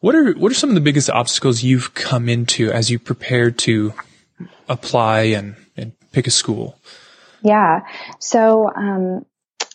What 0.00 0.16
are 0.16 0.32
what 0.32 0.50
are 0.50 0.56
some 0.56 0.70
of 0.70 0.74
the 0.74 0.80
biggest 0.80 1.08
obstacles 1.08 1.62
you've 1.62 1.94
come 1.94 2.28
into 2.28 2.72
as 2.72 2.90
you 2.90 2.98
prepared 2.98 3.58
to 3.58 3.94
apply 4.68 5.20
and 5.20 5.56
and 5.76 5.92
pick 6.10 6.26
a 6.26 6.30
school? 6.30 6.76
Yeah. 7.42 7.80
So 8.18 8.68
um, 8.74 9.24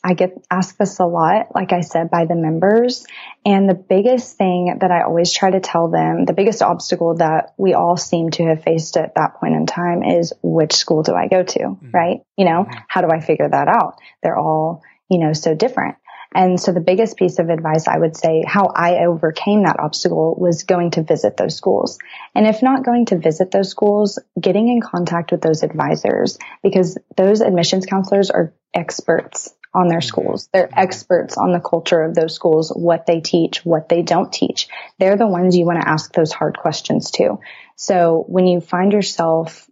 I 0.08 0.14
get 0.14 0.42
asked 0.50 0.80
this 0.80 1.00
a 1.00 1.06
lot, 1.06 1.54
like 1.54 1.74
I 1.74 1.82
said, 1.82 2.10
by 2.10 2.24
the 2.26 2.36
members. 2.36 3.06
And 3.46 3.70
the 3.70 3.74
biggest 3.74 4.38
thing 4.38 4.78
that 4.80 4.90
I 4.90 5.04
always 5.04 5.34
try 5.34 5.52
to 5.52 5.60
tell 5.60 5.90
them, 5.90 6.24
the 6.24 6.32
biggest 6.32 6.62
obstacle 6.62 7.16
that 7.16 7.54
we 7.58 7.74
all 7.74 7.98
seem 7.98 8.30
to 8.32 8.46
have 8.46 8.64
faced 8.64 8.96
at 8.96 9.16
that 9.16 9.34
point 9.42 9.56
in 9.56 9.66
time 9.66 10.04
is 10.04 10.32
which 10.42 10.74
school 10.74 11.04
do 11.04 11.14
I 11.14 11.28
go 11.28 11.44
to? 11.44 11.60
Mm-hmm. 11.60 11.92
Right? 11.92 12.22
You 12.38 12.46
know, 12.46 12.64
mm-hmm. 12.64 12.80
how 12.88 13.02
do 13.02 13.10
I 13.10 13.20
figure 13.20 13.50
that 13.50 13.68
out? 13.68 13.96
They're 14.24 14.38
all, 14.38 14.82
you 15.10 15.20
know, 15.20 15.34
so 15.34 15.54
different. 15.54 15.98
And 16.34 16.58
so 16.58 16.72
the 16.72 16.80
biggest 16.80 17.18
piece 17.18 17.40
of 17.40 17.50
advice 17.50 17.86
I 17.86 17.98
would 17.98 18.16
say 18.16 18.44
how 18.48 18.68
I 18.68 19.06
overcame 19.06 19.64
that 19.64 19.80
obstacle 19.80 20.36
was 20.40 20.64
going 20.64 20.92
to 20.92 21.04
visit 21.04 21.36
those 21.36 21.56
schools. 21.56 22.00
And 22.34 22.48
if 22.48 22.64
not 22.64 22.86
going 22.86 23.08
to 23.08 23.18
visit 23.18 23.52
those 23.52 23.70
schools, 23.70 24.20
getting 24.40 24.70
in 24.70 24.80
contact 24.80 25.32
with 25.32 25.42
those 25.42 25.64
advisors 25.64 26.38
because 26.64 26.98
those 27.18 27.42
admissions 27.42 27.86
counselors 27.86 28.30
are 28.30 28.54
experts 28.74 29.54
on 29.78 29.88
their 29.88 30.02
schools. 30.02 30.50
They're 30.52 30.68
mm-hmm. 30.68 30.80
experts 30.80 31.38
on 31.38 31.54
the 31.54 31.60
culture 31.60 32.02
of 32.02 32.16
those 32.16 32.34
schools, 32.34 32.70
what 32.76 33.06
they 33.06 33.22
teach, 33.22 33.64
what 33.64 33.88
they 33.88 34.02
don't 34.02 34.34
teach. 34.34 34.68
They're 34.98 35.18
the 35.18 35.28
ones 35.28 35.56
you 35.56 35.66
want 35.66 35.80
to 35.80 35.88
ask 35.88 36.12
those 36.14 36.32
hard 36.34 36.58
questions 36.58 37.12
to. 37.12 37.40
So 37.76 38.26
when 38.28 38.48
you 38.48 38.60
find 38.60 38.92
yourself 38.92 39.70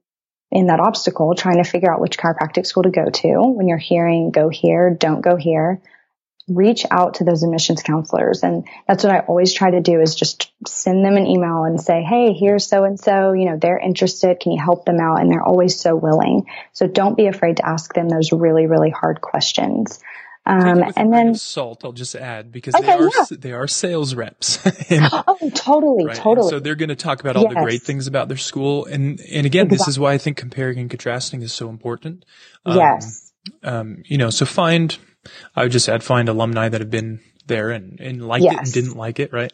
in 0.52 0.68
that 0.68 0.80
obstacle 0.80 1.34
trying 1.34 1.58
to 1.58 1.70
figure 1.70 1.92
out 1.92 2.00
which 2.00 2.20
chiropractic 2.20 2.68
school 2.68 2.84
to 2.84 2.92
go 2.92 3.10
to, 3.10 3.42
when 3.56 3.68
you're 3.68 3.80
hearing 3.80 4.30
go 4.30 4.50
here, 4.50 4.96
don't 4.98 5.22
go 5.22 5.36
here, 5.38 5.82
reach 6.48 6.86
out 6.92 7.16
to 7.16 7.24
those 7.24 7.44
admissions 7.44 7.82
counselors. 7.82 8.44
And 8.44 8.68
that's 8.88 9.04
what 9.04 9.14
I 9.14 9.20
always 9.20 9.54
try 9.54 9.72
to 9.72 9.82
do 9.82 10.00
is 10.00 10.16
just 10.16 10.52
send 10.68 11.04
them 11.04 11.18
an 11.18 11.26
email 11.26 11.64
and 11.64 11.82
say, 11.82 12.04
Hey, 12.04 12.34
here's 12.34 12.68
so 12.68 12.84
and 12.84 13.00
so, 13.00 13.34
you 13.34 13.46
know, 13.46 13.58
they're 13.58 13.80
interested. 13.80 14.40
Can 14.40 14.52
you 14.52 14.62
help 14.64 14.86
them 14.86 15.00
out? 15.00 15.22
And 15.22 15.32
they're 15.32 15.44
always 15.44 15.80
so 15.80 15.96
willing. 15.96 16.46
So 16.74 16.88
don't 16.88 17.18
be 17.18 17.28
afraid 17.28 17.58
to 17.58 17.68
ask 17.68 17.94
them 17.94 18.10
those 18.10 18.32
really, 18.32 18.68
really 18.68 18.92
hard 18.92 19.22
questions. 19.22 20.00
Um, 20.48 20.84
and 20.96 21.12
then 21.12 21.34
salt, 21.34 21.84
I'll 21.84 21.92
just 21.92 22.14
add 22.14 22.52
because 22.52 22.76
okay, 22.76 22.86
they 22.86 22.94
are, 22.94 23.10
yeah. 23.10 23.26
they 23.32 23.52
are 23.52 23.68
sales 23.68 24.14
reps. 24.14 24.64
and, 24.92 25.10
oh, 25.12 25.52
totally, 25.56 26.06
right? 26.06 26.16
totally. 26.16 26.46
And 26.46 26.50
so 26.52 26.60
they're 26.60 26.76
going 26.76 26.90
to 26.90 26.96
talk 26.96 27.20
about 27.20 27.36
all 27.36 27.44
yes. 27.44 27.54
the 27.56 27.62
great 27.62 27.82
things 27.82 28.06
about 28.06 28.28
their 28.28 28.38
school. 28.38 28.86
And, 28.86 29.20
and 29.22 29.48
again, 29.48 29.66
exactly. 29.66 29.78
this 29.78 29.88
is 29.88 29.98
why 29.98 30.14
I 30.14 30.20
think 30.20 30.38
comparing 30.38 30.78
and 30.78 30.90
contrasting 30.90 31.42
is 31.42 31.52
so 31.52 31.70
important. 31.70 32.26
Um, 32.64 32.78
yes. 32.78 33.32
Um, 33.64 34.04
you 34.06 34.20
know, 34.20 34.30
so 34.30 34.46
find, 34.46 34.96
I 35.56 35.64
would 35.64 35.72
just 35.72 35.90
add 35.90 36.04
find 36.04 36.30
alumni 36.30 36.70
that 36.70 36.82
have 36.82 36.92
been 36.92 37.20
there 37.48 37.70
and, 37.70 38.00
and 38.00 38.28
liked 38.28 38.44
yes. 38.44 38.54
it 38.54 38.60
and 38.60 38.74
didn't 38.74 38.98
like 38.98 39.20
it, 39.20 39.32
right? 39.32 39.54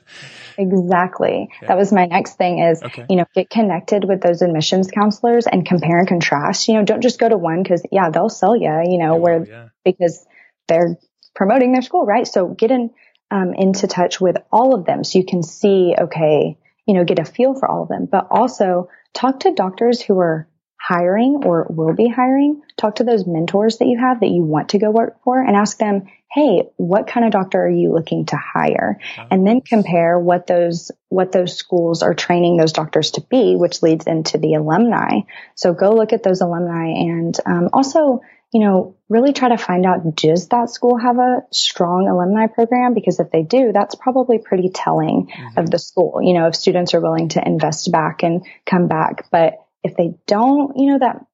Exactly. 0.58 1.50
Yeah. 1.62 1.68
That 1.70 1.78
was 1.78 1.92
my 1.92 2.06
next 2.06 2.36
thing 2.38 2.60
is, 2.60 2.82
okay. 2.82 3.06
you 3.10 3.18
know, 3.18 3.26
get 3.36 3.50
connected 3.50 4.06
with 4.06 4.22
those 4.22 4.42
admissions 4.42 4.90
counselors 4.90 5.48
and 5.48 5.66
compare 5.66 6.00
and 6.00 6.08
contrast. 6.08 6.68
You 6.68 6.76
know, 6.76 6.84
don't 6.84 7.02
just 7.02 7.20
go 7.20 7.28
to 7.28 7.38
one 7.38 7.64
because 7.64 7.84
yeah, 7.92 8.10
they'll 8.10 8.30
sell 8.30 8.56
you, 8.56 8.82
you 8.86 8.98
know, 8.98 9.18
where 9.18 9.44
yeah. 9.44 9.70
because 9.84 10.26
they're 10.68 10.98
promoting 11.36 11.74
their 11.74 11.82
school, 11.82 12.06
right? 12.06 12.28
So 12.28 12.48
get 12.48 12.72
in, 12.72 12.92
um, 13.30 13.54
into 13.54 13.88
touch 13.88 14.20
with 14.20 14.38
all 14.52 14.76
of 14.76 14.86
them 14.86 15.04
so 15.04 15.20
you 15.20 15.26
can 15.26 15.44
see, 15.44 15.96
okay, 15.98 16.58
you 16.86 16.94
know, 16.94 17.04
get 17.04 17.20
a 17.20 17.26
feel 17.26 17.54
for 17.54 17.70
all 17.70 17.84
of 17.84 17.90
them, 17.90 18.08
but 18.10 18.28
also 18.32 18.90
talk 19.14 19.42
to 19.42 19.54
doctors 19.54 20.02
who 20.02 20.18
are 20.20 20.48
hiring 20.82 21.44
or 21.46 21.68
will 21.70 21.94
be 21.94 22.08
hiring, 22.08 22.62
talk 22.76 22.96
to 22.96 23.04
those 23.04 23.28
mentors 23.28 23.78
that 23.78 23.86
you 23.86 24.00
have 24.00 24.20
that 24.20 24.30
you 24.30 24.44
want 24.44 24.70
to 24.70 24.80
go 24.80 24.90
work 24.90 25.22
for 25.24 25.40
and 25.40 25.56
ask 25.56 25.78
them, 25.78 26.08
Hey, 26.32 26.70
what 26.78 27.08
kind 27.08 27.26
of 27.26 27.34
doctor 27.34 27.62
are 27.62 27.70
you 27.70 27.92
looking 27.92 28.26
to 28.28 28.38
hire? 28.38 28.98
And 29.30 29.46
then 29.46 29.60
compare 29.62 30.18
what 30.18 30.48
those, 30.48 30.90
what 31.10 31.34
those 31.34 31.58
schools 31.58 32.04
are 32.04 32.14
training 32.14 32.56
those 32.56 32.72
doctors 32.72 33.12
to 33.12 33.22
be, 33.22 33.56
which 33.58 33.84
leads 33.84 34.08
into 34.08 34.38
the 34.38 34.54
alumni. 34.54 35.20
So 35.56 35.74
go 35.74 35.94
look 35.94 36.14
at 36.14 36.24
those 36.24 36.40
alumni 36.40 36.88
and, 36.88 37.38
um, 37.46 37.70
also, 37.74 38.22
you 38.54 38.62
know, 38.62 38.96
really 39.10 39.34
try 39.34 39.50
to 39.50 39.58
find 39.58 39.86
out 39.86 40.16
does 40.16 40.48
that 40.50 40.70
school 40.70 40.98
have 40.98 41.20
a 41.20 41.44
strong 41.52 42.08
alumni 42.08 42.48
program? 42.48 42.94
Because 42.94 43.20
if 43.20 43.30
they 43.30 43.44
do, 43.44 43.72
that's 43.74 43.96
probably 43.96 44.40
pretty 44.40 44.70
telling 44.74 45.28
mm-hmm. 45.28 45.60
of 45.60 45.70
the 45.70 45.80
school. 45.80 46.22
You 46.24 46.34
know, 46.34 46.48
if 46.48 46.56
students 46.56 46.94
are 46.94 47.02
willing 47.02 47.30
to 47.30 47.46
invest 47.46 47.92
back 47.92 48.24
and 48.24 48.46
come 48.66 48.88
back, 48.88 49.30
but 49.32 49.60
if 49.84 49.96
they 49.96 50.16
don't, 50.28 50.78
you 50.78 50.92
know, 50.92 51.00
that 51.00 51.26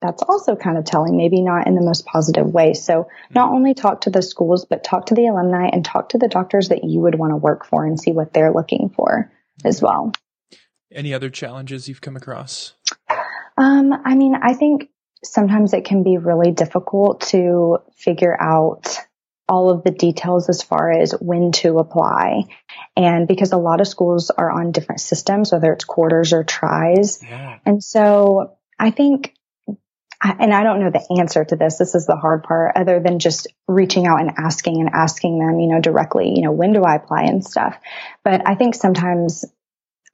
that's 0.00 0.22
also 0.22 0.56
kind 0.56 0.78
of 0.78 0.84
telling, 0.84 1.16
maybe 1.16 1.42
not 1.42 1.66
in 1.66 1.74
the 1.74 1.82
most 1.82 2.06
positive 2.06 2.46
way. 2.46 2.72
So 2.72 3.08
not 3.34 3.52
only 3.52 3.74
talk 3.74 4.02
to 4.02 4.10
the 4.10 4.22
schools, 4.22 4.64
but 4.64 4.82
talk 4.82 5.06
to 5.06 5.14
the 5.14 5.26
alumni 5.26 5.68
and 5.70 5.84
talk 5.84 6.10
to 6.10 6.18
the 6.18 6.28
doctors 6.28 6.70
that 6.70 6.84
you 6.84 7.00
would 7.00 7.16
want 7.16 7.32
to 7.32 7.36
work 7.36 7.66
for 7.66 7.84
and 7.84 8.00
see 8.00 8.12
what 8.12 8.32
they're 8.32 8.52
looking 8.52 8.90
for 8.96 9.30
as 9.62 9.82
well. 9.82 10.12
Any 10.90 11.12
other 11.12 11.28
challenges 11.28 11.86
you've 11.86 12.00
come 12.00 12.16
across? 12.16 12.72
Um, 13.58 13.92
I 14.04 14.14
mean, 14.14 14.34
I 14.40 14.54
think 14.54 14.88
sometimes 15.22 15.74
it 15.74 15.84
can 15.84 16.02
be 16.02 16.16
really 16.16 16.50
difficult 16.50 17.20
to 17.28 17.78
figure 17.94 18.36
out 18.40 18.98
all 19.50 19.68
of 19.68 19.82
the 19.82 19.90
details 19.90 20.48
as 20.48 20.62
far 20.62 20.92
as 20.92 21.10
when 21.20 21.50
to 21.50 21.78
apply. 21.78 22.44
And 22.96 23.26
because 23.26 23.50
a 23.50 23.58
lot 23.58 23.80
of 23.80 23.88
schools 23.88 24.30
are 24.30 24.48
on 24.50 24.70
different 24.70 25.00
systems, 25.00 25.50
whether 25.50 25.72
it's 25.72 25.84
quarters 25.84 26.32
or 26.32 26.44
tries. 26.44 27.20
Yeah. 27.20 27.58
And 27.66 27.82
so 27.82 28.56
I 28.78 28.92
think, 28.92 29.34
and 30.22 30.54
I 30.54 30.62
don't 30.62 30.78
know 30.78 30.90
the 30.90 31.16
answer 31.18 31.44
to 31.44 31.56
this. 31.56 31.78
This 31.78 31.96
is 31.96 32.06
the 32.06 32.14
hard 32.14 32.44
part 32.44 32.76
other 32.76 33.00
than 33.00 33.18
just 33.18 33.48
reaching 33.66 34.06
out 34.06 34.20
and 34.20 34.30
asking 34.38 34.80
and 34.80 34.90
asking 34.94 35.40
them, 35.40 35.58
you 35.58 35.66
know, 35.66 35.80
directly, 35.80 36.32
you 36.36 36.42
know, 36.42 36.52
when 36.52 36.72
do 36.72 36.82
I 36.84 36.94
apply 36.94 37.24
and 37.24 37.44
stuff. 37.44 37.76
But 38.22 38.46
I 38.46 38.54
think 38.54 38.76
sometimes 38.76 39.44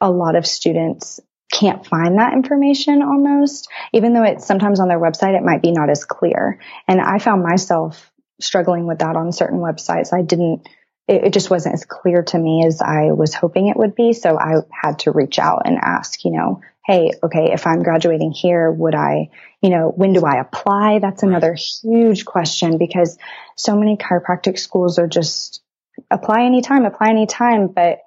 a 0.01 0.11
lot 0.11 0.35
of 0.35 0.46
students 0.46 1.20
can't 1.53 1.87
find 1.87 2.18
that 2.18 2.33
information 2.33 3.03
almost, 3.03 3.68
even 3.92 4.14
though 4.14 4.25
it's 4.25 4.46
sometimes 4.46 4.81
on 4.81 4.88
their 4.88 5.01
website, 5.01 5.37
it 5.37 5.44
might 5.44 5.61
be 5.61 5.72
not 5.72 5.90
as 5.90 6.05
clear. 6.05 6.59
And 6.88 7.03
I 7.03 7.18
found 7.18 7.42
myself 7.42 8.11
struggling 8.40 8.87
with 8.87 8.99
that 8.99 9.16
on 9.16 9.33
certain 9.33 9.59
websites. 9.59 10.12
I 10.12 10.22
didn't, 10.22 10.68
it, 11.09 11.25
it, 11.25 11.33
just 11.33 11.51
wasn't 11.51 11.75
as 11.75 11.85
clear 11.85 12.22
to 12.22 12.38
me 12.38 12.64
as 12.66 12.83
I 12.83 13.12
was 13.12 13.35
hoping 13.35 13.68
it 13.68 13.77
would 13.77 13.94
be. 13.94 14.12
So 14.12 14.38
I 14.38 14.57
had 14.70 15.01
to 15.01 15.12
reach 15.12 15.38
out 15.38 15.62
and 15.64 15.79
ask, 15.81 16.25
you 16.25 16.33
know, 16.33 16.61
hey, 16.87 17.12
okay, 17.22 17.53
if 17.53 17.66
I'm 17.66 17.83
graduating 17.83 18.33
here, 18.33 18.70
would 18.70 18.94
I, 18.94 19.31
you 19.61 19.70
know, 19.70 19.92
when 19.94 20.12
do 20.12 20.25
I 20.25 20.40
apply? 20.40 21.01
That's 21.01 21.22
another 21.22 21.55
huge 21.55 22.25
question 22.25 22.79
because 22.79 23.18
so 23.57 23.77
many 23.77 23.96
chiropractic 23.96 24.59
schools 24.59 24.99
are 24.99 25.09
just 25.09 25.62
apply 26.11 26.44
anytime, 26.44 26.85
apply 26.85 27.11
anytime, 27.11 27.68
but 27.68 27.99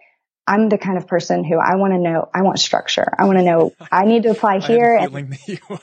I'm 0.49 0.67
the 0.67 0.79
kind 0.79 0.97
of 0.97 1.05
person 1.05 1.43
who 1.43 1.59
I 1.59 1.75
want 1.75 1.93
to 1.93 1.99
know, 1.99 2.27
I 2.33 2.41
want 2.41 2.59
structure. 2.59 3.05
I 3.19 3.25
want 3.25 3.37
to 3.37 3.43
know, 3.43 3.71
I 3.91 4.05
need 4.05 4.23
to 4.23 4.31
apply 4.31 4.59
here. 4.67 4.95
And, 4.95 5.37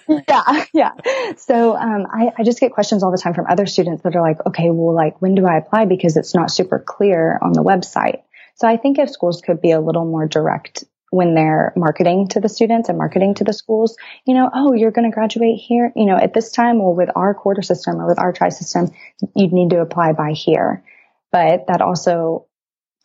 yeah, 0.28 0.64
yeah. 0.74 0.90
So, 1.36 1.76
um, 1.76 2.06
I, 2.12 2.32
I 2.36 2.42
just 2.42 2.58
get 2.58 2.72
questions 2.72 3.04
all 3.04 3.12
the 3.12 3.18
time 3.18 3.32
from 3.32 3.46
other 3.48 3.66
students 3.66 4.02
that 4.02 4.16
are 4.16 4.22
like, 4.22 4.44
okay, 4.44 4.70
well, 4.70 4.92
like, 4.92 5.22
when 5.22 5.36
do 5.36 5.46
I 5.46 5.58
apply? 5.58 5.84
Because 5.84 6.16
it's 6.16 6.34
not 6.34 6.50
super 6.50 6.82
clear 6.84 7.38
on 7.40 7.52
the 7.52 7.62
website. 7.62 8.22
So 8.56 8.66
I 8.66 8.76
think 8.76 8.98
if 8.98 9.08
schools 9.08 9.40
could 9.40 9.60
be 9.60 9.70
a 9.70 9.80
little 9.80 10.04
more 10.04 10.26
direct 10.26 10.82
when 11.10 11.36
they're 11.36 11.72
marketing 11.76 12.26
to 12.28 12.40
the 12.40 12.48
students 12.48 12.88
and 12.88 12.98
marketing 12.98 13.34
to 13.34 13.44
the 13.44 13.52
schools, 13.52 13.96
you 14.26 14.34
know, 14.34 14.50
oh, 14.52 14.72
you're 14.72 14.90
going 14.90 15.08
to 15.08 15.14
graduate 15.14 15.60
here, 15.60 15.92
you 15.94 16.06
know, 16.06 16.16
at 16.16 16.34
this 16.34 16.50
time 16.50 16.80
or 16.80 16.92
with 16.92 17.10
our 17.14 17.34
quarter 17.34 17.62
system 17.62 18.00
or 18.00 18.08
with 18.08 18.18
our 18.18 18.32
tri 18.32 18.48
system, 18.48 18.90
you'd 19.36 19.52
need 19.52 19.70
to 19.70 19.80
apply 19.80 20.12
by 20.12 20.32
here. 20.32 20.82
But 21.30 21.68
that 21.68 21.82
also 21.82 22.45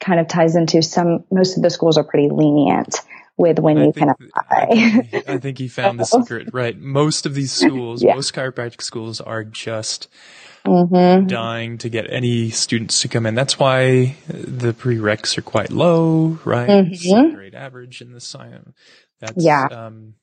kind 0.02 0.20
of 0.20 0.28
ties 0.28 0.56
into 0.56 0.82
some, 0.82 1.24
most 1.32 1.56
of 1.58 1.64
the 1.64 1.70
schools 1.70 1.98
are 1.98 2.04
pretty 2.04 2.30
lenient 2.30 3.00
with 3.38 3.60
when 3.60 3.78
I 3.78 3.86
you 3.86 3.92
think, 3.94 4.08
can 4.08 4.10
apply. 4.10 4.68
I 4.70 5.02
think, 5.04 5.30
I 5.30 5.38
think 5.38 5.58
he 5.58 5.68
found 5.68 6.00
the 6.00 6.06
secret, 6.06 6.50
right? 6.52 6.78
Most 6.78 7.26
of 7.26 7.36
these 7.36 7.52
schools, 7.52 8.04
yeah. 8.04 8.16
most 8.16 8.34
chiropractic 8.34 8.82
schools 8.82 9.22
are 9.22 9.44
just 9.44 10.08
mm-hmm. 10.66 11.28
dying 11.28 11.78
to 11.80 11.90
get 11.90 12.12
any 12.12 12.50
students 12.50 13.02
to 13.02 13.08
come 13.08 13.26
in. 13.26 13.36
That's 13.36 13.58
why 13.58 14.18
the 14.28 14.74
prereqs 14.74 15.38
are 15.38 15.44
quite 15.44 15.72
low, 15.72 16.40
right? 16.44 16.70
Mm-hmm. 16.70 17.36
Grade 17.36 17.56
average 17.56 18.02
in 18.02 18.12
the 18.12 18.22
science. 18.22 18.74
That's, 19.20 19.44
yeah. 19.44 19.68
Um, 19.72 20.16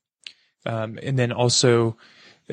um, 0.67 0.99
and 1.03 1.19
then 1.19 1.33
also 1.33 1.97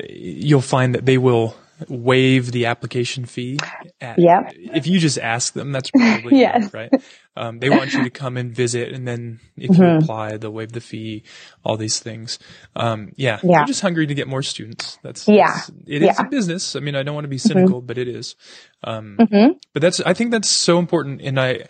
you'll 0.08 0.60
find 0.60 0.94
that 0.94 1.04
they 1.04 1.18
will 1.18 1.56
waive 1.88 2.52
the 2.52 2.66
application 2.66 3.24
fee. 3.24 3.58
At, 4.00 4.18
yep. 4.18 4.52
If 4.56 4.86
you 4.86 4.98
just 4.98 5.18
ask 5.18 5.52
them, 5.52 5.72
that's 5.72 5.90
probably 5.90 6.38
yes. 6.40 6.72
right. 6.72 6.90
Um, 7.36 7.58
they 7.58 7.68
want 7.68 7.92
you 7.92 8.02
to 8.02 8.10
come 8.10 8.36
and 8.36 8.54
visit, 8.54 8.92
and 8.92 9.06
then 9.06 9.40
if 9.56 9.70
mm-hmm. 9.70 9.82
you 9.82 9.88
apply, 9.98 10.38
they'll 10.38 10.52
waive 10.52 10.72
the 10.72 10.80
fee. 10.80 11.22
All 11.64 11.76
these 11.76 12.00
things. 12.00 12.38
Um, 12.74 13.12
yeah, 13.16 13.40
yeah. 13.42 13.58
They're 13.58 13.66
just 13.66 13.82
hungry 13.82 14.06
to 14.06 14.14
get 14.14 14.26
more 14.26 14.42
students. 14.42 14.98
That's 15.02 15.28
yeah. 15.28 15.52
That's, 15.52 15.68
it 15.86 16.02
yeah. 16.02 16.12
is 16.12 16.20
a 16.20 16.24
business. 16.24 16.76
I 16.76 16.80
mean, 16.80 16.96
I 16.96 17.02
don't 17.02 17.14
want 17.14 17.24
to 17.24 17.28
be 17.28 17.38
cynical, 17.38 17.80
mm-hmm. 17.80 17.86
but 17.86 17.98
it 17.98 18.08
is. 18.08 18.36
Um, 18.84 19.16
mm-hmm. 19.20 19.58
but 19.72 19.82
that's 19.82 20.00
I 20.00 20.14
think 20.14 20.30
that's 20.30 20.48
so 20.48 20.78
important, 20.78 21.20
and 21.20 21.38
I 21.38 21.66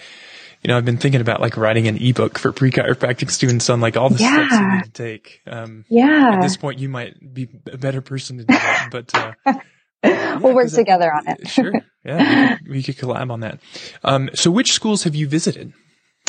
you 0.67 0.69
know, 0.69 0.79
I've 0.79 0.85
been 0.85 0.97
thinking 0.97 1.21
about 1.21 1.41
like 1.41 1.57
writing 1.57 1.87
an 1.87 1.97
ebook 1.97 2.39
for 2.39 2.51
pre-chiropractic 2.51 3.31
students 3.31 3.71
on 3.71 3.81
like 3.81 3.97
all 3.97 4.11
the 4.11 4.19
yeah. 4.19 4.49
steps 4.49 4.61
you 4.61 4.73
need 4.73 4.85
to 4.85 4.91
take. 4.91 5.41
Um, 5.47 5.85
yeah. 5.89 6.33
At 6.35 6.43
this 6.43 6.57
point, 6.57 6.81
you 6.81 6.89
might 6.89 7.33
be 7.33 7.49
a 7.71 7.79
better 7.79 8.01
person 8.01 8.39
to 8.39 8.45
do 8.45 8.53
that, 8.53 8.89
but, 8.91 9.15
uh, 9.15 9.33
yeah, 10.11 10.39
we'll 10.39 10.55
work 10.55 10.71
together 10.71 11.13
on 11.13 11.29
it. 11.29 11.49
sure. 11.49 11.73
Yeah. 12.05 12.19
We 12.19 12.57
could, 12.57 12.69
we 12.69 12.83
could, 12.83 12.97
collab 12.97 13.31
on 13.31 13.41
that. 13.41 13.61
Um, 14.05 14.31
so 14.35 14.51
which 14.51 14.73
schools 14.73 15.05
have 15.05 15.15
you 15.15 15.29
visited? 15.29 15.73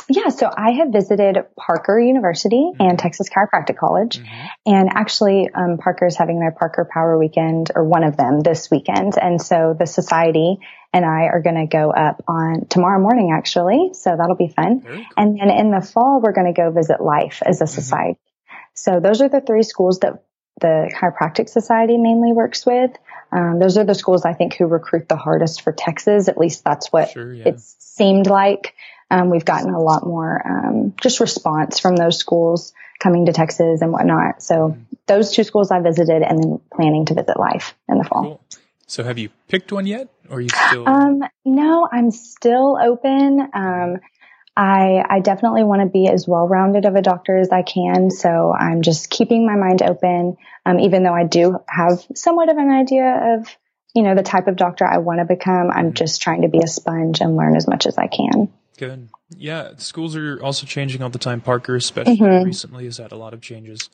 Yeah, 0.10 0.30
so 0.30 0.50
I 0.56 0.72
have 0.72 0.90
visited 0.90 1.38
Parker 1.58 2.00
University 2.00 2.56
mm-hmm. 2.56 2.82
and 2.82 2.98
Texas 2.98 3.28
Chiropractic 3.30 3.78
College, 3.78 4.20
mm-hmm. 4.20 4.46
and 4.66 4.90
actually, 4.94 5.50
um, 5.54 5.78
Parker's 5.78 6.16
having 6.16 6.40
their 6.40 6.52
Parker 6.52 6.88
Power 6.90 7.18
Weekend, 7.18 7.72
or 7.76 7.84
one 7.84 8.04
of 8.04 8.16
them 8.16 8.40
this 8.40 8.72
weekend, 8.72 9.18
and 9.22 9.42
so 9.42 9.76
the 9.78 9.86
society 9.86 10.60
and 10.94 11.04
I 11.04 11.24
are 11.26 11.42
going 11.42 11.58
to 11.58 11.68
go 11.68 11.92
up 11.92 12.24
on 12.28 12.68
tomorrow 12.70 13.02
morning, 13.02 13.32
actually, 13.34 13.92
so 13.94 14.16
that'll 14.16 14.38
be 14.38 14.48
fun. 14.48 14.82
Cool. 14.82 15.06
And 15.18 15.40
then 15.40 15.50
in 15.50 15.72
the 15.72 15.82
fall, 15.82 16.22
we're 16.22 16.32
going 16.32 16.54
to 16.54 16.60
go 16.60 16.72
visit 16.72 17.02
Life 17.02 17.44
as 17.46 17.60
a 17.60 17.66
mm-hmm. 17.66 17.74
society. 17.74 18.20
So 18.74 19.00
those 19.02 19.22
are 19.22 19.28
the 19.28 19.42
three 19.42 19.64
schools 19.64 20.00
that 20.00 20.24
the 20.60 20.92
Chiropractic 20.96 21.50
Society 21.50 21.98
mainly 21.98 22.34
works 22.34 22.66
with. 22.66 22.92
Um, 23.32 23.60
those 23.60 23.78
are 23.78 23.84
the 23.84 23.96
schools 23.96 24.26
I 24.26 24.34
think 24.34 24.56
who 24.56 24.66
recruit 24.66 25.10
the 25.10 25.18
hardest 25.18 25.62
for 25.62 25.72
Texas. 25.72 26.28
At 26.28 26.38
least 26.38 26.64
that's 26.64 26.92
what 26.92 27.12
sure, 27.12 27.34
yeah. 27.34 27.50
it 27.50 27.60
seemed 27.60 28.28
like. 28.28 28.74
Um, 29.10 29.30
we've 29.30 29.46
gotten 29.46 29.74
a 29.74 29.82
lot 29.82 30.06
more 30.06 30.42
um, 30.46 30.94
just 31.02 31.20
response 31.20 31.80
from 31.80 31.96
those 31.96 32.18
schools 32.18 32.74
coming 33.00 33.26
to 33.28 33.34
Texas 33.34 33.82
and 33.82 33.92
whatnot. 33.92 34.42
So 34.42 34.56
mm-hmm. 34.56 34.82
those 35.06 35.32
two 35.32 35.44
schools 35.44 35.72
I 35.72 35.82
visited, 35.82 36.24
and 36.24 36.40
then 36.40 36.60
planning 36.74 37.06
to 37.06 37.14
visit 37.14 37.38
Life 37.38 37.76
in 37.88 37.98
the 37.98 38.04
fall. 38.04 38.24
Cool. 38.24 38.42
So 38.88 39.04
have 39.04 39.18
you 39.18 39.30
picked 39.50 39.72
one 39.72 39.86
yet, 39.86 40.08
or 40.30 40.38
are 40.38 40.42
you 40.42 40.50
still? 40.50 40.88
Um, 40.88 41.22
no, 41.46 41.88
I'm 41.92 42.12
still 42.12 42.78
open. 42.82 43.50
Um, 43.54 43.98
I, 44.58 45.04
I 45.08 45.20
definitely 45.20 45.64
want 45.64 45.84
to 45.84 45.88
be 45.88 46.10
as 46.10 46.28
well 46.28 46.48
rounded 46.48 46.86
of 46.86 46.96
a 46.96 47.02
doctor 47.04 47.38
as 47.38 47.52
I 47.52 47.62
can. 47.62 48.10
So 48.10 48.52
I'm 48.52 48.82
just 48.82 49.12
keeping 49.12 49.46
my 49.46 49.56
mind 49.56 49.84
open. 49.84 50.36
Um, 50.66 50.80
even 50.80 51.04
though 51.04 51.14
I 51.14 51.26
do 51.26 51.60
have 51.68 52.04
somewhat 52.16 52.50
of 52.50 52.58
an 52.58 52.72
idea 52.72 53.36
of, 53.38 53.48
you 53.94 54.02
know, 54.02 54.16
the 54.16 54.24
type 54.24 54.48
of 54.48 54.56
doctor 54.56 54.84
I 54.84 54.98
want 54.98 55.20
to 55.20 55.26
become, 55.26 55.70
I'm 55.70 55.94
just 55.94 56.24
trying 56.24 56.42
to 56.42 56.48
be 56.48 56.58
a 56.64 56.68
sponge 56.68 57.22
and 57.22 57.36
learn 57.36 57.56
as 57.56 57.68
much 57.68 57.86
as 57.86 58.00
I 58.00 58.08
can. 58.08 58.52
Good. 58.80 59.10
Yeah. 59.30 59.74
Schools 59.78 60.16
are 60.16 60.42
also 60.42 60.66
changing 60.66 61.04
all 61.04 61.10
the 61.10 61.20
time. 61.20 61.40
Parker, 61.40 61.76
especially 61.76 62.18
mm-hmm. 62.18 62.44
recently, 62.44 62.86
has 62.86 62.98
had 62.98 63.12
a 63.12 63.16
lot 63.16 63.36
of 63.36 63.42
changes. 63.42 63.92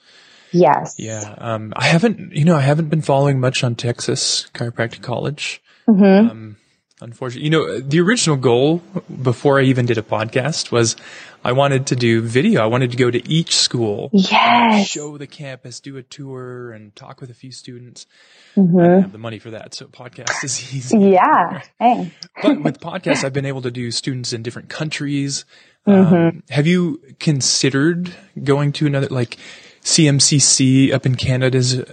Yes. 0.51 0.95
Yeah. 0.97 1.35
Um, 1.39 1.73
I 1.75 1.87
haven't, 1.87 2.31
you 2.31 2.45
know, 2.45 2.55
I 2.55 2.61
haven't 2.61 2.87
been 2.87 3.01
following 3.01 3.41
much 3.41 3.65
on 3.65 3.75
Texas 3.75 4.49
Chiropractic 4.53 5.01
College. 5.01 5.61
Mm-hmm. 5.89 6.29
Um, 6.29 6.57
unfortunately. 7.03 7.43
You 7.43 7.49
know, 7.51 7.79
the 7.79 7.99
original 7.99 8.37
goal 8.37 8.81
before 9.21 9.59
I 9.59 9.63
even 9.63 9.85
did 9.85 9.97
a 9.97 10.01
podcast 10.01 10.71
was 10.71 10.95
I 11.43 11.51
wanted 11.51 11.87
to 11.87 11.95
do 11.95 12.21
video. 12.21 12.63
I 12.63 12.67
wanted 12.67 12.91
to 12.91 12.97
go 12.97 13.11
to 13.11 13.29
each 13.29 13.55
school, 13.55 14.09
yes, 14.13 14.87
show 14.87 15.17
the 15.17 15.27
campus, 15.27 15.79
do 15.79 15.97
a 15.97 16.03
tour, 16.03 16.71
and 16.71 16.95
talk 16.95 17.19
with 17.19 17.29
a 17.29 17.33
few 17.33 17.51
students. 17.51 18.07
Mm-hmm. 18.55 18.79
I 18.79 19.01
have 19.01 19.11
the 19.11 19.17
money 19.17 19.39
for 19.39 19.51
that, 19.51 19.73
so 19.75 19.87
podcast 19.87 20.43
is 20.43 20.73
easy. 20.73 20.97
Yeah, 20.97 21.61
hey. 21.79 22.11
but 22.41 22.61
with 22.61 22.79
podcasts, 22.79 23.23
I've 23.23 23.33
been 23.33 23.45
able 23.45 23.61
to 23.63 23.71
do 23.71 23.91
students 23.91 24.31
in 24.31 24.41
different 24.41 24.69
countries. 24.69 25.45
Mm-hmm. 25.85 26.15
Um, 26.15 26.43
have 26.49 26.65
you 26.65 27.01
considered 27.19 28.15
going 28.41 28.71
to 28.73 28.87
another 28.87 29.07
like 29.07 29.37
CMCC 29.83 30.93
up 30.93 31.05
in 31.05 31.15
Canada's 31.15 31.83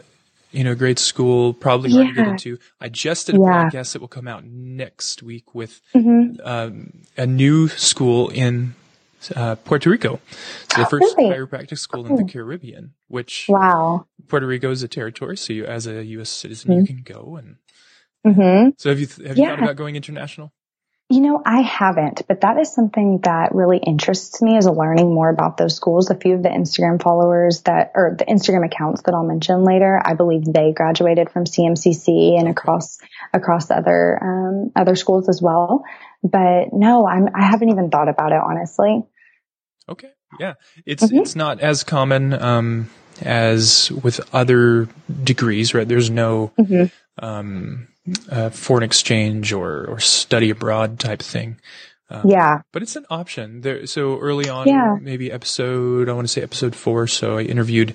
you 0.53 0.65
know, 0.65 0.75
great 0.75 0.99
school, 0.99 1.55
probably 1.55 1.93
hard 1.93 2.07
yeah. 2.07 2.13
to 2.13 2.17
get 2.17 2.29
into. 2.29 2.59
I 2.81 2.89
just 2.89 3.27
did 3.27 3.37
a 3.37 3.39
yeah. 3.39 3.65
podcast 3.65 3.93
that 3.93 4.01
will 4.01 4.09
come 4.09 4.27
out 4.27 4.45
next 4.45 5.23
week 5.23 5.55
with 5.55 5.81
mm-hmm. 5.95 6.41
um, 6.45 7.03
a 7.17 7.27
new 7.27 7.69
school 7.69 8.29
in 8.31 8.75
uh, 9.37 9.55
Puerto 9.57 9.91
Rico. 9.91 10.21
So 10.73 10.83
the 10.83 10.89
first 10.89 11.15
really? 11.17 11.35
chiropractic 11.35 11.79
school 11.79 12.07
in 12.07 12.17
the 12.17 12.25
Caribbean, 12.25 12.95
which 13.09 13.47
wow, 13.49 14.07
Puerto 14.29 14.47
Rico 14.47 14.71
is 14.71 14.83
a 14.83 14.89
territory, 14.89 15.37
so 15.37 15.53
you, 15.53 15.67
as 15.67 15.87
a 15.87 16.05
U.S. 16.05 16.31
citizen, 16.31 16.71
mm-hmm. 16.71 16.81
you 16.81 16.87
can 16.87 17.03
go 17.03 17.37
and. 17.37 17.57
Mm-hmm. 18.27 18.71
So 18.77 18.91
have 18.91 19.01
you 19.01 19.07
have 19.27 19.39
you 19.39 19.47
thought 19.47 19.63
about 19.63 19.77
going 19.77 19.97
international? 19.97 20.53
You 21.13 21.21
know, 21.23 21.43
I 21.45 21.63
haven't, 21.63 22.23
but 22.29 22.43
that 22.43 22.57
is 22.57 22.73
something 22.73 23.19
that 23.25 23.53
really 23.53 23.79
interests 23.79 24.41
me 24.41 24.57
is 24.57 24.67
learning 24.67 25.13
more 25.13 25.29
about 25.29 25.57
those 25.57 25.75
schools. 25.75 26.09
A 26.09 26.15
few 26.15 26.37
of 26.37 26.45
the 26.45 26.49
Instagram 26.49 27.03
followers 27.03 27.63
that, 27.63 27.91
or 27.97 28.15
the 28.17 28.25
Instagram 28.27 28.65
accounts 28.65 29.03
that 29.03 29.15
I'll 29.15 29.27
mention 29.27 29.65
later, 29.65 30.01
I 30.05 30.15
believe 30.15 30.45
they 30.45 30.73
graduated 30.73 31.29
from 31.29 31.47
CMCC 31.47 32.39
and 32.39 32.47
across, 32.47 33.01
across 33.35 33.73
other, 33.73 34.23
um, 34.23 34.71
other 34.77 34.95
schools 34.95 35.29
as 35.29 35.43
well. 35.43 35.83
But 36.23 36.73
no, 36.73 37.09
I'm, 37.09 37.29
I 37.35 37.43
haven't 37.43 37.71
even 37.71 37.91
thought 37.91 38.09
about 38.09 38.31
it, 38.31 38.41
honestly. 38.41 39.03
Okay. 39.89 40.11
Yeah. 40.39 40.55
It's, 40.87 41.03
mm-hmm. 41.03 41.19
it's 41.19 41.35
not 41.35 41.59
as 41.59 41.83
common, 41.83 42.35
um, 42.35 42.89
as 43.21 43.91
with 43.91 44.21
other 44.33 44.87
degrees, 45.25 45.75
right? 45.75 45.89
There's 45.89 46.09
no, 46.09 46.53
mm-hmm. 46.57 46.85
um, 47.19 47.89
uh, 48.31 48.51
foreign 48.51 48.85
exchange 48.85 49.53
or, 49.53 49.87
or 49.87 50.01
study 50.01 50.51
abroad 50.51 50.99
type 50.99 51.21
thing. 51.21 51.59
Um, 52.11 52.29
yeah. 52.29 52.63
But 52.73 52.83
it's 52.83 52.97
an 52.97 53.07
option. 53.09 53.61
There, 53.61 53.87
so 53.87 54.19
early 54.19 54.49
on, 54.49 54.67
yeah. 54.67 54.97
maybe 55.01 55.31
episode, 55.31 56.09
I 56.09 56.13
want 56.13 56.27
to 56.27 56.33
say 56.33 56.43
episode 56.43 56.75
four. 56.75 57.07
So 57.07 57.39
I 57.39 57.43
interviewed 57.43 57.95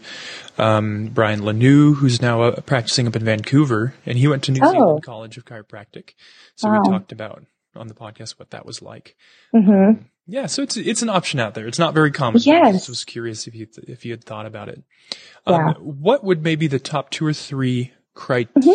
um, 0.58 1.08
Brian 1.08 1.42
Lanou, 1.42 1.96
who's 1.96 2.22
now 2.22 2.44
uh, 2.44 2.62
practicing 2.62 3.08
up 3.08 3.16
in 3.16 3.26
Vancouver, 3.26 3.94
and 4.06 4.18
he 4.18 4.28
went 4.28 4.44
to 4.44 4.52
New 4.52 4.62
oh. 4.64 4.72
Zealand 4.72 5.04
College 5.04 5.38
of 5.38 5.44
Chiropractic. 5.46 6.14
So 6.56 6.70
wow. 6.70 6.80
we 6.82 6.90
talked 6.90 7.12
about 7.12 7.44
on 7.76 7.88
the 7.88 7.94
podcast 7.94 8.40
what 8.40 8.52
that 8.52 8.66
was 8.66 8.82
like. 8.82 9.16
hmm 9.52 9.70
Um, 9.70 10.10
yeah, 10.28 10.48
so 10.48 10.64
it's 10.64 10.76
it's 10.76 11.04
an 11.04 11.10
option 11.10 11.40
out 11.40 11.54
there. 11.54 11.68
It's 11.68 11.78
not 11.78 11.94
very 11.94 12.10
common. 12.12 12.42
but 12.44 12.48
I 12.48 12.52
Yes. 12.52 12.74
just 12.74 12.90
was 12.90 13.04
curious 13.04 13.46
if 13.46 13.54
you 13.54 13.68
if 13.88 14.06
you 14.06 14.12
had 14.12 14.24
thought 14.24 14.48
about 14.48 14.70
it. 14.70 14.82
Yeah. 15.48 15.68
Um, 15.68 15.74
what 15.76 16.24
would 16.24 16.42
maybe 16.42 16.66
the 16.66 16.80
top 16.80 17.12
two 17.12 17.28
or 17.28 17.34
three 17.34 17.94
Mm-hmm. 18.16 18.72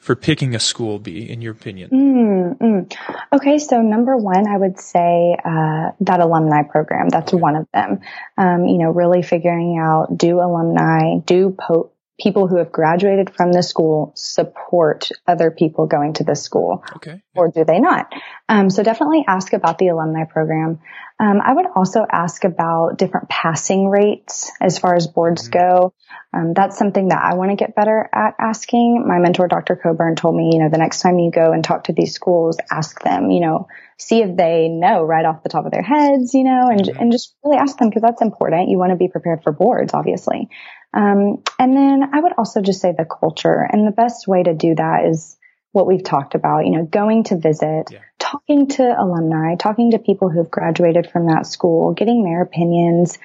For 0.00 0.16
picking 0.16 0.54
a 0.54 0.58
school 0.58 0.98
be, 0.98 1.30
in 1.30 1.42
your 1.42 1.52
opinion? 1.52 1.90
Mm, 1.90 2.58
mm. 2.58 2.96
Okay, 3.32 3.58
so 3.58 3.80
number 3.82 4.16
one, 4.16 4.48
I 4.48 4.56
would 4.56 4.80
say 4.80 5.36
uh, 5.44 5.90
that 6.00 6.20
alumni 6.20 6.62
program. 6.62 7.08
That's 7.10 7.32
one 7.32 7.56
of 7.56 7.66
them. 7.72 8.00
Um, 8.36 8.64
you 8.64 8.78
know, 8.78 8.90
really 8.90 9.22
figuring 9.22 9.78
out 9.78 10.16
do 10.16 10.40
alumni, 10.40 11.18
do 11.24 11.54
po- 11.58 11.92
people 12.18 12.46
who 12.46 12.56
have 12.56 12.72
graduated 12.72 13.34
from 13.34 13.52
the 13.52 13.62
school 13.62 14.12
support 14.14 15.08
other 15.26 15.50
people 15.50 15.86
going 15.86 16.14
to 16.14 16.24
the 16.24 16.34
school, 16.36 16.84
Okay. 16.96 17.22
or 17.34 17.50
do 17.50 17.64
they 17.64 17.78
not? 17.78 18.12
Um, 18.50 18.68
so 18.68 18.82
definitely 18.82 19.24
ask 19.28 19.52
about 19.52 19.78
the 19.78 19.88
alumni 19.88 20.24
program. 20.24 20.80
Um, 21.20 21.40
I 21.40 21.52
would 21.52 21.66
also 21.76 22.04
ask 22.10 22.42
about 22.42 22.98
different 22.98 23.28
passing 23.28 23.88
rates 23.88 24.50
as 24.60 24.76
far 24.76 24.96
as 24.96 25.06
boards 25.06 25.46
go. 25.48 25.94
Um, 26.34 26.52
that's 26.52 26.76
something 26.76 27.08
that 27.08 27.22
I 27.22 27.36
want 27.36 27.50
to 27.50 27.56
get 27.56 27.76
better 27.76 28.10
at 28.12 28.34
asking. 28.40 29.06
My 29.06 29.20
mentor, 29.20 29.46
Dr. 29.46 29.76
Coburn, 29.76 30.16
told 30.16 30.34
me, 30.34 30.50
you 30.52 30.58
know, 30.58 30.68
the 30.68 30.78
next 30.78 31.00
time 31.00 31.20
you 31.20 31.30
go 31.30 31.52
and 31.52 31.62
talk 31.62 31.84
to 31.84 31.92
these 31.92 32.12
schools, 32.12 32.56
ask 32.72 33.00
them, 33.02 33.30
you 33.30 33.38
know, 33.38 33.68
see 33.98 34.20
if 34.20 34.36
they 34.36 34.66
know 34.68 35.04
right 35.04 35.24
off 35.24 35.44
the 35.44 35.48
top 35.48 35.64
of 35.64 35.70
their 35.70 35.82
heads, 35.82 36.34
you 36.34 36.42
know, 36.42 36.68
and 36.70 36.88
and 36.88 37.12
just 37.12 37.36
really 37.44 37.58
ask 37.58 37.76
them 37.78 37.88
because 37.88 38.02
that's 38.02 38.22
important. 38.22 38.68
You 38.68 38.78
want 38.78 38.90
to 38.90 38.96
be 38.96 39.08
prepared 39.08 39.44
for 39.44 39.52
boards, 39.52 39.94
obviously. 39.94 40.48
Um, 40.92 41.44
and 41.60 41.76
then 41.76 42.10
I 42.12 42.20
would 42.20 42.32
also 42.36 42.62
just 42.62 42.80
say 42.80 42.92
the 42.96 43.04
culture, 43.04 43.68
and 43.70 43.86
the 43.86 43.92
best 43.92 44.26
way 44.26 44.42
to 44.42 44.54
do 44.54 44.74
that 44.74 45.04
is 45.04 45.36
what 45.70 45.86
we've 45.86 46.02
talked 46.02 46.34
about. 46.34 46.66
You 46.66 46.72
know, 46.72 46.84
going 46.84 47.24
to 47.24 47.36
visit, 47.36 47.90
Yeah. 47.92 47.98
Talking 48.30 48.68
to 48.68 48.82
alumni, 48.82 49.56
talking 49.56 49.92
to 49.92 49.98
people 49.98 50.28
who've 50.28 50.50
graduated 50.50 51.10
from 51.10 51.26
that 51.26 51.46
school, 51.46 51.92
getting 51.92 52.24
their 52.24 52.42
opinions, 52.42 53.18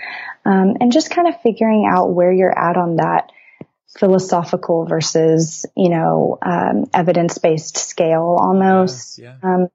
um, 0.45 0.77
and 0.79 0.91
just 0.91 1.11
kind 1.11 1.27
of 1.27 1.39
figuring 1.41 1.85
out 1.89 2.13
where 2.13 2.31
you're 2.31 2.57
at 2.57 2.77
on 2.77 2.95
that 2.97 3.31
philosophical 3.97 4.85
versus, 4.85 5.65
you 5.75 5.89
know, 5.89 6.37
um, 6.41 6.85
evidence-based 6.93 7.77
scale 7.77 8.37
almost. 8.39 9.19
Yeah. 9.19 9.35
Um, 9.43 9.67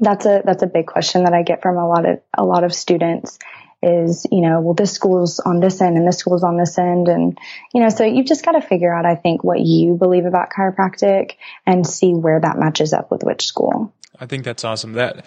that's 0.00 0.26
a 0.26 0.42
that's 0.44 0.62
a 0.62 0.66
big 0.66 0.86
question 0.86 1.22
that 1.24 1.34
I 1.34 1.42
get 1.42 1.62
from 1.62 1.76
a 1.76 1.86
lot 1.86 2.08
of 2.08 2.20
a 2.36 2.44
lot 2.44 2.64
of 2.64 2.74
students 2.74 3.38
is 3.80 4.26
you 4.32 4.40
know 4.40 4.60
well 4.60 4.74
this 4.74 4.92
school's 4.92 5.38
on 5.38 5.60
this 5.60 5.80
end 5.80 5.96
and 5.96 6.06
this 6.06 6.18
school's 6.18 6.42
on 6.42 6.56
this 6.56 6.76
end 6.78 7.06
and 7.06 7.38
you 7.72 7.80
know 7.80 7.90
so 7.90 8.02
you've 8.04 8.26
just 8.26 8.44
got 8.44 8.52
to 8.52 8.60
figure 8.60 8.92
out 8.92 9.06
I 9.06 9.14
think 9.14 9.44
what 9.44 9.60
you 9.60 9.94
believe 9.94 10.24
about 10.24 10.50
chiropractic 10.50 11.34
and 11.64 11.86
see 11.86 12.12
where 12.12 12.40
that 12.40 12.58
matches 12.58 12.92
up 12.92 13.12
with 13.12 13.22
which 13.22 13.46
school. 13.46 13.92
I 14.20 14.26
think 14.26 14.44
that's 14.44 14.64
awesome. 14.64 14.92
That 14.92 15.24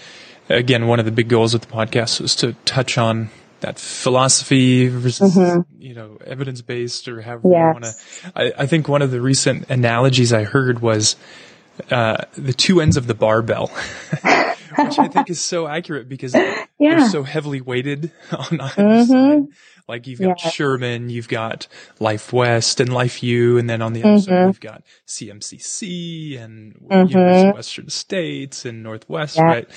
again, 0.50 0.88
one 0.88 1.00
of 1.00 1.06
the 1.06 1.12
big 1.12 1.30
goals 1.30 1.54
of 1.54 1.62
the 1.62 1.68
podcast 1.68 2.22
was 2.22 2.36
to 2.38 2.54
touch 2.66 2.98
on 2.98 3.30
that 3.60 3.80
philosophy 3.80 4.88
versus 4.88 5.36
you 5.80 5.94
know 5.94 6.18
evidence 6.26 6.62
based 6.62 7.08
or 7.08 7.22
however 7.22 7.48
you 7.48 7.54
want 7.54 7.86
to. 7.86 7.94
I, 8.36 8.54
I 8.64 8.66
think 8.68 8.88
one 8.88 9.02
of 9.02 9.12
the 9.12 9.22
recent 9.22 9.70
analogies 9.70 10.32
I 10.32 10.44
heard 10.44 10.80
was 10.80 11.16
uh, 11.92 12.24
the 12.34 12.54
two 12.54 12.82
ends 12.82 12.98
of 12.98 13.08
the 13.08 13.14
barbell, 13.14 13.72
which 14.78 15.00
I 15.00 15.08
think 15.08 15.30
is 15.30 15.40
so 15.40 15.68
accurate 15.68 16.10
because 16.10 16.34
Yeah. 16.80 17.00
they're 17.00 17.10
so 17.10 17.24
heavily 17.24 17.62
weighted 17.62 18.12
on 18.32 18.62
either 18.62 18.84
mm-hmm. 18.84 19.12
side. 19.12 19.42
Like 19.88 20.08
you've 20.08 20.20
got 20.20 20.44
Yeah. 20.44 20.50
Sherman, 20.50 21.10
you've 21.10 21.30
got 21.30 21.68
Life 22.00 22.34
West 22.34 22.80
and 22.80 22.94
Life 22.94 23.24
U, 23.24 23.58
and 23.58 23.70
then 23.70 23.82
on 23.82 23.94
the 23.94 24.04
other 24.04 24.20
side 24.20 24.34
mm-hmm. 24.34 24.48
you've 24.48 24.60
got 24.60 24.84
CMCC 25.08 26.42
and 26.42 26.76
of 26.90 27.10
mm-hmm. 27.10 27.56
Western 27.56 27.90
States 27.90 28.66
and 28.66 28.84
Northwest, 28.84 29.38
Yeah. 29.38 29.44
right? 29.44 29.70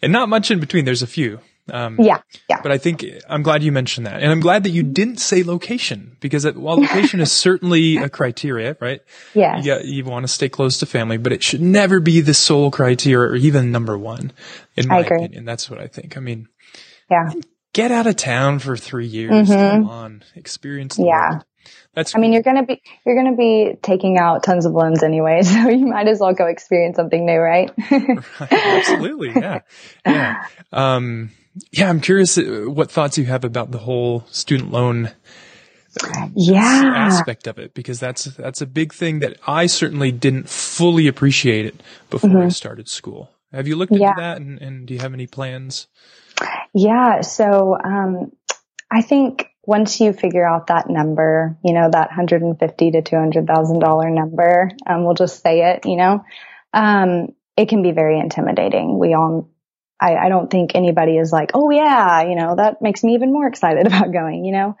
And 0.00 0.12
not 0.12 0.28
much 0.28 0.50
in 0.50 0.60
between. 0.60 0.84
There's 0.84 1.02
a 1.02 1.06
few. 1.08 1.40
Um, 1.70 1.96
Yeah, 2.00 2.18
yeah, 2.48 2.60
but 2.62 2.72
I 2.72 2.78
think 2.78 3.04
I'm 3.28 3.42
glad 3.42 3.62
you 3.62 3.72
mentioned 3.72 4.06
that, 4.06 4.22
and 4.22 4.30
I'm 4.30 4.40
glad 4.40 4.62
that 4.64 4.70
you 4.70 4.82
didn't 4.82 5.18
say 5.18 5.42
location 5.42 6.16
because 6.20 6.44
it, 6.44 6.56
while 6.56 6.80
location 6.80 7.20
is 7.20 7.30
certainly 7.32 7.96
a 7.98 8.08
criteria, 8.08 8.76
right? 8.80 9.00
Yeah. 9.34 9.58
You 9.58 9.64
got, 9.64 9.84
you 9.84 10.04
want 10.04 10.24
to 10.24 10.28
stay 10.32 10.48
close 10.48 10.78
to 10.78 10.86
family, 10.86 11.16
but 11.18 11.32
it 11.32 11.42
should 11.42 11.60
never 11.62 12.00
be 12.00 12.20
the 12.20 12.34
sole 12.34 12.70
criteria 12.70 13.32
or 13.32 13.36
even 13.36 13.70
number 13.72 13.96
one. 13.98 14.32
In 14.76 14.88
my 14.88 14.96
I 14.96 15.00
agree. 15.00 15.16
opinion, 15.24 15.44
that's 15.44 15.68
what 15.70 15.80
I 15.80 15.86
think. 15.88 16.16
I 16.16 16.20
mean, 16.20 16.48
yeah. 17.10 17.30
get 17.72 17.90
out 17.90 18.06
of 18.06 18.16
town 18.16 18.58
for 18.60 18.76
three 18.76 19.06
years. 19.06 19.48
Come 19.48 19.86
on, 19.88 20.22
experience. 20.34 20.96
The 20.96 21.02
Mm-hmm. 21.02 21.08
Yeah. 21.08 21.30
world. 21.32 21.44
That's. 21.94 22.14
I 22.14 22.18
mean, 22.20 22.32
you're 22.32 22.42
gonna 22.42 22.64
be 22.64 22.80
you're 23.04 23.16
gonna 23.16 23.36
be 23.36 23.72
taking 23.82 24.16
out 24.18 24.42
tons 24.42 24.64
of 24.64 24.72
loans 24.72 25.02
anyway, 25.02 25.42
so 25.42 25.68
you 25.68 25.86
might 25.86 26.06
as 26.08 26.20
well 26.20 26.32
go 26.32 26.46
experience 26.46 26.96
something 26.96 27.26
new, 27.26 27.36
right? 27.38 27.70
Absolutely, 28.50 29.32
yeah, 29.34 29.60
yeah, 30.06 30.44
um, 30.72 31.30
yeah. 31.72 31.88
I'm 31.88 32.00
curious 32.00 32.38
uh, 32.38 32.64
what 32.66 32.90
thoughts 32.90 33.18
you 33.18 33.24
have 33.24 33.44
about 33.44 33.70
the 33.70 33.78
whole 33.78 34.24
student 34.30 34.70
loan 34.70 35.10
yeah, 36.34 36.92
aspect 36.94 37.46
of 37.46 37.58
it 37.58 37.74
because 37.74 37.98
that's 37.98 38.24
that's 38.24 38.60
a 38.60 38.66
big 38.66 38.92
thing 38.92 39.20
that 39.20 39.36
I 39.46 39.66
certainly 39.66 40.12
didn't 40.12 40.48
fully 40.48 41.08
appreciate 41.08 41.66
it 41.66 41.82
before 42.10 42.42
I 42.44 42.48
started 42.48 42.88
school. 42.88 43.30
Have 43.52 43.66
you 43.66 43.76
looked 43.76 43.92
into 43.92 44.04
Mm-hmm. 44.04 44.20
Yeah. 44.20 44.34
that, 44.34 44.40
and, 44.40 44.60
and 44.60 44.86
do 44.86 44.94
you 44.94 45.00
have 45.00 45.14
any 45.14 45.26
plans? 45.26 45.88
yeah. 46.74 47.22
So, 47.22 47.76
um, 47.82 48.32
I 48.90 49.02
think 49.02 49.48
once 49.64 50.00
you 50.00 50.12
figure 50.12 50.46
out 50.48 50.68
that 50.68 50.88
number, 50.88 51.58
you 51.64 51.74
know, 51.74 51.88
that 51.90 52.12
hundred 52.12 52.42
and 52.42 52.58
fifty 52.58 52.90
to 52.90 53.02
two 53.02 53.16
hundred 53.16 53.46
thousand 53.46 53.80
dollar 53.80 54.10
number, 54.10 54.70
um, 54.86 55.04
we'll 55.04 55.14
just 55.14 55.42
say 55.42 55.72
it, 55.72 55.86
you 55.86 55.96
know, 55.96 56.24
um, 56.72 57.28
it 57.56 57.68
can 57.68 57.82
be 57.82 57.92
very 57.92 58.18
intimidating. 58.20 58.98
We 58.98 59.14
all, 59.14 59.50
I, 60.00 60.16
I 60.16 60.28
don't 60.28 60.50
think 60.50 60.72
anybody 60.74 61.16
is 61.16 61.32
like, 61.32 61.50
oh 61.54 61.70
yeah, 61.70 62.22
you 62.22 62.36
know, 62.36 62.54
that 62.56 62.80
makes 62.80 63.02
me 63.02 63.14
even 63.14 63.32
more 63.32 63.46
excited 63.46 63.86
about 63.88 64.12
going, 64.12 64.44
you 64.44 64.52
know. 64.52 64.76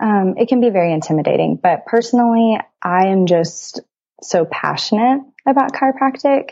Um, 0.00 0.34
it 0.36 0.48
can 0.48 0.60
be 0.60 0.70
very 0.70 0.92
intimidating, 0.92 1.58
but 1.60 1.86
personally, 1.86 2.56
I 2.82 3.08
am 3.08 3.26
just 3.26 3.80
so 4.22 4.44
passionate 4.44 5.22
about 5.46 5.72
chiropractic. 5.72 6.50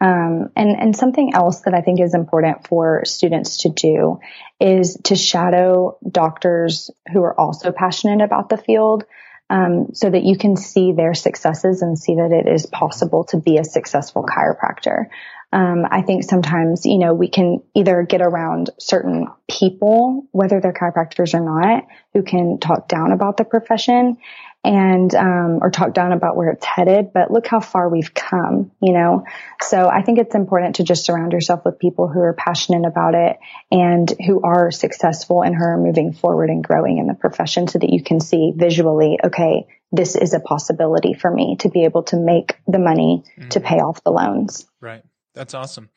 Um, 0.00 0.50
and, 0.54 0.80
and 0.80 0.96
something 0.96 1.34
else 1.34 1.62
that 1.62 1.74
I 1.74 1.80
think 1.80 2.00
is 2.00 2.14
important 2.14 2.66
for 2.68 3.02
students 3.04 3.58
to 3.58 3.68
do 3.68 4.20
is 4.60 4.96
to 5.04 5.16
shadow 5.16 5.98
doctors 6.08 6.90
who 7.12 7.22
are 7.24 7.38
also 7.38 7.72
passionate 7.72 8.22
about 8.24 8.48
the 8.48 8.58
field. 8.58 9.04
Um, 9.50 9.94
so 9.94 10.10
that 10.10 10.24
you 10.24 10.36
can 10.36 10.56
see 10.56 10.92
their 10.92 11.14
successes 11.14 11.80
and 11.80 11.98
see 11.98 12.16
that 12.16 12.32
it 12.32 12.52
is 12.52 12.66
possible 12.66 13.24
to 13.30 13.38
be 13.38 13.56
a 13.56 13.64
successful 13.64 14.22
chiropractor. 14.22 15.06
Um, 15.50 15.86
I 15.90 16.02
think 16.02 16.24
sometimes, 16.24 16.84
you 16.84 16.98
know, 16.98 17.14
we 17.14 17.28
can 17.28 17.62
either 17.74 18.02
get 18.02 18.20
around 18.20 18.70
certain 18.78 19.28
people, 19.48 20.26
whether 20.30 20.60
they're 20.60 20.74
chiropractors 20.74 21.32
or 21.32 21.40
not, 21.40 21.84
who 22.12 22.22
can 22.22 22.58
talk 22.58 22.86
down 22.86 23.12
about 23.12 23.38
the 23.38 23.44
profession 23.44 24.18
and, 24.62 25.14
um, 25.14 25.60
or 25.62 25.70
talk 25.70 25.94
down 25.94 26.12
about 26.12 26.36
where 26.36 26.50
it's 26.50 26.66
headed. 26.66 27.14
But 27.14 27.30
look 27.30 27.46
how 27.46 27.60
far 27.60 27.88
we've 27.88 28.12
come, 28.12 28.72
you 28.82 28.92
know? 28.92 29.24
So 29.62 29.88
I 29.88 30.02
think 30.02 30.18
it's 30.18 30.34
important 30.34 30.76
to 30.76 30.84
just 30.84 31.06
surround 31.06 31.32
yourself 31.32 31.64
with 31.64 31.78
people 31.78 32.08
who 32.08 32.20
are 32.20 32.34
passionate 32.34 32.86
about 32.86 33.14
it 33.14 33.38
and 33.70 34.12
who 34.26 34.42
are 34.42 34.70
successful 34.70 35.42
and 35.42 35.54
who 35.54 35.62
are 35.64 35.78
moving 35.78 36.12
forward 36.12 36.50
and 36.50 36.62
growing 36.62 36.98
in 36.98 37.06
the 37.06 37.14
profession 37.14 37.68
so 37.68 37.78
that 37.78 37.90
you 37.90 38.02
can 38.02 38.20
see 38.20 38.52
visually, 38.54 39.18
okay, 39.24 39.66
this 39.92 40.14
is 40.14 40.34
a 40.34 40.40
possibility 40.40 41.14
for 41.14 41.30
me 41.30 41.56
to 41.60 41.70
be 41.70 41.84
able 41.84 42.02
to 42.02 42.18
make 42.18 42.58
the 42.66 42.78
money 42.78 43.24
to 43.50 43.60
pay 43.60 43.76
off 43.76 44.04
the 44.04 44.10
loans. 44.10 44.66
Right. 44.82 45.02
That's 45.38 45.54
awesome. 45.54 45.88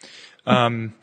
Um, 0.46 0.94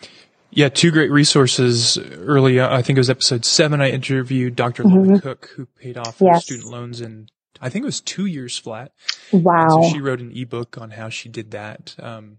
yeah, 0.50 0.68
two 0.70 0.90
great 0.90 1.10
resources 1.10 1.98
early. 1.98 2.60
I 2.60 2.80
think 2.82 2.96
it 2.96 3.00
was 3.00 3.10
episode 3.10 3.44
seven. 3.44 3.80
I 3.82 3.90
interviewed 3.90 4.56
Dr. 4.56 4.84
Lauren 4.84 5.20
Cook, 5.20 5.50
who 5.56 5.66
paid 5.66 5.98
off 5.98 6.18
her 6.20 6.26
Mm-hmm. 6.26 6.38
Student 6.38 6.68
loans 6.70 7.00
in, 7.00 7.28
I 7.60 7.68
think 7.68 7.82
it 7.82 7.86
was 7.86 8.00
two 8.00 8.24
years 8.26 8.56
flat. 8.56 8.92
Wow. 9.32 9.68
So 9.82 9.90
she 9.90 10.00
wrote 10.00 10.20
an 10.20 10.32
ebook 10.34 10.78
on 10.78 10.92
how 10.92 11.08
she 11.10 11.28
did 11.28 11.50
that. 11.50 11.94
Um, 11.98 12.38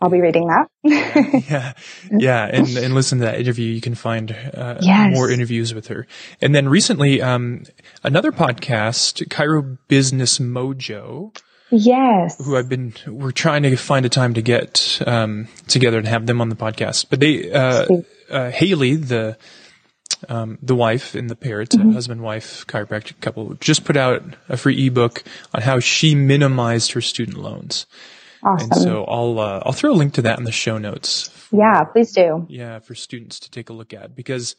I'll 0.00 0.10
be 0.10 0.20
reading 0.20 0.48
that. 0.48 0.66
yeah, 1.48 1.72
yeah, 2.10 2.44
and 2.46 2.66
and 2.76 2.92
listen 2.94 3.18
to 3.18 3.24
that 3.26 3.38
interview. 3.38 3.66
You 3.72 3.80
can 3.80 3.94
find 3.94 4.32
uh, 4.32 4.78
Yes. 4.80 5.14
more 5.14 5.30
interviews 5.30 5.72
with 5.74 5.86
her. 5.88 6.08
And 6.40 6.54
then 6.54 6.68
recently, 6.68 7.22
um, 7.22 7.64
another 8.02 8.32
podcast, 8.32 9.24
Chiro 9.28 9.78
Business 9.86 10.38
Mojo, 10.40 11.36
yes. 11.72 12.36
who 12.44 12.56
I've 12.56 12.68
been 12.68 12.94
we're 13.06 13.32
trying 13.32 13.62
to 13.64 13.76
find 13.76 14.06
a 14.06 14.08
time 14.08 14.34
to 14.34 14.42
get 14.42 15.00
um, 15.06 15.48
together 15.66 15.98
and 15.98 16.06
have 16.06 16.26
them 16.26 16.40
on 16.40 16.48
the 16.48 16.54
podcast. 16.54 17.06
But 17.10 17.20
they 17.20 17.50
uh, 17.50 17.86
uh, 18.30 18.50
Haley, 18.50 18.96
the 18.96 19.36
um, 20.28 20.58
the 20.62 20.76
wife 20.76 21.14
and 21.14 21.28
the 21.28 21.36
parrot, 21.36 21.70
Mm-hmm. 21.70 21.92
husband 21.92 22.22
wife 22.22 22.66
chiropractic 22.66 23.20
couple, 23.20 23.54
just 23.54 23.84
put 23.84 23.96
out 23.96 24.22
a 24.48 24.56
free 24.56 24.86
ebook 24.86 25.24
on 25.52 25.62
how 25.62 25.80
she 25.80 26.14
minimized 26.14 26.92
her 26.92 27.00
student 27.00 27.38
loans. 27.38 27.86
Awesome. 28.44 28.70
And 28.70 28.80
so 28.80 29.04
I'll 29.04 29.38
uh, 29.40 29.62
I'll 29.64 29.72
throw 29.72 29.92
a 29.92 29.94
link 29.94 30.14
to 30.14 30.22
that 30.22 30.38
in 30.38 30.44
the 30.44 30.52
show 30.52 30.78
notes. 30.78 31.30
Yeah, 31.52 31.84
please 31.84 32.12
do. 32.12 32.46
Yeah, 32.48 32.78
for 32.78 32.94
students 32.94 33.38
to 33.40 33.50
take 33.50 33.68
a 33.68 33.74
look 33.74 33.92
at 33.92 34.16
because 34.16 34.56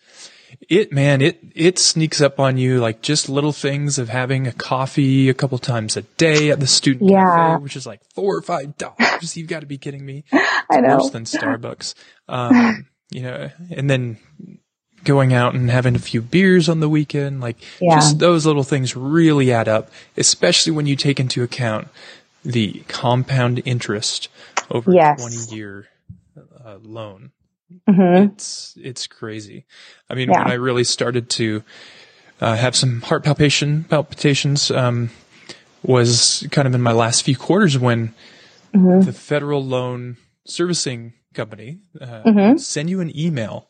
it 0.70 0.92
man 0.92 1.22
it 1.22 1.40
it 1.56 1.80
sneaks 1.80 2.22
up 2.22 2.40
on 2.40 2.58
you 2.58 2.80
like 2.80 3.02
just 3.02 3.30
little 3.30 3.52
things 3.52 3.98
of 3.98 4.10
having 4.10 4.46
a 4.46 4.52
coffee 4.52 5.28
a 5.28 5.34
couple 5.34 5.58
times 5.58 5.98
a 5.98 6.04
day 6.04 6.52
at 6.52 6.60
the 6.60 6.68
student 6.68 7.10
yeah. 7.10 7.26
cafe, 7.26 7.64
which 7.64 7.76
is 7.76 7.88
like 7.88 8.02
four 8.14 8.38
or 8.38 8.42
five 8.44 8.78
dollars. 8.78 9.36
You've 9.36 9.48
got 9.48 9.62
to 9.62 9.66
be 9.66 9.80
kidding 9.80 10.06
me. 10.06 10.24
It's 10.32 10.66
I 10.70 10.82
know. 10.82 10.98
Worse 10.98 11.10
than 11.10 11.24
Starbucks. 11.24 11.96
Um, 12.30 12.88
you 13.10 13.24
know, 13.24 13.50
and 13.72 13.90
then 13.90 14.20
going 15.04 15.34
out 15.34 15.56
and 15.56 15.70
having 15.70 15.96
a 15.96 16.00
few 16.00 16.22
beers 16.22 16.70
on 16.70 16.80
the 16.80 16.90
weekend, 16.90 17.42
like 17.42 17.58
yeah. 17.82 17.96
just 17.96 18.20
those 18.20 18.46
little 18.46 18.64
things 18.64 18.96
really 18.96 19.52
add 19.52 19.68
up, 19.68 19.90
especially 20.16 20.72
when 20.72 20.86
you 20.86 20.96
take 20.96 21.20
into 21.20 21.42
account 21.42 21.88
the 22.46 22.84
compound 22.88 23.62
interest 23.66 24.30
over 24.70 24.92
yes. 24.92 25.20
a 25.20 25.46
20 25.48 25.56
year 25.56 25.88
uh, 26.66 26.78
loan. 26.82 27.32
Mm-hmm. 27.90 28.32
It's, 28.34 28.78
it's 28.80 29.08
crazy. 29.08 29.66
I 30.10 30.16
mean, 30.16 30.30
yeah. 30.30 30.40
when 30.40 30.52
I 30.52 30.56
really 30.56 30.84
started 30.84 31.30
to 31.32 31.64
uh, 32.42 32.56
have 32.56 32.76
some 32.76 33.02
heart 33.02 33.24
palpitation, 33.24 33.86
palpitations, 33.86 34.70
um, 34.72 35.10
was 35.84 36.48
kind 36.52 36.68
of 36.68 36.76
in 36.76 36.82
my 36.82 36.92
last 36.92 37.24
few 37.24 37.36
quarters 37.36 37.78
when 37.78 38.14
mm-hmm. 38.74 39.02
the 39.02 39.14
federal 39.14 39.64
loan 39.64 40.18
servicing 40.46 41.14
company 41.34 41.80
uh, 42.00 42.24
mm-hmm. 42.24 42.58
send 42.58 42.90
you 42.90 43.02
an 43.02 43.18
email 43.18 43.68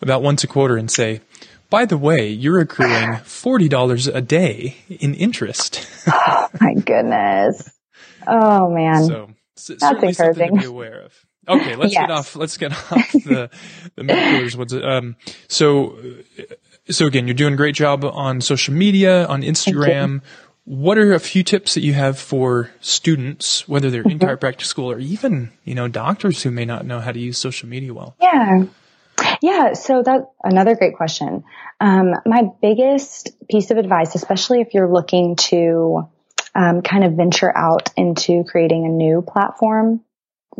about 0.00 0.22
once 0.22 0.44
a 0.44 0.46
quarter 0.46 0.76
and 0.76 0.90
say, 0.90 1.20
by 1.70 1.84
the 1.84 1.98
way, 1.98 2.28
you're 2.28 2.60
accruing 2.60 2.90
$40 3.24 4.14
a 4.14 4.20
day 4.20 4.76
in 4.88 5.14
interest. 5.14 5.86
oh 6.06 6.48
my 6.60 6.74
goodness. 6.74 7.70
Oh 8.26 8.70
man. 8.70 9.04
So, 9.04 9.30
so 9.56 9.74
That's 9.74 10.02
encouraging. 10.02 10.56
to 10.56 10.60
be 10.60 10.66
aware 10.66 11.02
of. 11.02 11.14
Okay, 11.48 11.76
let's 11.76 11.92
yes. 11.92 12.02
get 12.02 12.10
off. 12.10 12.36
Let's 12.36 12.56
get 12.56 12.72
off 12.92 13.12
the 13.12 13.50
the 13.94 14.04
medical 14.04 14.58
What's 14.58 14.72
it? 14.72 14.84
Um, 14.84 15.16
so, 15.48 15.98
so 16.90 17.06
again, 17.06 17.26
you're 17.26 17.34
doing 17.34 17.54
a 17.54 17.56
great 17.56 17.74
job 17.74 18.04
on 18.04 18.40
social 18.40 18.74
media, 18.74 19.26
on 19.26 19.42
Instagram. 19.42 20.22
What 20.64 20.98
are 20.98 21.14
a 21.14 21.18
few 21.18 21.42
tips 21.42 21.74
that 21.74 21.80
you 21.80 21.94
have 21.94 22.18
for 22.18 22.70
students, 22.80 23.66
whether 23.66 23.90
they're 23.90 24.02
in 24.02 24.18
mm-hmm. 24.18 24.28
chiropractic 24.28 24.64
school 24.64 24.90
or 24.90 24.98
even 24.98 25.50
you 25.64 25.74
know 25.74 25.88
doctors 25.88 26.42
who 26.42 26.50
may 26.50 26.64
not 26.64 26.84
know 26.84 27.00
how 27.00 27.12
to 27.12 27.18
use 27.18 27.38
social 27.38 27.68
media 27.68 27.94
well? 27.94 28.14
Yeah. 28.20 28.64
Yeah, 29.42 29.72
so 29.72 30.02
that's 30.04 30.24
another 30.44 30.76
great 30.76 30.94
question. 30.94 31.42
Um, 31.80 32.14
my 32.24 32.50
biggest 32.62 33.30
piece 33.48 33.70
of 33.72 33.76
advice, 33.76 34.14
especially 34.14 34.60
if 34.60 34.74
you're 34.74 34.92
looking 34.92 35.34
to 35.36 36.08
um, 36.54 36.82
kind 36.82 37.04
of 37.04 37.14
venture 37.14 37.56
out 37.56 37.90
into 37.96 38.44
creating 38.44 38.86
a 38.86 38.88
new 38.88 39.22
platform 39.22 40.00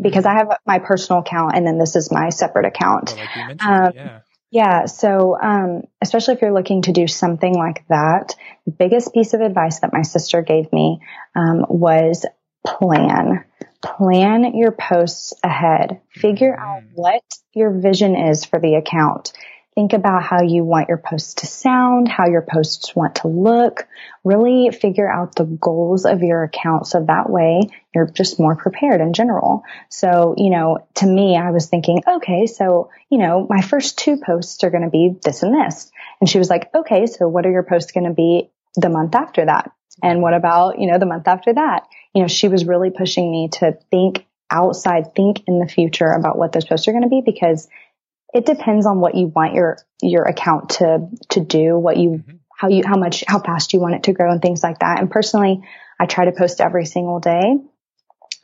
because 0.01 0.27
I 0.27 0.35
have 0.35 0.59
my 0.67 0.79
personal 0.79 1.21
account 1.21 1.53
and 1.55 1.67
then 1.67 1.79
this 1.79 1.97
is 1.97 2.11
my 2.11 2.29
separate 2.31 2.67
account. 2.67 3.15
Oh, 3.17 3.21
like 3.21 3.65
um, 3.65 3.93
yeah. 3.95 4.21
Yeah. 4.51 4.87
So, 4.87 5.37
um, 5.41 5.83
especially 6.01 6.35
if 6.35 6.43
you're 6.43 6.55
looking 6.55 6.83
to 6.83 6.93
do 6.93 7.07
something 7.07 7.55
like 7.55 7.87
that, 7.89 8.35
the 8.65 8.73
biggest 8.73 9.13
piece 9.13 9.35
of 9.35 9.41
advice 9.41 9.81
that 9.81 9.93
my 9.93 10.03
sister 10.03 10.41
gave 10.43 10.73
me, 10.73 11.01
um, 11.35 11.67
was 11.69 12.25
plan. 12.67 13.45
Plan 13.83 14.57
your 14.57 14.73
posts 14.73 15.35
ahead. 15.45 16.01
Figure 16.11 16.53
mm-hmm. 16.53 16.63
out 16.63 16.83
what 16.95 17.23
your 17.55 17.79
vision 17.79 18.17
is 18.17 18.45
for 18.45 18.59
the 18.59 18.75
account. 18.77 19.33
Think 19.79 19.93
about 19.93 20.25
how 20.25 20.43
you 20.43 20.65
want 20.65 20.89
your 20.89 20.99
posts 20.99 21.35
to 21.35 21.47
sound, 21.47 22.09
how 22.09 22.27
your 22.27 22.43
posts 22.43 22.97
want 22.97 23.15
to 23.17 23.29
look. 23.29 23.87
Really 24.25 24.73
figure 24.73 25.09
out 25.09 25.37
the 25.37 25.45
goals 25.45 26.05
of 26.05 26.21
your 26.21 26.43
account 26.43 26.89
so 26.89 27.05
that 27.05 27.31
way 27.31 27.61
you're 27.95 28.11
just 28.11 28.41
more 28.41 28.57
prepared 28.57 29.01
in 29.01 29.13
general. 29.13 29.63
So, 29.89 30.35
you 30.37 30.51
know, 30.51 30.89
to 30.97 31.07
me, 31.07 31.37
I 31.37 31.53
was 31.53 31.69
thinking, 31.69 32.03
okay, 32.09 32.47
so, 32.47 32.91
you 33.09 33.19
know, 33.19 33.47
my 33.49 33.61
first 33.61 33.99
two 33.99 34.17
posts 34.17 34.65
are 34.65 34.71
going 34.71 34.83
to 34.83 34.91
be 34.91 35.15
this 35.23 35.45
and 35.45 35.55
this. 35.55 35.93
And 36.21 36.29
she 36.29 36.41
was 36.41 36.51
like, 36.51 36.75
okay, 36.75 37.07
so 37.07 37.29
what 37.29 37.47
are 37.47 37.53
your 37.53 37.63
posts 37.63 37.93
going 37.93 38.09
to 38.09 38.13
be 38.13 38.51
the 38.75 38.89
month 38.89 39.15
after 39.15 39.45
that? 39.45 39.71
And 40.03 40.23
what 40.23 40.35
about, 40.35 40.81
you 40.81 40.91
know, 40.91 40.99
the 40.99 41.07
month 41.07 41.29
after 41.29 41.55
that? 41.55 41.85
You 42.17 42.23
know, 42.23 42.29
she 42.29 42.49
was 42.49 42.67
really 42.67 42.91
pushing 42.91 43.31
me 43.31 43.51
to 43.61 43.79
think 43.93 44.27
outside, 44.51 45.15
think 45.15 45.45
in 45.47 45.61
the 45.61 45.69
future 45.69 46.11
about 46.11 46.37
what 46.37 46.51
those 46.51 46.65
posts 46.65 46.89
are 46.89 46.93
going 46.93 47.05
to 47.05 47.09
be 47.09 47.23
because 47.25 47.69
it 48.33 48.47
depends 48.47 48.87
on 48.87 49.01
what 49.01 49.15
you 49.15 49.29
want 49.29 49.55
your 49.55 49.79
your 50.03 50.25
account 50.25 50.71
to 50.71 51.09
to 51.31 51.41
do, 51.41 51.79
what 51.79 51.97
you 51.97 52.11
mm-hmm. 52.11 52.37
how 52.57 52.69
you 52.69 52.83
how 52.87 52.97
much 52.97 53.25
how 53.27 53.41
fast 53.41 53.73
you 53.73 53.81
want 53.81 53.95
it 53.95 54.03
to 54.05 54.13
grow 54.13 54.31
and 54.31 54.43
things 54.43 54.63
like 54.63 54.81
that. 54.81 55.01
And 55.01 55.11
personally, 55.11 55.63
I 55.99 56.07
try 56.07 56.27
to 56.27 56.33
post 56.33 56.61
every 56.61 56.87
single 56.87 57.21
day. 57.21 57.57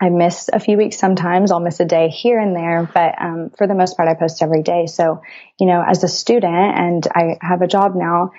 I 0.00 0.08
miss 0.08 0.50
a 0.52 0.58
few 0.58 0.76
weeks 0.76 0.98
sometimes. 0.98 1.50
I'll 1.50 1.60
miss 1.60 1.80
a 1.80 1.84
day 1.84 2.08
here 2.08 2.38
and 2.38 2.54
there, 2.54 2.90
but 2.92 3.14
um, 3.20 3.50
for 3.56 3.66
the 3.66 3.74
most 3.74 3.96
part, 3.96 4.08
I 4.08 4.14
post 4.14 4.42
every 4.42 4.62
day. 4.62 4.86
So, 4.86 5.22
you 5.58 5.66
know, 5.66 5.82
as 5.86 6.02
a 6.02 6.08
student 6.08 6.52
and 6.54 7.06
I 7.14 7.38
have 7.40 7.62
a 7.62 7.68
job 7.68 7.94
now, 7.94 8.32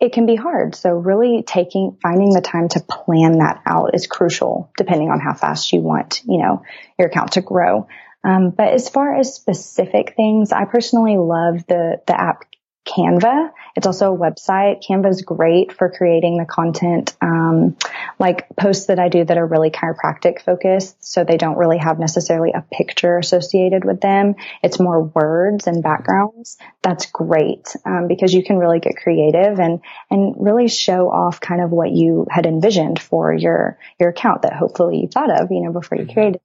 it 0.00 0.12
can 0.12 0.26
be 0.26 0.34
hard. 0.34 0.74
So 0.74 0.90
really 0.90 1.44
taking, 1.46 1.96
finding 2.02 2.30
the 2.30 2.40
time 2.40 2.68
to 2.70 2.80
plan 2.80 3.38
that 3.38 3.62
out 3.64 3.94
is 3.94 4.06
crucial 4.06 4.70
depending 4.76 5.08
on 5.08 5.20
how 5.20 5.34
fast 5.34 5.72
you 5.72 5.80
want, 5.80 6.22
you 6.26 6.38
know, 6.38 6.62
your 6.98 7.08
account 7.08 7.32
to 7.32 7.40
grow. 7.40 7.86
Um, 8.26 8.50
but 8.50 8.72
as 8.72 8.88
far 8.88 9.16
as 9.16 9.34
specific 9.34 10.14
things, 10.16 10.52
I 10.52 10.64
personally 10.64 11.16
love 11.16 11.64
the 11.66 12.02
the 12.06 12.20
app 12.20 12.44
Canva. 12.86 13.50
It's 13.74 13.86
also 13.86 14.14
a 14.14 14.18
website. 14.18 14.82
Canva 14.88 15.10
is 15.10 15.22
great 15.22 15.72
for 15.72 15.90
creating 15.90 16.38
the 16.38 16.44
content, 16.44 17.16
um, 17.20 17.76
like 18.18 18.46
posts 18.56 18.86
that 18.86 18.98
I 18.98 19.08
do 19.08 19.24
that 19.24 19.36
are 19.36 19.46
really 19.46 19.70
chiropractic 19.70 20.40
focused. 20.40 21.04
So 21.04 21.24
they 21.24 21.36
don't 21.36 21.58
really 21.58 21.78
have 21.78 21.98
necessarily 21.98 22.52
a 22.52 22.64
picture 22.72 23.18
associated 23.18 23.84
with 23.84 24.00
them. 24.00 24.36
It's 24.62 24.78
more 24.78 25.02
words 25.02 25.66
and 25.66 25.82
backgrounds. 25.82 26.58
That's 26.82 27.06
great 27.06 27.74
um, 27.84 28.06
because 28.08 28.32
you 28.32 28.44
can 28.44 28.56
really 28.56 28.80
get 28.80 28.96
creative 28.96 29.58
and 29.58 29.80
and 30.10 30.34
really 30.38 30.68
show 30.68 31.10
off 31.10 31.40
kind 31.40 31.60
of 31.60 31.70
what 31.70 31.90
you 31.90 32.26
had 32.30 32.46
envisioned 32.46 33.00
for 33.00 33.32
your 33.32 33.78
your 33.98 34.10
account 34.10 34.42
that 34.42 34.52
hopefully 34.52 35.00
you 35.00 35.08
thought 35.08 35.30
of, 35.30 35.50
you 35.50 35.62
know, 35.62 35.72
before 35.72 35.98
you 35.98 36.04
mm-hmm. 36.04 36.14
created. 36.14 36.40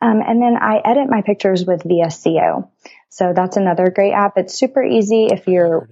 Um, 0.00 0.20
and 0.26 0.40
then 0.40 0.56
I 0.60 0.80
edit 0.84 1.08
my 1.08 1.22
pictures 1.22 1.64
with 1.64 1.82
VSCO. 1.84 2.68
So 3.08 3.32
that's 3.34 3.56
another 3.56 3.90
great 3.90 4.12
app. 4.12 4.36
It's 4.36 4.54
super 4.54 4.82
easy 4.82 5.26
if 5.26 5.46
you're, 5.46 5.88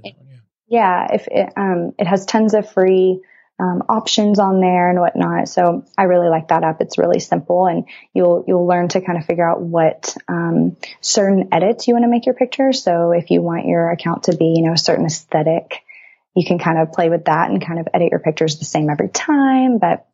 yeah, 0.69 1.09
if 1.13 1.27
it, 1.29 1.53
um, 1.57 1.93
it 1.99 2.07
has 2.07 2.27
tons 2.27 2.55
of 2.55 2.73
free, 2.73 3.21
um, 3.61 3.83
options 3.91 4.39
on 4.39 4.61
there 4.61 4.89
and 4.89 4.99
whatnot. 4.99 5.49
So 5.49 5.85
I 5.99 6.05
really 6.05 6.31
like 6.31 6.49
that 6.49 6.65
app. 6.65 6.81
It's 6.81 6.97
really 6.97 7.21
simple 7.21 7.67
and 7.67 7.85
you'll, 8.15 8.45
you'll 8.49 8.67
learn 8.67 8.89
to 8.89 9.03
kind 9.03 9.19
of 9.19 9.27
figure 9.27 9.49
out 9.49 9.61
what, 9.61 10.17
um, 10.29 10.77
certain 11.03 11.49
edits 11.53 11.87
you 11.87 11.95
want 11.95 12.05
to 12.05 12.11
make 12.11 12.25
your 12.25 12.35
pictures. 12.35 12.83
So 12.83 13.13
if 13.13 13.31
you 13.31 13.43
want 13.43 13.67
your 13.67 13.91
account 13.91 14.25
to 14.25 14.37
be, 14.37 14.55
you 14.57 14.63
know, 14.63 14.73
a 14.73 14.79
certain 14.79 15.05
aesthetic, 15.05 15.85
you 16.35 16.47
can 16.47 16.59
kind 16.59 16.79
of 16.79 16.93
play 16.93 17.11
with 17.11 17.27
that 17.27 17.51
and 17.51 17.65
kind 17.65 17.81
of 17.81 17.89
edit 17.93 18.11
your 18.11 18.21
pictures 18.21 18.59
the 18.59 18.65
same 18.65 18.89
every 18.89 19.09
time. 19.09 19.79
But 19.79 20.07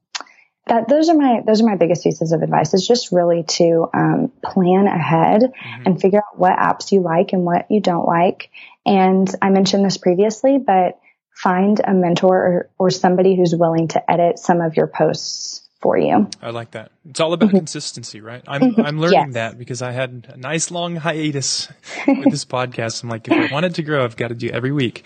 that 0.66 0.88
those 0.88 1.08
are 1.08 1.14
my 1.14 1.42
those 1.46 1.62
are 1.62 1.66
my 1.66 1.76
biggest 1.76 2.02
pieces 2.02 2.32
of 2.32 2.42
advice 2.42 2.74
is 2.74 2.86
just 2.86 3.12
really 3.12 3.44
to 3.44 3.88
um, 3.94 4.32
plan 4.42 4.86
ahead 4.86 5.42
mm-hmm. 5.42 5.82
and 5.86 6.00
figure 6.00 6.18
out 6.18 6.38
what 6.38 6.56
apps 6.58 6.92
you 6.92 7.00
like 7.00 7.32
and 7.32 7.44
what 7.44 7.70
you 7.70 7.80
don't 7.80 8.06
like 8.06 8.50
and 8.84 9.32
i 9.42 9.50
mentioned 9.50 9.84
this 9.84 9.96
previously 9.96 10.58
but 10.58 10.98
find 11.34 11.80
a 11.84 11.92
mentor 11.92 12.36
or, 12.36 12.70
or 12.78 12.90
somebody 12.90 13.36
who's 13.36 13.54
willing 13.54 13.88
to 13.88 14.10
edit 14.10 14.38
some 14.38 14.60
of 14.60 14.76
your 14.76 14.86
posts 14.86 15.62
for 15.80 15.96
you 15.96 16.28
i 16.42 16.50
like 16.50 16.70
that 16.72 16.90
it's 17.08 17.20
all 17.20 17.32
about 17.32 17.48
mm-hmm. 17.48 17.58
consistency 17.58 18.20
right 18.20 18.42
i'm 18.48 18.62
mm-hmm. 18.62 18.80
i'm 18.80 18.98
learning 18.98 19.26
yes. 19.26 19.34
that 19.34 19.58
because 19.58 19.82
i 19.82 19.92
had 19.92 20.26
a 20.30 20.36
nice 20.36 20.70
long 20.70 20.96
hiatus 20.96 21.68
with 22.08 22.30
this 22.30 22.44
podcast 22.44 23.02
i'm 23.02 23.10
like 23.10 23.28
if 23.28 23.32
i 23.32 23.52
wanted 23.52 23.74
to 23.74 23.82
grow 23.82 24.02
i've 24.02 24.16
got 24.16 24.28
to 24.28 24.34
do 24.34 24.48
every 24.48 24.72
week 24.72 25.04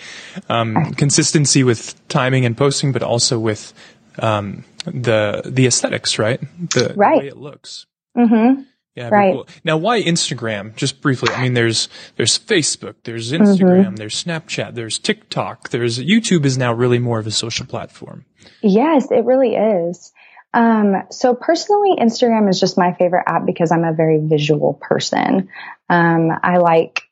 um, 0.49 0.95
consistency 0.95 1.65
with 1.65 2.09
timing 2.09 2.47
and 2.47 2.57
posting 2.57 2.93
but 2.93 3.03
also 3.03 3.39
with 3.39 3.75
um, 4.19 4.65
the 4.85 5.43
the 5.45 5.67
aesthetics, 5.67 6.19
right? 6.19 6.41
The, 6.71 6.95
right. 6.97 7.17
the 7.17 7.21
way 7.21 7.29
it 7.29 7.37
looks. 7.37 7.87
Mm-hmm. 8.17 8.63
Yeah. 8.97 9.09
Right. 9.09 9.33
Cool. 9.33 9.47
Now, 9.63 9.77
why 9.77 10.03
Instagram? 10.03 10.75
Just 10.75 11.01
briefly. 11.01 11.33
I 11.33 11.43
mean, 11.43 11.55
there's 11.55 11.89
there's 12.17 12.39
Facebook, 12.39 12.97
there's 13.05 13.33
Instagram, 13.33 13.85
mm-hmm. 13.85 13.95
there's 13.97 14.23
Snapchat, 14.23 14.75
there's 14.75 14.99
TikTok, 14.99 15.71
there's 15.71 15.99
YouTube 15.99 16.45
is 16.45 16.59
now 16.59 16.73
really 16.73 16.99
more 16.99 17.19
of 17.19 17.27
a 17.27 17.31
social 17.31 17.67
platform. 17.67 18.25
Yes, 18.63 19.11
it 19.11 19.25
really 19.25 19.55
is. 19.55 20.13
Um, 20.53 21.05
so 21.11 21.35
personally, 21.35 21.97
Instagram 22.01 22.51
is 22.51 22.59
just 22.59 22.77
my 22.77 22.93
favorite 22.95 23.25
app 23.27 23.47
because 23.47 23.71
I'm 23.71 23.85
a 23.85 23.93
very 23.93 24.19
visual 24.21 24.75
person. 24.75 25.49
Um, 25.89 26.31
I 26.43 26.59
like 26.59 27.03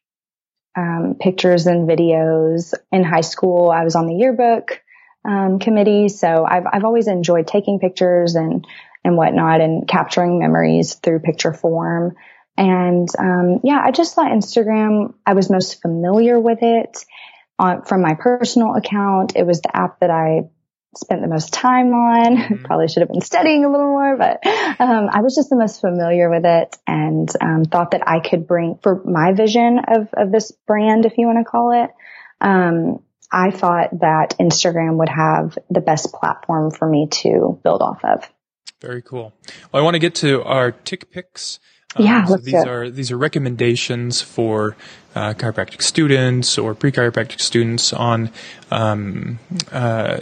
um, 0.76 1.16
pictures 1.20 1.66
and 1.66 1.88
videos. 1.88 2.74
In 2.90 3.04
high 3.04 3.20
school, 3.20 3.70
I 3.70 3.84
was 3.84 3.94
on 3.94 4.06
the 4.06 4.14
yearbook 4.14 4.82
um, 5.28 5.58
committee. 5.58 6.08
So 6.08 6.46
I've, 6.48 6.64
I've 6.72 6.84
always 6.84 7.06
enjoyed 7.06 7.46
taking 7.46 7.78
pictures 7.78 8.34
and, 8.34 8.66
and 9.04 9.16
whatnot 9.16 9.60
and 9.60 9.86
capturing 9.86 10.38
memories 10.38 10.94
through 10.94 11.20
picture 11.20 11.52
form. 11.52 12.16
And, 12.56 13.08
um, 13.18 13.60
yeah, 13.62 13.80
I 13.84 13.92
just 13.92 14.14
thought 14.14 14.32
Instagram, 14.32 15.14
I 15.26 15.34
was 15.34 15.50
most 15.50 15.82
familiar 15.82 16.40
with 16.40 16.58
it 16.62 17.04
on, 17.58 17.84
from 17.84 18.00
my 18.00 18.14
personal 18.14 18.74
account. 18.74 19.36
It 19.36 19.46
was 19.46 19.60
the 19.60 19.76
app 19.76 20.00
that 20.00 20.10
I 20.10 20.48
spent 20.96 21.20
the 21.20 21.28
most 21.28 21.52
time 21.52 21.92
on. 21.92 22.36
Mm-hmm. 22.36 22.54
Probably 22.64 22.88
should 22.88 23.02
have 23.02 23.10
been 23.10 23.20
studying 23.20 23.64
a 23.64 23.70
little 23.70 23.86
more, 23.86 24.16
but 24.16 24.40
um, 24.80 25.08
I 25.12 25.20
was 25.20 25.34
just 25.34 25.50
the 25.50 25.56
most 25.56 25.80
familiar 25.80 26.30
with 26.30 26.46
it 26.46 26.74
and 26.86 27.28
um, 27.40 27.64
thought 27.66 27.90
that 27.90 28.08
I 28.08 28.20
could 28.20 28.46
bring 28.46 28.78
for 28.82 29.02
my 29.04 29.34
vision 29.34 29.78
of 29.86 30.08
of 30.14 30.32
this 30.32 30.52
brand, 30.66 31.04
if 31.04 31.18
you 31.18 31.26
want 31.26 31.38
to 31.38 31.48
call 31.48 31.84
it. 31.84 31.90
Um, 32.40 33.02
I 33.30 33.50
thought 33.50 34.00
that 34.00 34.36
Instagram 34.40 34.96
would 34.98 35.08
have 35.08 35.58
the 35.70 35.80
best 35.80 36.12
platform 36.12 36.70
for 36.70 36.88
me 36.88 37.08
to 37.10 37.60
build 37.62 37.82
off 37.82 38.04
of. 38.04 38.28
Very 38.80 39.02
cool. 39.02 39.34
Well, 39.72 39.82
I 39.82 39.84
want 39.84 39.94
to 39.94 39.98
get 39.98 40.14
to 40.16 40.42
our 40.44 40.70
tick 40.70 41.10
picks. 41.10 41.58
Um, 41.96 42.04
yeah, 42.04 42.24
so 42.26 42.36
these 42.36 42.54
are 42.54 42.90
these 42.90 43.10
are 43.10 43.16
recommendations 43.16 44.20
for 44.20 44.76
uh, 45.14 45.32
chiropractic 45.32 45.82
students 45.82 46.58
or 46.58 46.74
pre-chiropractic 46.74 47.40
students 47.40 47.92
on, 47.92 48.30
um, 48.70 49.38
uh, 49.72 50.18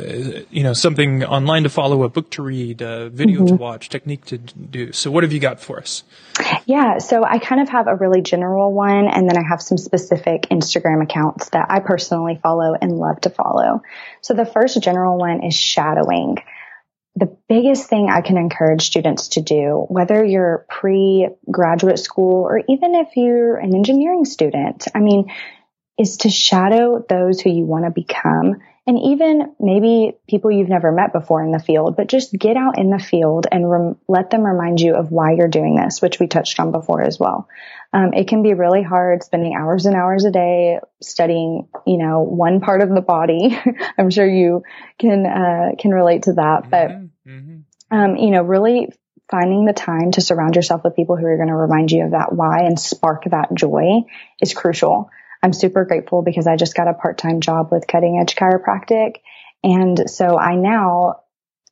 you 0.49 0.63
know, 0.63 0.73
something 0.73 1.25
online 1.25 1.65
to 1.65 1.69
follow, 1.69 2.05
a 2.05 2.09
book 2.09 2.31
to 2.31 2.43
read, 2.43 2.81
a 2.81 3.11
video 3.11 3.41
mm-hmm. 3.41 3.49
to 3.49 3.55
watch, 3.57 3.89
technique 3.89 4.25
to 4.27 4.39
do. 4.39 4.93
So, 4.93 5.11
what 5.11 5.25
have 5.25 5.33
you 5.33 5.41
got 5.41 5.61
for 5.61 5.79
us? 5.79 6.05
Yeah, 6.67 6.99
so 6.99 7.25
I 7.25 7.39
kind 7.39 7.61
of 7.61 7.69
have 7.69 7.89
a 7.89 7.97
really 7.97 8.23
general 8.23 8.73
one, 8.73 9.09
and 9.09 9.29
then 9.29 9.37
I 9.37 9.43
have 9.47 9.61
some 9.61 9.77
specific 9.77 10.43
Instagram 10.51 11.03
accounts 11.03 11.51
that 11.51 11.67
I 11.69 11.81
personally 11.81 12.39
follow 12.43 12.75
and 12.81 12.93
love 12.93 13.21
to 13.23 13.31
follow. 13.31 13.83
So, 14.21 14.35
the 14.35 14.47
first 14.47 14.81
general 14.81 15.19
one 15.19 15.43
is 15.43 15.55
shadowing 15.55 16.39
the 17.17 17.35
biggest 17.49 17.89
thing 17.89 18.11
I 18.11 18.21
can 18.21 18.37
encourage 18.37 18.83
students 18.83 19.29
to 19.29 19.41
do, 19.41 19.87
whether 19.89 20.23
you're 20.23 20.67
pre 20.69 21.29
graduate 21.51 21.99
school 21.99 22.45
or 22.45 22.59
even 22.69 22.95
if 22.95 23.09
you're 23.17 23.57
an 23.57 23.75
engineering 23.75 24.27
student, 24.27 24.87
I 24.95 25.01
mean, 25.01 25.33
is 25.99 26.19
to 26.19 26.31
shadow 26.31 27.05
those 27.09 27.41
who 27.41 27.51
you 27.51 27.65
want 27.65 27.87
to 27.87 27.91
become 27.91 28.57
and 28.87 28.99
even 29.01 29.55
maybe 29.59 30.17
people 30.29 30.53
you've 30.53 30.69
never 30.69 30.93
met 30.93 31.13
before 31.13 31.43
in 31.43 31.51
the 31.51 31.59
field, 31.59 31.97
but 31.97 32.07
just 32.07 32.33
get 32.33 32.57
out 32.57 32.79
in 32.79 32.91
the 32.91 33.01
field 33.01 33.47
and 33.51 33.69
rem- 33.69 33.97
let 34.07 34.31
them 34.31 34.43
remind 34.43 34.81
you 34.81 34.95
of 34.95 35.11
why 35.11 35.33
you're 35.33 35.49
doing 35.49 35.75
this, 35.75 36.01
which 36.01 36.21
we 36.21 36.29
touched 36.29 36.61
on 36.61 36.71
before 36.71 37.03
as 37.03 37.19
well. 37.19 37.49
Um, 37.93 38.13
it 38.15 38.29
can 38.29 38.45
be 38.45 38.55
really 38.55 38.85
hard 38.85 39.25
spending 39.25 39.57
hours 39.57 39.87
and 39.87 39.97
hours 39.97 40.25
a 40.25 40.31
day 40.31 40.79
studying, 41.03 41.69
you 41.85 41.99
know, 41.99 42.21
one 42.21 42.61
part 42.61 42.81
of 42.81 42.91
the 42.91 43.01
body. 43.01 43.59
I'm 43.99 44.11
sure 44.11 44.29
you 44.29 44.63
can 45.01 45.27
uh, 45.27 45.71
can 45.79 45.91
relate 45.91 46.25
to 46.25 46.35
that, 46.35 46.71
but 46.71 46.91
mm-hmm. 46.91 47.31
mm-hmm. 47.31 47.97
um, 47.97 48.17
you 48.17 48.31
know, 48.31 48.43
really 48.43 48.89
finding 49.29 49.65
the 49.65 49.73
time 49.73 50.13
to 50.13 50.21
surround 50.21 50.55
yourself 50.55 50.83
with 50.85 50.95
people 50.95 51.17
who 51.17 51.27
are 51.27 51.37
going 51.37 51.49
to 51.49 51.55
remind 51.55 51.91
you 51.91 52.05
of 52.05 52.13
that 52.13 52.33
why 52.33 52.61
and 52.61 52.79
spark 52.79 53.25
that 53.25 53.53
joy 53.53 54.03
is 54.41 54.55
crucial. 54.55 55.11
I'm 55.43 55.53
super 55.53 55.85
grateful 55.85 56.23
because 56.23 56.47
I 56.47 56.57
just 56.57 56.75
got 56.75 56.89
a 56.89 56.95
part-time 56.95 57.41
job 57.41 57.69
with 57.71 57.87
cutting 57.87 58.19
edge 58.21 58.35
chiropractic. 58.35 59.17
And 59.63 60.09
so 60.11 60.39
I 60.39 60.55
now 60.57 61.23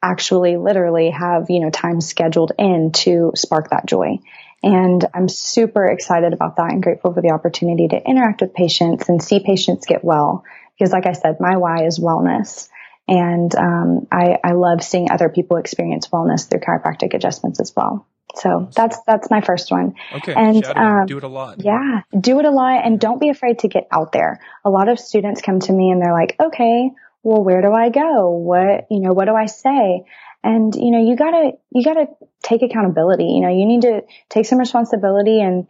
actually 0.03 0.57
literally 0.57 1.11
have, 1.11 1.49
you 1.49 1.61
know, 1.61 1.71
time 1.71 2.01
scheduled 2.01 2.53
in 2.59 2.93
to 2.93 3.33
spark 3.35 3.71
that 3.71 3.87
joy. 3.87 4.19
And 4.63 5.05
I'm 5.15 5.29
super 5.29 5.85
excited 5.87 6.33
about 6.33 6.57
that 6.57 6.71
and 6.71 6.83
grateful 6.83 7.13
for 7.13 7.21
the 7.21 7.33
opportunity 7.33 7.89
to 7.89 8.03
interact 8.03 8.41
with 8.41 8.55
patients 8.55 9.09
and 9.09 9.23
see 9.23 9.41
patients 9.41 9.87
get 9.87 10.05
well. 10.05 10.45
Because 10.79 10.93
like 10.93 11.07
I 11.07 11.13
said, 11.13 11.37
my 11.41 11.57
why 11.57 11.87
is 11.87 11.99
wellness. 11.99 12.69
And 13.07 13.55
um, 13.55 14.07
I, 14.11 14.39
I 14.43 14.53
love 14.53 14.83
seeing 14.83 15.11
other 15.11 15.29
people 15.29 15.59
experience 15.59 16.09
wellness 16.09 16.49
through 16.49 16.61
chiropractic 16.61 17.15
adjustments 17.15 17.61
as 17.61 17.73
well. 17.77 18.07
So 18.37 18.69
that's 18.75 18.99
that's 19.07 19.31
my 19.31 19.41
first 19.41 19.71
one. 19.71 19.95
Okay. 20.13 20.35
And 20.35 20.65
um, 20.65 21.07
do 21.07 21.19
it 21.19 21.25
a 21.25 21.29
lot. 21.29 21.63
Yeah, 21.63 22.03
do 22.19 22.41
it 22.41 22.45
a 22.45 22.51
lot, 22.51 22.85
and 22.85 22.99
don't 22.99 23.21
be 23.21 23.29
afraid 23.29 23.61
to 23.61 23.69
get 23.69 23.87
out 23.93 24.13
there. 24.13 24.41
A 24.65 24.71
lot 24.71 24.89
of 24.89 24.99
students 24.99 25.41
come 25.41 25.61
to 25.61 25.73
me 25.73 25.91
and 25.91 26.03
they're 26.03 26.13
like, 26.13 26.37
"Okay, 26.41 26.91
well, 27.23 27.45
where 27.45 27.63
do 27.63 27.73
I 27.73 27.91
go? 27.91 28.31
What 28.31 28.87
you 28.91 29.01
know? 29.01 29.13
What 29.13 29.27
do 29.27 29.35
I 29.35 29.47
say?" 29.47 30.05
And 30.43 30.75
you 30.75 30.91
know, 30.91 31.09
you 31.09 31.17
gotta 31.17 31.53
you 31.71 31.85
gotta 31.85 32.07
take 32.43 32.63
accountability. 32.63 33.25
You 33.25 33.41
know, 33.41 33.51
you 33.51 33.67
need 33.67 33.83
to 33.83 34.03
take 34.31 34.47
some 34.47 34.59
responsibility 34.59 35.41
and 35.41 35.67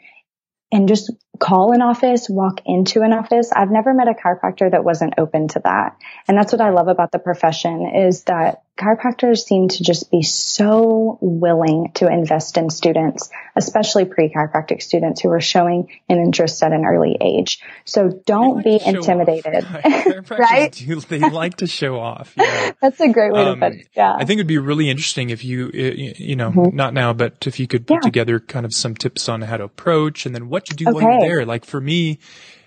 and 0.72 0.88
just 0.88 1.12
call 1.39 1.72
an 1.72 1.82
office, 1.82 2.28
walk 2.28 2.61
into 2.64 3.03
an 3.03 3.12
office. 3.12 3.53
I've 3.53 3.70
never 3.70 3.93
met 3.93 4.09
a 4.09 4.14
chiropractor 4.14 4.70
that 4.70 4.85
wasn't 4.85 5.14
open 5.18 5.49
to 5.49 5.61
that. 5.64 5.97
And 6.28 6.39
that's 6.39 6.53
what 6.53 6.61
I 6.61 6.70
love 6.70 6.89
about 6.89 7.12
the 7.12 7.18
profession 7.18 7.91
is 7.95 8.24
that 8.24 8.62
chiropractors 8.76 9.45
seem 9.45 9.68
to 9.68 9.85
just 9.85 10.11
be 10.11 10.22
so 10.22 11.16
willing 11.20 11.93
to 11.95 12.09
invest 12.09 12.57
in 12.57 12.70
students, 12.70 13.30
especially 13.55 14.05
pre-chiropractic 14.05 14.82
students 14.82 15.20
who 15.20 15.30
are 15.30 15.41
showing 15.41 15.89
an 16.09 16.18
interest 16.18 16.61
at 16.62 16.72
an 16.72 16.85
early 16.85 17.16
age. 17.20 17.61
So 17.85 18.09
don't 18.26 18.57
like 18.57 18.64
be 18.64 18.80
intimidated. 18.85 19.64
right? 20.30 20.72
Do, 20.72 21.01
they 21.01 21.20
like 21.20 21.59
to 21.59 21.68
show 21.68 22.01
off. 22.01 22.35
Yeah. 22.37 22.72
That's 22.80 23.01
a 23.01 23.09
great 23.09 23.32
way 23.32 23.45
um, 23.45 23.61
to 23.61 23.70
put 23.70 23.78
it. 23.78 23.89
Yeah. 23.95 24.12
I 24.12 24.24
think 24.24 24.39
it'd 24.39 24.49
be 24.49 24.59
really 24.59 24.91
interesting 24.91 25.30
if 25.30 25.45
you, 25.45 25.70
you 25.72 26.35
know, 26.35 26.51
mm-hmm. 26.51 26.74
not 26.74 26.95
now, 26.95 27.12
but 27.12 27.47
if 27.47 27.61
you 27.61 27.68
could 27.68 27.87
put 27.87 27.95
yeah. 27.95 28.01
together 28.01 28.41
kind 28.41 28.66
of 28.66 28.74
some 28.74 28.97
tips 28.97 29.28
on 29.28 29.43
how 29.43 29.57
to 29.57 29.64
approach 29.64 30.26
and 30.26 30.35
then 30.35 30.49
what 30.49 30.66
to 30.66 30.74
do 30.74 30.89
okay. 30.89 30.97
There. 31.28 31.46
Like 31.46 31.64
for 31.64 31.80
me, 31.80 32.18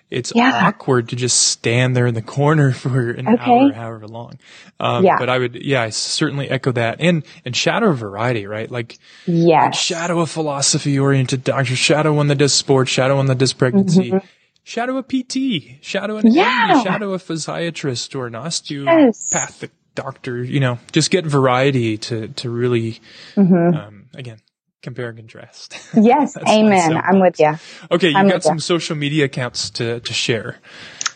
it's 0.09 0.31
yeah. 0.33 0.67
awkward 0.67 1.09
to 1.09 1.15
just 1.15 1.37
stand 1.37 1.95
there 1.95 2.07
in 2.07 2.13
the 2.13 2.21
corner 2.21 2.71
for 2.73 3.11
an 3.11 3.27
okay. 3.27 3.51
hour, 3.51 3.71
however 3.73 4.07
long. 4.07 4.39
Um, 4.79 5.03
yeah. 5.03 5.17
but 5.19 5.29
I 5.29 5.37
would, 5.37 5.55
yeah, 5.55 5.81
I 5.81 5.89
certainly 5.89 6.49
echo 6.49 6.71
that 6.73 7.01
and, 7.01 7.25
and 7.43 7.55
shadow 7.55 7.91
variety, 7.91 8.47
right? 8.47 8.69
Like, 8.69 8.97
yeah, 9.25 9.71
shadow 9.71 10.21
a 10.21 10.25
philosophy 10.25 10.97
oriented 10.97 11.43
doctor, 11.43 11.75
shadow 11.75 12.13
one 12.13 12.27
that 12.27 12.37
does 12.37 12.53
sports, 12.53 12.91
shadow 12.91 13.17
one 13.17 13.25
that 13.27 13.37
does 13.37 13.53
pregnancy. 13.53 14.11
Mm-hmm. 14.11 14.25
Shadow 14.63 14.97
a 14.97 15.03
PT, 15.03 15.81
shadow 15.81 16.17
an 16.17 16.27
yeah. 16.27 16.83
shadow 16.83 17.13
a 17.13 17.17
physiatrist 17.17 18.13
or 18.17 18.27
an 18.27 18.35
osteopathic 18.35 19.71
yes. 19.71 19.71
doctor, 19.95 20.43
you 20.43 20.59
know, 20.59 20.77
just 20.91 21.09
get 21.09 21.25
variety 21.25 21.97
to, 21.99 22.27
to 22.27 22.49
really, 22.49 22.99
mm-hmm. 23.37 23.77
um, 23.77 24.09
again, 24.13 24.39
compare 24.81 25.09
and 25.09 25.17
contrast. 25.17 25.77
Yes, 25.93 26.37
amen. 26.37 26.97
I'm 26.97 27.19
with 27.19 27.39
you. 27.39 27.57
Okay, 27.91 28.09
you 28.09 28.29
got 28.29 28.43
some 28.43 28.55
you. 28.55 28.61
social 28.61 28.95
media 28.95 29.25
accounts 29.25 29.69
to, 29.71 29.99
to 29.99 30.13
share. 30.13 30.57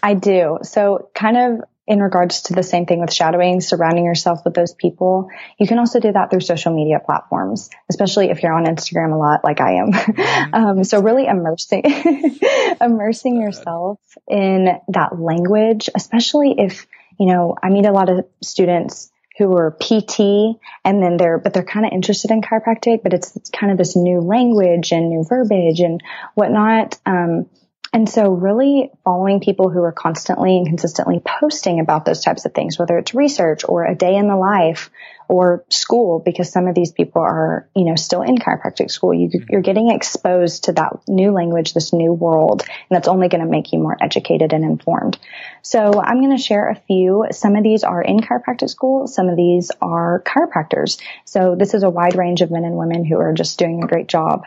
I 0.01 0.15
do. 0.15 0.59
So 0.63 1.09
kind 1.13 1.37
of 1.37 1.61
in 1.87 1.99
regards 1.99 2.43
to 2.43 2.53
the 2.53 2.63
same 2.63 2.85
thing 2.85 3.01
with 3.01 3.11
shadowing, 3.11 3.59
surrounding 3.59 4.05
yourself 4.05 4.39
with 4.45 4.53
those 4.53 4.73
people, 4.73 5.29
you 5.59 5.67
can 5.67 5.79
also 5.79 5.99
do 5.99 6.11
that 6.11 6.29
through 6.29 6.39
social 6.39 6.73
media 6.73 6.99
platforms, 7.03 7.69
especially 7.89 8.29
if 8.29 8.41
you're 8.41 8.53
on 8.53 8.65
Instagram 8.65 9.13
a 9.13 9.17
lot, 9.17 9.43
like 9.43 9.59
I 9.59 9.73
am. 9.73 9.91
Mm-hmm. 9.91 10.53
um, 10.53 10.83
so 10.83 11.01
really 11.01 11.25
immersing, 11.25 11.83
immersing 12.81 13.41
yourself 13.41 13.99
in 14.27 14.69
that 14.89 15.19
language, 15.19 15.89
especially 15.93 16.55
if, 16.57 16.87
you 17.19 17.25
know, 17.27 17.55
I 17.61 17.69
meet 17.69 17.85
a 17.85 17.91
lot 17.91 18.09
of 18.09 18.25
students 18.41 19.11
who 19.41 19.57
are 19.57 19.71
PT 19.71 20.59
and 20.85 21.01
then 21.01 21.17
they're, 21.17 21.39
but 21.39 21.53
they're 21.53 21.63
kind 21.63 21.85
of 21.85 21.91
interested 21.91 22.29
in 22.29 22.41
chiropractic, 22.41 23.01
but 23.01 23.13
it's, 23.13 23.37
kind 23.51 23.71
of 23.71 23.77
this 23.77 23.95
new 23.95 24.19
language 24.21 24.91
and 24.91 25.09
new 25.09 25.23
verbiage 25.27 25.79
and 25.79 26.01
whatnot. 26.35 26.97
Um, 27.05 27.49
and 27.91 28.07
so 28.07 28.31
really 28.31 28.91
following 29.03 29.39
people 29.39 29.69
who 29.69 29.81
are 29.81 29.91
constantly 29.91 30.57
and 30.57 30.67
consistently 30.67 31.19
posting 31.19 31.79
about 31.79 32.05
those 32.05 32.21
types 32.21 32.45
of 32.45 32.53
things, 32.53 32.77
whether 32.77 32.97
it's 32.97 33.13
research 33.15 33.63
or 33.67 33.85
a 33.85 33.95
day 33.95 34.15
in 34.15 34.27
the 34.27 34.37
life 34.37 34.91
or 35.31 35.63
school, 35.69 36.19
because 36.19 36.51
some 36.51 36.67
of 36.67 36.75
these 36.75 36.91
people 36.91 37.21
are, 37.21 37.65
you 37.73 37.85
know, 37.85 37.95
still 37.95 38.21
in 38.21 38.35
chiropractic 38.35 38.91
school. 38.91 39.13
You, 39.13 39.29
are 39.53 39.61
getting 39.61 39.89
exposed 39.89 40.65
to 40.65 40.73
that 40.73 41.07
new 41.07 41.31
language, 41.31 41.73
this 41.73 41.93
new 41.93 42.11
world, 42.11 42.63
and 42.67 42.89
that's 42.89 43.07
only 43.07 43.29
going 43.29 43.39
to 43.39 43.49
make 43.49 43.71
you 43.71 43.79
more 43.79 43.95
educated 44.01 44.51
and 44.51 44.65
informed. 44.65 45.17
So 45.61 46.01
I'm 46.01 46.17
going 46.17 46.35
to 46.35 46.43
share 46.43 46.67
a 46.67 46.75
few. 46.75 47.27
Some 47.31 47.55
of 47.55 47.63
these 47.63 47.85
are 47.85 48.01
in 48.01 48.19
chiropractic 48.19 48.69
school. 48.69 49.07
Some 49.07 49.29
of 49.29 49.37
these 49.37 49.71
are 49.81 50.21
chiropractors. 50.25 50.99
So 51.23 51.55
this 51.55 51.73
is 51.73 51.83
a 51.83 51.89
wide 51.89 52.17
range 52.17 52.41
of 52.41 52.51
men 52.51 52.65
and 52.65 52.75
women 52.75 53.05
who 53.05 53.17
are 53.17 53.31
just 53.31 53.57
doing 53.57 53.81
a 53.81 53.87
great 53.87 54.07
job. 54.07 54.43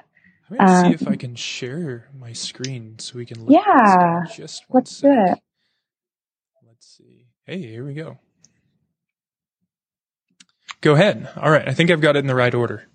Let 0.51 0.61
me 0.61 0.66
um, 0.66 0.85
see 0.85 1.03
if 1.03 1.09
I 1.09 1.16
can 1.16 1.35
share 1.35 2.11
my 2.14 2.35
screen 2.35 2.99
so 2.99 3.16
we 3.16 3.24
can 3.24 3.47
look 3.47 3.55
yeah, 3.55 4.24
just 4.37 4.64
let's 4.68 4.95
sec. 4.95 5.11
do 5.11 5.32
it. 5.32 5.39
Let's 6.66 6.87
see. 6.87 7.24
Hey, 7.47 7.62
here 7.62 7.87
we 7.87 7.95
go. 7.95 8.18
Go 10.85 10.93
ahead. 10.93 11.28
All 11.37 11.51
right. 11.51 11.66
I 11.66 11.72
think 11.72 11.91
I've 11.91 12.03
got 12.03 12.14
it 12.14 12.20
in 12.20 12.26
the 12.26 12.35
right 12.35 12.55
order. 12.55 12.87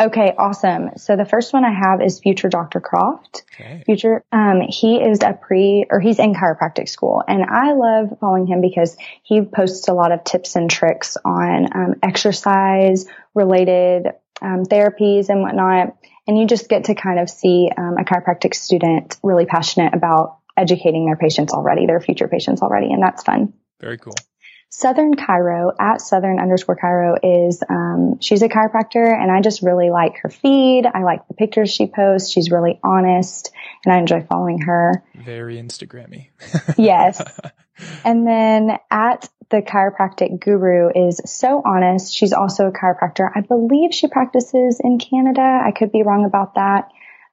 Okay, 0.00 0.32
awesome. 0.38 0.90
So 0.96 1.16
the 1.16 1.24
first 1.24 1.52
one 1.52 1.64
I 1.64 1.72
have 1.72 2.00
is 2.00 2.20
Future 2.20 2.48
Dr. 2.48 2.78
Croft. 2.78 3.42
Okay. 3.54 3.82
Future, 3.84 4.22
um, 4.30 4.60
he 4.60 4.96
is 4.96 5.20
a 5.22 5.32
pre, 5.32 5.86
or 5.90 5.98
he's 5.98 6.20
in 6.20 6.34
chiropractic 6.34 6.88
school, 6.88 7.24
and 7.26 7.42
I 7.42 7.72
love 7.72 8.18
following 8.20 8.46
him 8.46 8.60
because 8.60 8.96
he 9.24 9.40
posts 9.42 9.88
a 9.88 9.94
lot 9.94 10.12
of 10.12 10.22
tips 10.22 10.54
and 10.54 10.70
tricks 10.70 11.16
on 11.24 11.66
um, 11.74 11.94
exercise 12.02 13.06
related 13.34 14.06
um, 14.40 14.64
therapies 14.64 15.30
and 15.30 15.42
whatnot 15.42 15.96
and 16.28 16.38
you 16.38 16.46
just 16.46 16.68
get 16.68 16.84
to 16.84 16.94
kind 16.94 17.18
of 17.18 17.30
see 17.30 17.70
um, 17.76 17.96
a 17.98 18.04
chiropractic 18.04 18.54
student 18.54 19.16
really 19.22 19.46
passionate 19.46 19.94
about 19.94 20.38
educating 20.58 21.06
their 21.06 21.16
patients 21.16 21.54
already, 21.54 21.86
their 21.86 22.00
future 22.00 22.28
patients 22.28 22.60
already, 22.60 22.92
and 22.92 23.02
that's 23.02 23.22
fun. 23.22 23.54
Very 23.80 23.96
cool. 23.96 24.14
Southern 24.70 25.14
Chiro 25.14 25.72
at 25.80 26.00
Southern 26.00 26.38
underscore 26.38 26.76
Chiro 26.76 27.16
is, 27.22 27.62
um, 27.68 28.20
she's 28.20 28.42
a 28.42 28.48
chiropractor 28.48 29.10
and 29.10 29.30
I 29.30 29.40
just 29.40 29.62
really 29.62 29.90
like 29.90 30.18
her 30.22 30.28
feed. 30.28 30.84
I 30.86 31.02
like 31.04 31.26
the 31.26 31.34
pictures 31.34 31.70
she 31.70 31.86
posts. 31.86 32.30
She's 32.30 32.50
really 32.50 32.78
honest 32.84 33.50
and 33.84 33.94
I 33.94 33.98
enjoy 33.98 34.26
following 34.28 34.60
her. 34.62 35.02
Very 35.14 35.56
Instagrammy. 35.56 36.28
yes. 36.76 37.22
And 38.04 38.26
then 38.26 38.78
at 38.90 39.28
the 39.50 39.62
chiropractic 39.62 40.40
guru 40.40 40.90
is 40.94 41.20
so 41.24 41.62
honest. 41.64 42.14
She's 42.14 42.34
also 42.34 42.66
a 42.66 42.72
chiropractor. 42.72 43.30
I 43.34 43.40
believe 43.40 43.94
she 43.94 44.08
practices 44.08 44.80
in 44.82 44.98
Canada. 44.98 45.62
I 45.64 45.70
could 45.70 45.92
be 45.92 46.02
wrong 46.02 46.26
about 46.26 46.54
that. 46.56 46.90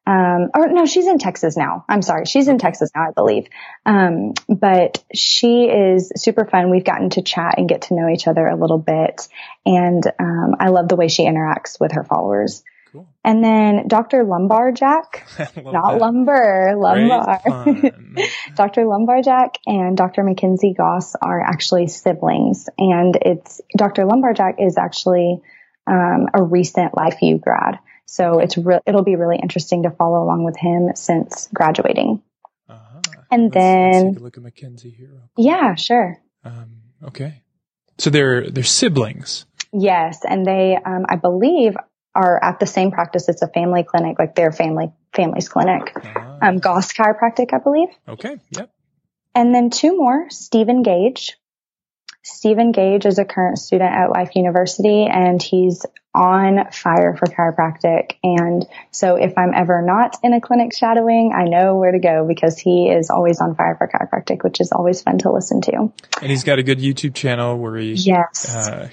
Um, 0.07 0.49
or 0.53 0.67
no, 0.67 0.85
she's 0.85 1.07
in 1.07 1.17
Texas 1.17 1.57
now. 1.57 1.83
I'm 1.89 2.01
sorry. 2.01 2.25
She's 2.25 2.47
in 2.47 2.57
Texas 2.59 2.91
now, 2.95 3.07
I 3.09 3.11
believe. 3.11 3.47
Um, 3.85 4.33
but 4.47 5.03
she 5.13 5.63
is 5.65 6.11
super 6.15 6.45
fun. 6.45 6.69
We've 6.69 6.83
gotten 6.83 7.09
to 7.11 7.21
chat 7.23 7.55
and 7.57 7.67
get 7.67 7.83
to 7.83 7.95
know 7.95 8.09
each 8.09 8.27
other 8.27 8.45
a 8.47 8.55
little 8.55 8.77
bit. 8.77 9.27
And, 9.65 10.03
um, 10.19 10.55
I 10.59 10.69
love 10.69 10.87
the 10.89 10.95
way 10.95 11.07
she 11.07 11.25
interacts 11.25 11.79
with 11.79 11.93
her 11.93 12.03
followers. 12.03 12.63
Cool. 12.91 13.07
And 13.25 13.43
then 13.43 13.87
Dr. 13.87 14.23
Lumbarjack, 14.23 15.25
Love 15.39 15.73
not 15.73 15.91
that. 15.93 16.01
lumber, 16.01 16.73
lumbar. 16.77 17.41
Dr. 18.55 18.85
Lumbarjack 18.85 19.57
and 19.65 19.97
Dr. 19.97 20.23
Mackenzie 20.23 20.73
Goss 20.77 21.15
are 21.21 21.41
actually 21.41 21.87
siblings, 21.87 22.69
and 22.77 23.17
it's 23.21 23.59
Dr. 23.75 24.05
Lumbarjack 24.05 24.55
is 24.59 24.77
actually 24.77 25.41
um, 25.87 26.27
a 26.33 26.41
recent 26.41 26.93
LifeU 26.93 27.41
grad, 27.41 27.79
so 28.05 28.39
it's 28.39 28.57
re- 28.57 28.79
it'll 28.85 29.03
be 29.03 29.15
really 29.15 29.37
interesting 29.41 29.83
to 29.83 29.91
follow 29.91 30.23
along 30.23 30.43
with 30.43 30.57
him 30.57 30.89
since 30.95 31.47
graduating. 31.53 32.21
Uh-huh. 32.69 33.01
And 33.31 33.43
Let's- 33.43 33.55
let's 33.55 33.55
then- 33.55 34.15
a 34.17 34.19
look 34.19 34.37
at 34.37 34.43
Mackenzie 34.43 34.89
here. 34.91 35.21
Yeah, 35.37 35.75
sure. 35.75 36.17
Um, 36.43 36.81
okay. 37.03 37.41
So 37.97 38.09
they're 38.09 38.49
they're 38.49 38.63
siblings. 38.63 39.45
Yes, 39.71 40.19
and 40.27 40.45
they, 40.45 40.77
um, 40.77 41.05
I 41.09 41.15
believe, 41.17 41.75
are 42.13 42.41
at 42.41 42.59
the 42.59 42.65
same 42.65 42.91
practice. 42.91 43.27
It's 43.27 43.41
a 43.41 43.47
family 43.47 43.83
clinic, 43.83 44.17
like 44.19 44.35
their 44.35 44.51
family 44.53 44.91
family's 45.13 45.49
clinic. 45.49 45.91
Ah, 46.03 46.37
Um, 46.41 46.57
Goss 46.59 46.93
Chiropractic, 46.93 47.53
I 47.53 47.57
believe. 47.57 47.89
okay. 48.07 48.37
Yep. 48.51 48.69
And 49.33 49.53
then 49.53 49.69
two 49.69 49.97
more, 49.97 50.29
Steven 50.29 50.81
Gage. 50.83 51.37
Steven 52.23 52.71
Gage 52.71 53.05
is 53.05 53.19
a 53.19 53.25
current 53.25 53.59
student 53.59 53.91
at 53.93 54.09
Life 54.11 54.35
University 54.35 55.05
and 55.05 55.41
he's 55.41 55.85
on 56.15 56.71
fire 56.71 57.15
for 57.15 57.27
chiropractic. 57.27 58.13
And 58.23 58.65
so 58.91 59.15
if 59.15 59.37
I'm 59.37 59.53
ever 59.53 59.81
not 59.81 60.17
in 60.23 60.33
a 60.33 60.41
clinic 60.41 60.75
shadowing, 60.75 61.33
I 61.35 61.43
know 61.43 61.75
where 61.75 61.91
to 61.91 61.99
go 61.99 62.25
because 62.27 62.57
he 62.57 62.89
is 62.89 63.09
always 63.09 63.41
on 63.41 63.55
fire 63.55 63.75
for 63.75 63.87
chiropractic, 63.87 64.43
which 64.43 64.61
is 64.61 64.71
always 64.71 65.01
fun 65.01 65.17
to 65.19 65.31
listen 65.31 65.61
to. 65.61 65.91
And 66.21 66.31
he's 66.31 66.43
got 66.43 66.57
a 66.57 66.63
good 66.63 66.79
YouTube 66.79 67.13
channel 67.13 67.57
where 67.57 67.75
he 67.77 67.93
Yes. 67.93 68.49
uh, 68.49 68.89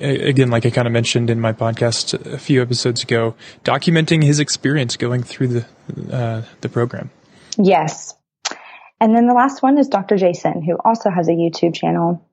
again, 0.00 0.50
like 0.50 0.66
I 0.66 0.70
kind 0.70 0.86
of 0.86 0.92
mentioned 0.92 1.30
in 1.30 1.40
my 1.40 1.52
podcast 1.52 2.14
a 2.32 2.38
few 2.38 2.60
episodes 2.60 3.02
ago, 3.02 3.34
documenting 3.64 4.24
his 4.24 4.40
experience 4.40 4.96
going 4.96 5.22
through 5.22 5.48
the 5.48 5.66
uh, 6.12 6.42
the 6.60 6.68
program. 6.68 7.10
Yes. 7.56 8.14
And 9.00 9.14
then 9.14 9.26
the 9.26 9.34
last 9.34 9.62
one 9.62 9.78
is 9.78 9.88
Dr. 9.88 10.16
Jason, 10.16 10.62
who 10.62 10.78
also 10.84 11.10
has 11.10 11.28
a 11.28 11.32
YouTube 11.32 11.74
channel. 11.74 12.26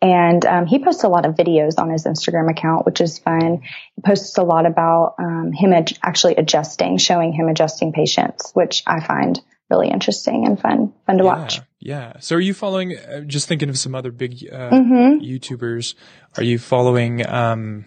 And 0.00 0.44
um, 0.46 0.66
he 0.66 0.78
posts 0.78 1.02
a 1.02 1.08
lot 1.08 1.26
of 1.26 1.34
videos 1.34 1.78
on 1.78 1.90
his 1.90 2.04
Instagram 2.04 2.50
account, 2.50 2.86
which 2.86 3.00
is 3.00 3.18
fun. 3.18 3.62
He 3.96 4.02
posts 4.02 4.38
a 4.38 4.44
lot 4.44 4.64
about 4.64 5.16
um, 5.18 5.50
him 5.52 5.72
ad- 5.72 5.98
actually 6.02 6.36
adjusting, 6.36 6.98
showing 6.98 7.32
him 7.32 7.48
adjusting 7.48 7.92
patients, 7.92 8.52
which 8.54 8.84
I 8.86 9.00
find 9.04 9.40
really 9.68 9.88
interesting 9.88 10.46
and 10.46 10.58
fun, 10.60 10.92
fun 11.04 11.18
to 11.18 11.24
yeah, 11.24 11.36
watch. 11.36 11.60
yeah. 11.80 12.12
So, 12.20 12.36
are 12.36 12.40
you 12.40 12.54
following? 12.54 12.96
Uh, 12.96 13.20
just 13.22 13.48
thinking 13.48 13.68
of 13.68 13.78
some 13.78 13.94
other 13.94 14.12
big 14.12 14.48
uh, 14.50 14.70
hmm 14.70 15.18
YouTubers. 15.18 15.94
Are 16.36 16.44
you 16.44 16.58
following 16.58 17.26
um, 17.28 17.86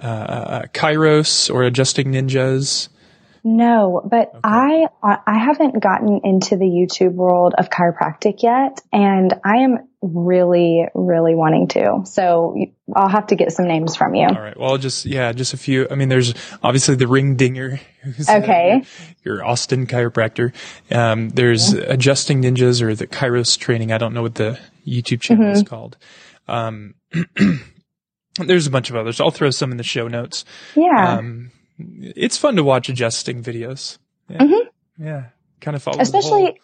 uh, 0.00 0.06
uh, 0.06 0.62
Kairos 0.66 1.52
or 1.52 1.62
Adjusting 1.62 2.12
Ninjas? 2.12 2.88
No, 3.44 4.02
but 4.08 4.32
I 4.44 4.86
I 5.02 5.38
haven't 5.38 5.80
gotten 5.82 6.20
into 6.24 6.56
the 6.56 6.64
YouTube 6.66 7.12
world 7.14 7.54
of 7.56 7.70
chiropractic 7.70 8.42
yet, 8.42 8.80
and 8.92 9.32
I 9.44 9.58
am 9.58 9.88
really 10.02 10.86
really 10.94 11.34
wanting 11.34 11.68
to. 11.68 12.02
So 12.04 12.56
I'll 12.94 13.08
have 13.08 13.28
to 13.28 13.36
get 13.36 13.52
some 13.52 13.66
names 13.66 13.96
from 13.96 14.14
you. 14.14 14.26
All 14.26 14.40
right. 14.40 14.58
Well, 14.58 14.78
just 14.78 15.06
yeah, 15.06 15.32
just 15.32 15.54
a 15.54 15.56
few. 15.56 15.86
I 15.90 15.94
mean, 15.94 16.08
there's 16.08 16.34
obviously 16.62 16.94
the 16.94 17.06
Ring 17.06 17.36
Dinger, 17.36 17.80
who's 18.02 18.28
Okay. 18.28 18.82
your 19.24 19.44
Houston 19.44 19.86
chiropractor. 19.86 20.52
Um, 20.94 21.30
there's 21.30 21.72
Adjusting 21.72 22.42
Ninjas 22.42 22.82
or 22.82 22.94
the 22.94 23.06
Kairos 23.06 23.58
Training. 23.58 23.92
I 23.92 23.98
don't 23.98 24.14
know 24.14 24.22
what 24.22 24.36
the 24.36 24.58
YouTube 24.86 25.20
channel 25.20 25.50
is 25.50 25.62
called. 25.62 25.96
Um, 26.46 26.94
there's 28.38 28.66
a 28.66 28.70
bunch 28.70 28.90
of 28.90 28.96
others. 28.96 29.20
I'll 29.20 29.30
throw 29.30 29.50
some 29.50 29.70
in 29.70 29.76
the 29.76 29.82
show 29.84 30.08
notes. 30.08 30.44
Yeah. 30.74 31.18
Um, 31.18 31.50
it's 31.78 32.36
fun 32.36 32.56
to 32.56 32.64
watch 32.64 32.88
adjusting 32.88 33.42
videos. 33.42 33.98
Yeah. 34.28 34.38
Mhm. 34.38 34.60
Yeah. 34.98 35.24
Kind 35.60 35.76
of 35.76 35.82
follows 35.82 36.00
especially 36.00 36.44
whole, 36.44 36.54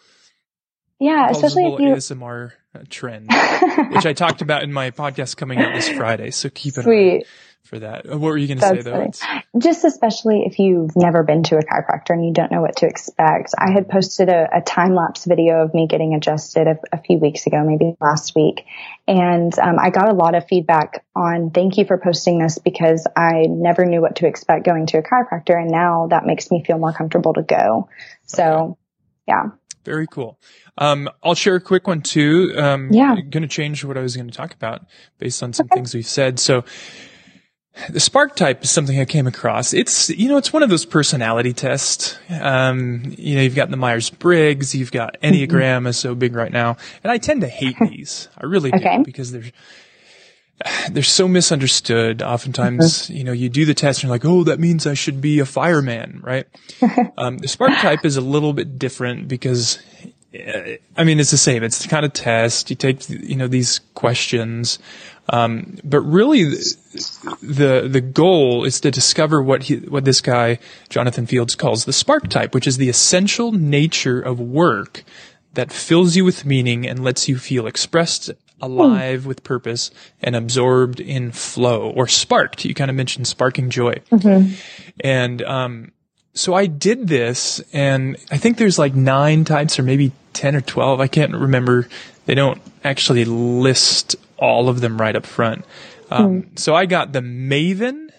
yeah 0.99 1.29
especially 1.29 1.63
the 1.63 1.73
if 1.73 1.79
you 1.79 1.95
ASMR 1.95 2.51
trend, 2.89 3.29
which 3.91 4.05
I 4.05 4.13
talked 4.13 4.41
about 4.41 4.63
in 4.63 4.71
my 4.71 4.91
podcast 4.91 5.37
coming 5.37 5.59
out 5.59 5.73
this 5.73 5.89
Friday. 5.97 6.31
So 6.31 6.49
keep 6.49 6.77
it. 6.77 6.83
sweet 6.83 7.25
for 7.65 7.79
that. 7.79 8.05
Uh, 8.05 8.17
What 8.17 8.29
were 8.29 8.37
you 8.37 8.47
going 8.47 8.59
to 8.59 8.67
say 8.67 8.81
though? 8.81 9.11
Just 9.57 9.83
especially 9.85 10.43
if 10.45 10.59
you've 10.59 10.95
never 10.95 11.23
been 11.23 11.43
to 11.43 11.57
a 11.57 11.63
chiropractor 11.63 12.11
and 12.11 12.25
you 12.25 12.33
don't 12.33 12.51
know 12.51 12.61
what 12.61 12.75
to 12.77 12.85
expect 12.85 13.53
i 13.57 13.71
had 13.71 13.87
posted 13.89 14.29
a, 14.29 14.47
a 14.57 14.61
time-lapse 14.61 15.25
video 15.25 15.63
of 15.63 15.73
me 15.73 15.87
getting 15.87 16.13
adjusted 16.13 16.67
a, 16.67 16.77
a 16.91 17.01
few 17.01 17.17
weeks 17.17 17.47
ago 17.47 17.63
maybe 17.63 17.95
last 18.01 18.35
week 18.35 18.65
and 19.07 19.57
um, 19.59 19.77
i 19.79 19.89
got 19.89 20.09
a 20.09 20.13
lot 20.13 20.35
of 20.35 20.45
feedback 20.47 21.05
on 21.15 21.51
thank 21.51 21.77
you 21.77 21.85
for 21.85 21.97
posting 21.97 22.39
this 22.39 22.57
because 22.57 23.07
i 23.15 23.45
never 23.47 23.85
knew 23.85 24.01
what 24.01 24.17
to 24.17 24.27
expect 24.27 24.65
going 24.65 24.85
to 24.85 24.97
a 24.97 25.01
chiropractor 25.03 25.59
and 25.59 25.71
now 25.71 26.07
that 26.07 26.25
makes 26.25 26.51
me 26.51 26.63
feel 26.63 26.77
more 26.77 26.93
comfortable 26.93 27.33
to 27.33 27.43
go 27.43 27.87
so 28.25 28.77
yeah 29.27 29.45
Very 29.85 30.07
cool. 30.07 30.39
Um, 30.77 31.09
I'll 31.23 31.35
share 31.35 31.55
a 31.55 31.61
quick 31.61 31.87
one 31.87 32.01
too. 32.01 32.51
Um, 32.57 32.89
Yeah. 32.91 33.15
Going 33.29 33.43
to 33.43 33.47
change 33.47 33.85
what 33.85 33.97
I 33.97 34.01
was 34.01 34.15
going 34.15 34.27
to 34.27 34.35
talk 34.35 34.53
about 34.53 34.81
based 35.19 35.41
on 35.43 35.53
some 35.53 35.67
things 35.67 35.93
we've 35.93 36.07
said. 36.07 36.39
So 36.39 36.65
the 37.89 37.99
Sparketype 37.99 38.63
is 38.63 38.71
something 38.71 38.99
I 38.99 39.05
came 39.05 39.27
across. 39.27 39.73
It's, 39.73 40.09
you 40.09 40.29
know, 40.29 40.37
it's 40.37 40.53
one 40.53 40.63
of 40.63 40.69
those 40.69 40.85
personality 40.85 41.51
tests. 41.53 42.17
Um, 42.29 43.13
you 43.17 43.35
know, 43.35 43.41
you've 43.41 43.55
got 43.55 43.69
the 43.69 43.77
Myers 43.77 44.09
Briggs, 44.09 44.73
you've 44.73 44.91
got 44.93 45.17
Enneagram 45.21 45.87
is 45.87 45.97
so 45.97 46.15
big 46.15 46.35
right 46.35 46.51
now. 46.51 46.77
And 47.03 47.11
I 47.11 47.17
tend 47.17 47.41
to 47.41 47.47
hate 47.47 47.75
these. 47.89 48.29
I 48.37 48.45
really 48.45 48.71
Okay. 48.73 48.97
do 48.97 49.03
because 49.03 49.31
they're, 49.33 49.51
they're 50.89 51.03
so 51.03 51.27
misunderstood. 51.27 52.21
Oftentimes, 52.21 53.09
you 53.09 53.25
know, 53.25 53.33
you 53.33 53.49
do 53.49 53.65
the 53.65 53.73
test 53.73 53.99
and 53.99 54.07
you're 54.07 54.11
like, 54.15 54.25
oh, 54.25 54.45
that 54.45 54.59
means 54.59 54.87
I 54.87 54.93
should 54.93 55.19
be 55.19 55.39
a 55.39 55.45
fireman, 55.45 56.21
right? 56.23 56.47
um, 57.17 57.39
the 57.39 57.47
Sparketype 57.47 58.05
is 58.05 58.15
a 58.15 58.21
little 58.21 58.53
bit 58.53 58.79
different 58.79 59.27
because, 59.27 59.79
uh, 60.33 60.75
I 60.95 61.03
mean, 61.03 61.19
it's 61.19 61.31
the 61.31 61.37
same. 61.37 61.61
It's 61.61 61.81
the 61.83 61.89
kind 61.89 62.05
of 62.05 62.13
test. 62.13 62.69
You 62.69 62.77
take, 62.77 63.09
you 63.09 63.35
know, 63.35 63.47
these 63.47 63.81
questions. 63.95 64.79
Um, 65.29 65.77
but 65.83 66.01
really 66.01 66.43
the, 66.43 67.87
the, 67.89 68.01
goal 68.01 68.63
is 68.63 68.79
to 68.81 68.91
discover 68.91 69.41
what 69.41 69.63
he, 69.63 69.77
what 69.77 70.05
this 70.05 70.21
guy, 70.21 70.59
Jonathan 70.89 71.25
Fields 71.25 71.55
calls 71.55 71.85
the 71.85 71.91
Sparketype, 71.91 72.53
which 72.53 72.67
is 72.67 72.77
the 72.77 72.89
essential 72.89 73.51
nature 73.51 74.21
of 74.21 74.39
work 74.39 75.03
that 75.53 75.71
fills 75.71 76.15
you 76.15 76.25
with 76.25 76.45
meaning 76.45 76.87
and 76.87 77.03
lets 77.03 77.27
you 77.27 77.39
feel 77.39 77.65
expressed, 77.65 78.29
alive 78.61 79.25
with 79.25 79.43
purpose, 79.43 79.89
and 80.21 80.35
absorbed 80.35 80.99
in 80.99 81.31
flow 81.31 81.89
or 81.89 82.07
sparked. 82.07 82.63
You 82.63 82.75
kind 82.75 82.91
of 82.91 82.95
mentioned 82.95 83.27
sparking 83.27 83.71
joy. 83.71 84.01
And, 85.03 85.41
um, 85.41 85.91
so 86.35 86.53
I 86.53 86.65
did 86.65 87.07
this 87.07 87.61
and 87.71 88.17
I 88.29 88.37
think 88.37 88.57
there's 88.57 88.77
like 88.77 88.93
nine 88.93 89.45
types 89.45 89.79
or 89.79 89.83
maybe 89.83 90.11
10 90.33 90.57
or 90.57 90.61
12. 90.61 90.99
I 90.99 91.07
can't 91.07 91.33
remember. 91.33 91.87
They 92.25 92.35
don't 92.35 92.61
actually 92.83 93.25
list 93.25 94.15
all 94.37 94.69
of 94.69 94.81
them 94.81 94.99
right 94.99 95.15
up 95.15 95.25
front. 95.25 95.65
Um, 96.11 96.51
so 96.55 96.75
I 96.75 96.85
got 96.85 97.13
the 97.13 97.19
maven 97.21 98.09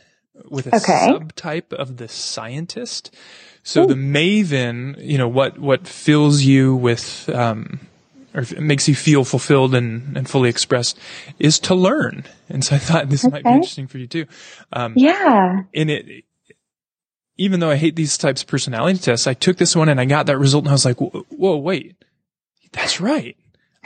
with 0.48 0.66
a 0.66 0.76
Okay. 0.76 1.08
subtype 1.08 1.72
of 1.72 1.96
the 1.96 2.08
scientist. 2.08 3.14
So 3.62 3.84
the 3.84 3.94
maven, 3.94 4.96
you 5.04 5.18
know, 5.18 5.28
what, 5.28 5.58
what 5.58 5.88
fills 5.88 6.42
you 6.42 6.76
with, 6.76 7.28
um, 7.30 7.80
or 8.34 8.44
makes 8.60 8.86
you 8.88 8.94
feel 8.94 9.24
fulfilled 9.24 9.74
and, 9.74 10.16
and 10.16 10.28
fully 10.28 10.48
expressed 10.48 10.98
is 11.38 11.58
to 11.60 11.74
learn. 11.74 12.24
And 12.48 12.64
so 12.64 12.76
I 12.76 12.78
thought 12.78 13.08
this 13.08 13.24
might 13.24 13.42
be 13.42 13.50
interesting 13.50 13.88
for 13.88 13.98
you 13.98 14.06
too. 14.06 14.26
Um, 14.72 14.92
yeah 14.96 15.62
and 15.74 15.90
it, 15.90 16.24
even 17.38 17.60
though 17.60 17.70
I 17.70 17.76
hate 17.76 17.96
these 17.96 18.16
types 18.16 18.42
of 18.42 18.48
personality 18.48 18.98
tests, 18.98 19.26
I 19.26 19.34
took 19.34 19.56
this 19.56 19.74
one 19.76 19.88
and 19.88 20.00
I 20.00 20.04
got 20.04 20.26
that 20.26 20.38
result 20.38 20.64
and 20.64 20.70
I 20.70 20.72
was 20.72 20.84
like, 20.84 20.98
whoa 20.98 21.56
wait, 21.56 21.96
that's 22.72 23.00
right. 23.00 23.36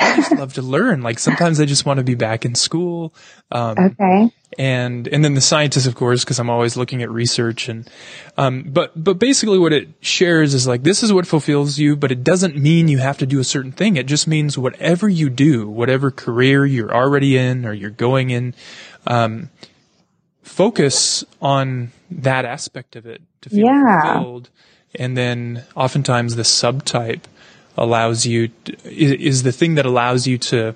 I 0.01 0.17
just 0.17 0.33
love 0.33 0.55
to 0.55 0.63
learn. 0.63 1.03
Like 1.03 1.19
sometimes 1.19 1.61
I 1.61 1.67
just 1.67 1.85
want 1.85 1.99
to 1.99 2.05
be 2.05 2.15
back 2.15 2.45
in 2.45 2.55
school. 2.55 3.13
Um, 3.53 3.77
okay. 3.79 4.33
And, 4.59 5.07
and 5.09 5.25
then 5.25 5.35
the 5.35 5.41
scientist, 5.41 5.87
of 5.87 5.95
course, 5.95 6.25
because 6.25 6.39
I'm 6.41 6.51
always 6.51 6.77
looking 6.77 7.03
at 7.03 7.11
research 7.11 7.69
and, 7.69 7.89
um, 8.37 8.65
but, 8.67 8.93
but 8.97 9.19
basically 9.19 9.59
what 9.59 9.73
it 9.73 9.89
shares 10.01 10.55
is 10.55 10.67
like, 10.67 10.83
this 10.83 11.03
is 11.03 11.13
what 11.13 11.27
fulfills 11.27 11.79
you, 11.79 11.95
but 11.97 12.11
it 12.11 12.25
doesn't 12.25 12.57
mean 12.57 12.89
you 12.89 12.99
have 12.99 13.19
to 13.19 13.27
do 13.27 13.39
a 13.39 13.45
certain 13.45 13.73
thing. 13.73 13.97
It 13.97 14.07
just 14.07 14.27
means 14.27 14.59
whatever 14.59 15.09
you 15.09 15.31
do, 15.31 15.69
whatever 15.69 16.11
career 16.11 16.67
you're 16.67 16.93
already 16.95 17.37
in 17.37 17.65
or 17.65 17.73
you're 17.73 17.91
going 17.91 18.31
in, 18.31 18.55
um, 19.07 19.51
focus 20.43 21.25
on 21.41 21.93
that 22.11 22.45
aspect 22.45 22.97
of 22.97 23.07
it 23.07 23.23
to 23.43 23.51
feel 23.51 23.67
Yeah. 23.67 24.03
fulfilled. 24.15 24.49
And 24.97 25.17
then 25.17 25.65
oftentimes 25.77 26.35
the 26.35 26.43
subtype 26.43 27.23
allows 27.77 28.27
you, 28.27 28.49
to, 28.49 28.73
is, 28.85 29.13
is 29.13 29.43
the 29.43 29.53
thing 29.53 29.75
that 29.77 29.87
allows 29.87 30.27
you 30.27 30.39
to 30.39 30.75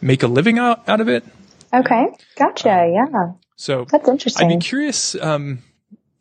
make 0.00 0.22
a 0.22 0.26
living 0.26 0.58
out, 0.58 0.88
out 0.88 1.00
of 1.00 1.08
it. 1.08 1.24
Okay. 1.72 2.06
Gotcha. 2.36 2.82
Um, 2.82 2.92
yeah. 2.92 3.32
So 3.56 3.86
That's 3.90 4.08
interesting. 4.08 4.50
I'd 4.50 4.58
be 4.58 4.64
curious. 4.64 5.14
Um, 5.14 5.62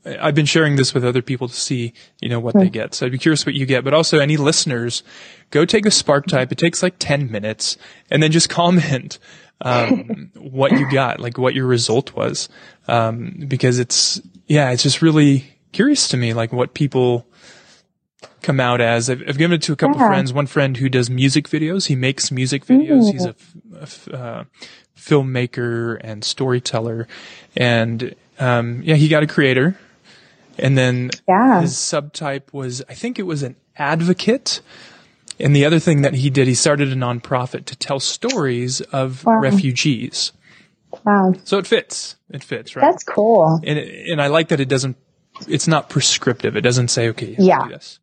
I've 0.06 0.36
been 0.36 0.46
sharing 0.46 0.76
this 0.76 0.94
with 0.94 1.04
other 1.04 1.22
people 1.22 1.48
to 1.48 1.54
see, 1.54 1.94
you 2.22 2.30
know, 2.30 2.40
what 2.40 2.54
they 2.54 2.70
get. 2.70 2.94
So 2.94 3.06
I'd 3.06 3.12
be 3.12 3.18
curious 3.18 3.46
what 3.46 3.56
you 3.56 3.66
get, 3.66 3.84
but 3.84 3.94
also 3.94 4.20
any 4.20 4.38
listeners, 4.38 5.02
go 5.50 5.66
take 5.66 5.86
a 5.86 5.90
Sparketype. 5.90 6.52
It 6.52 6.58
takes 6.60 6.84
like 6.84 6.96
10 7.00 7.32
minutes 7.32 7.78
and 8.12 8.22
then 8.22 8.32
just 8.32 8.50
comment, 8.50 9.18
um, 9.62 10.32
what 10.36 10.74
you 10.74 10.90
got, 10.92 11.20
like 11.20 11.38
what 11.38 11.56
your 11.56 11.66
result 11.66 12.14
was. 12.14 12.50
Um, 12.88 13.46
because 13.48 13.80
it's, 13.80 14.22
yeah, 14.46 14.70
it's 14.72 14.84
just 14.84 15.02
really 15.02 15.46
curious 15.72 16.08
to 16.10 16.18
me, 16.18 16.34
like 16.34 16.54
what 16.54 16.76
people 16.76 17.26
come 18.42 18.60
out 18.60 18.82
as. 18.82 19.10
I've, 19.10 19.22
I've 19.28 19.38
given 19.38 19.56
it 19.56 19.62
to 19.64 19.74
a 19.74 19.76
couple 19.76 19.98
Yeah. 20.00 20.08
friends. 20.08 20.34
One 20.34 20.48
friend 20.48 20.78
who 20.78 20.90
does 20.90 21.10
music 21.10 21.48
videos. 21.50 21.88
He 21.88 21.96
makes 21.96 22.32
music 22.32 22.66
videos. 22.66 23.12
He's 23.12 23.26
a 23.26 24.16
uh, 24.16 24.44
filmmaker 24.98 25.98
and 26.02 26.24
storyteller. 26.24 27.08
And, 27.56 28.16
um, 28.40 28.82
yeah, 28.84 28.96
he 28.96 29.08
got 29.08 29.24
a 29.24 29.28
creator. 29.28 29.78
And 30.58 30.78
then 30.78 31.12
Yeah. 31.28 31.62
his 31.62 31.74
subtype 31.74 32.54
was, 32.54 32.82
I 32.90 32.94
think 32.94 33.20
it 33.20 33.24
was 33.24 33.44
an 33.44 33.56
advocate. 33.78 34.62
And 35.40 35.54
the 35.56 35.66
other 35.66 35.80
thing 35.80 36.02
that 36.04 36.14
he 36.14 36.30
did, 36.30 36.48
he 36.48 36.56
started 36.56 36.92
a 36.92 36.96
nonprofit 36.96 37.66
to 37.66 37.76
tell 37.76 38.00
stories 38.00 38.80
of 38.82 39.26
Wow. 39.26 39.40
refugees. 39.40 40.32
wow. 41.06 41.34
So 41.44 41.58
it 41.58 41.68
fits. 41.68 42.16
It 42.30 42.42
fits, 42.44 42.76
right? 42.76 42.84
That's 42.84 43.04
cool. 43.04 43.60
and 43.64 43.78
and 43.78 44.22
I 44.22 44.28
like 44.28 44.48
that 44.48 44.60
it 44.62 44.70
doesn't. 44.70 44.96
It's 45.48 45.68
not 45.68 45.90
prescriptive. 45.90 46.56
It 46.56 46.62
doesn't 46.62 46.90
say, 46.90 47.10
okay, 47.10 47.36
Yeah. 47.38 47.60
to 47.60 47.64
do 47.66 47.70
this. 47.72 48.00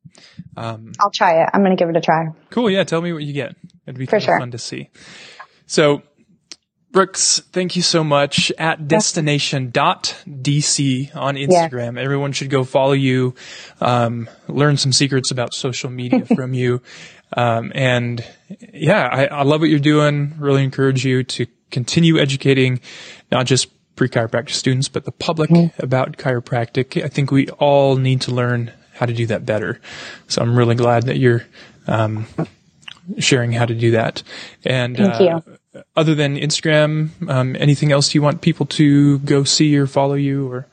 Um, 0.56 0.92
I'll 1.00 1.10
try 1.10 1.42
it. 1.42 1.48
I'm 1.52 1.62
going 1.62 1.76
to 1.76 1.80
give 1.82 1.88
it 1.88 1.96
a 1.96 2.00
try. 2.00 2.26
cool. 2.50 2.70
Yeah. 2.70 2.84
Tell 2.84 3.00
me 3.00 3.12
what 3.12 3.22
you 3.22 3.32
get. 3.32 3.56
It'd 3.86 3.98
be 3.98 4.06
For 4.06 4.20
sure. 4.20 4.38
fun 4.38 4.50
to 4.52 4.58
see. 4.58 4.90
So, 5.66 6.02
Brooks, 6.92 7.40
thank 7.52 7.74
you 7.74 7.82
so 7.82 8.04
much 8.04 8.52
at 8.58 8.86
destination.dc 8.86 11.16
on 11.16 11.34
Instagram. 11.36 11.98
Everyone 11.98 12.32
should 12.32 12.50
go 12.50 12.64
follow 12.64 12.92
you, 12.92 13.34
um, 13.80 14.28
learn 14.48 14.76
some 14.76 14.92
secrets 14.92 15.30
about 15.30 15.54
social 15.54 15.90
media 15.90 16.26
from 16.34 16.54
you. 16.54 16.82
Um, 17.34 17.72
and 17.74 18.24
yeah, 18.74 19.08
I, 19.10 19.24
I 19.26 19.42
love 19.42 19.60
what 19.60 19.70
you're 19.70 19.78
doing. 19.78 20.34
Really 20.38 20.64
encourage 20.64 21.04
you 21.04 21.24
to 21.24 21.46
continue 21.70 22.18
educating 22.18 22.80
not 23.30 23.46
just 23.46 23.68
pre-chiropractic 23.96 24.50
students, 24.50 24.88
but 24.88 25.04
the 25.04 25.12
public 25.12 25.50
about 25.78 26.16
chiropractic. 26.16 27.02
I 27.02 27.08
think 27.08 27.30
we 27.30 27.48
all 27.50 27.96
need 27.96 28.22
to 28.22 28.30
learn 28.32 28.72
how 28.94 29.06
to 29.06 29.12
do 29.12 29.26
that 29.26 29.44
better. 29.44 29.80
So 30.28 30.42
I'm 30.42 30.56
really 30.56 30.74
glad 30.74 31.04
that 31.04 31.18
you're, 31.18 31.44
um, 31.86 32.26
sharing 33.18 33.52
how 33.52 33.66
to 33.66 33.74
do 33.74 33.92
that. 33.92 34.22
And, 34.64 34.96
Thank 34.96 35.20
uh, 35.20 35.40
other 35.96 36.14
than 36.14 36.36
Instagram, 36.36 37.10
um, 37.28 37.56
anything 37.58 37.92
else 37.92 38.14
you 38.14 38.22
want 38.22 38.42
people 38.42 38.66
to 38.66 39.18
go 39.20 39.44
see 39.44 39.76
or 39.76 39.86
follow 39.86 40.14
you 40.14 40.50
or? 40.50 40.66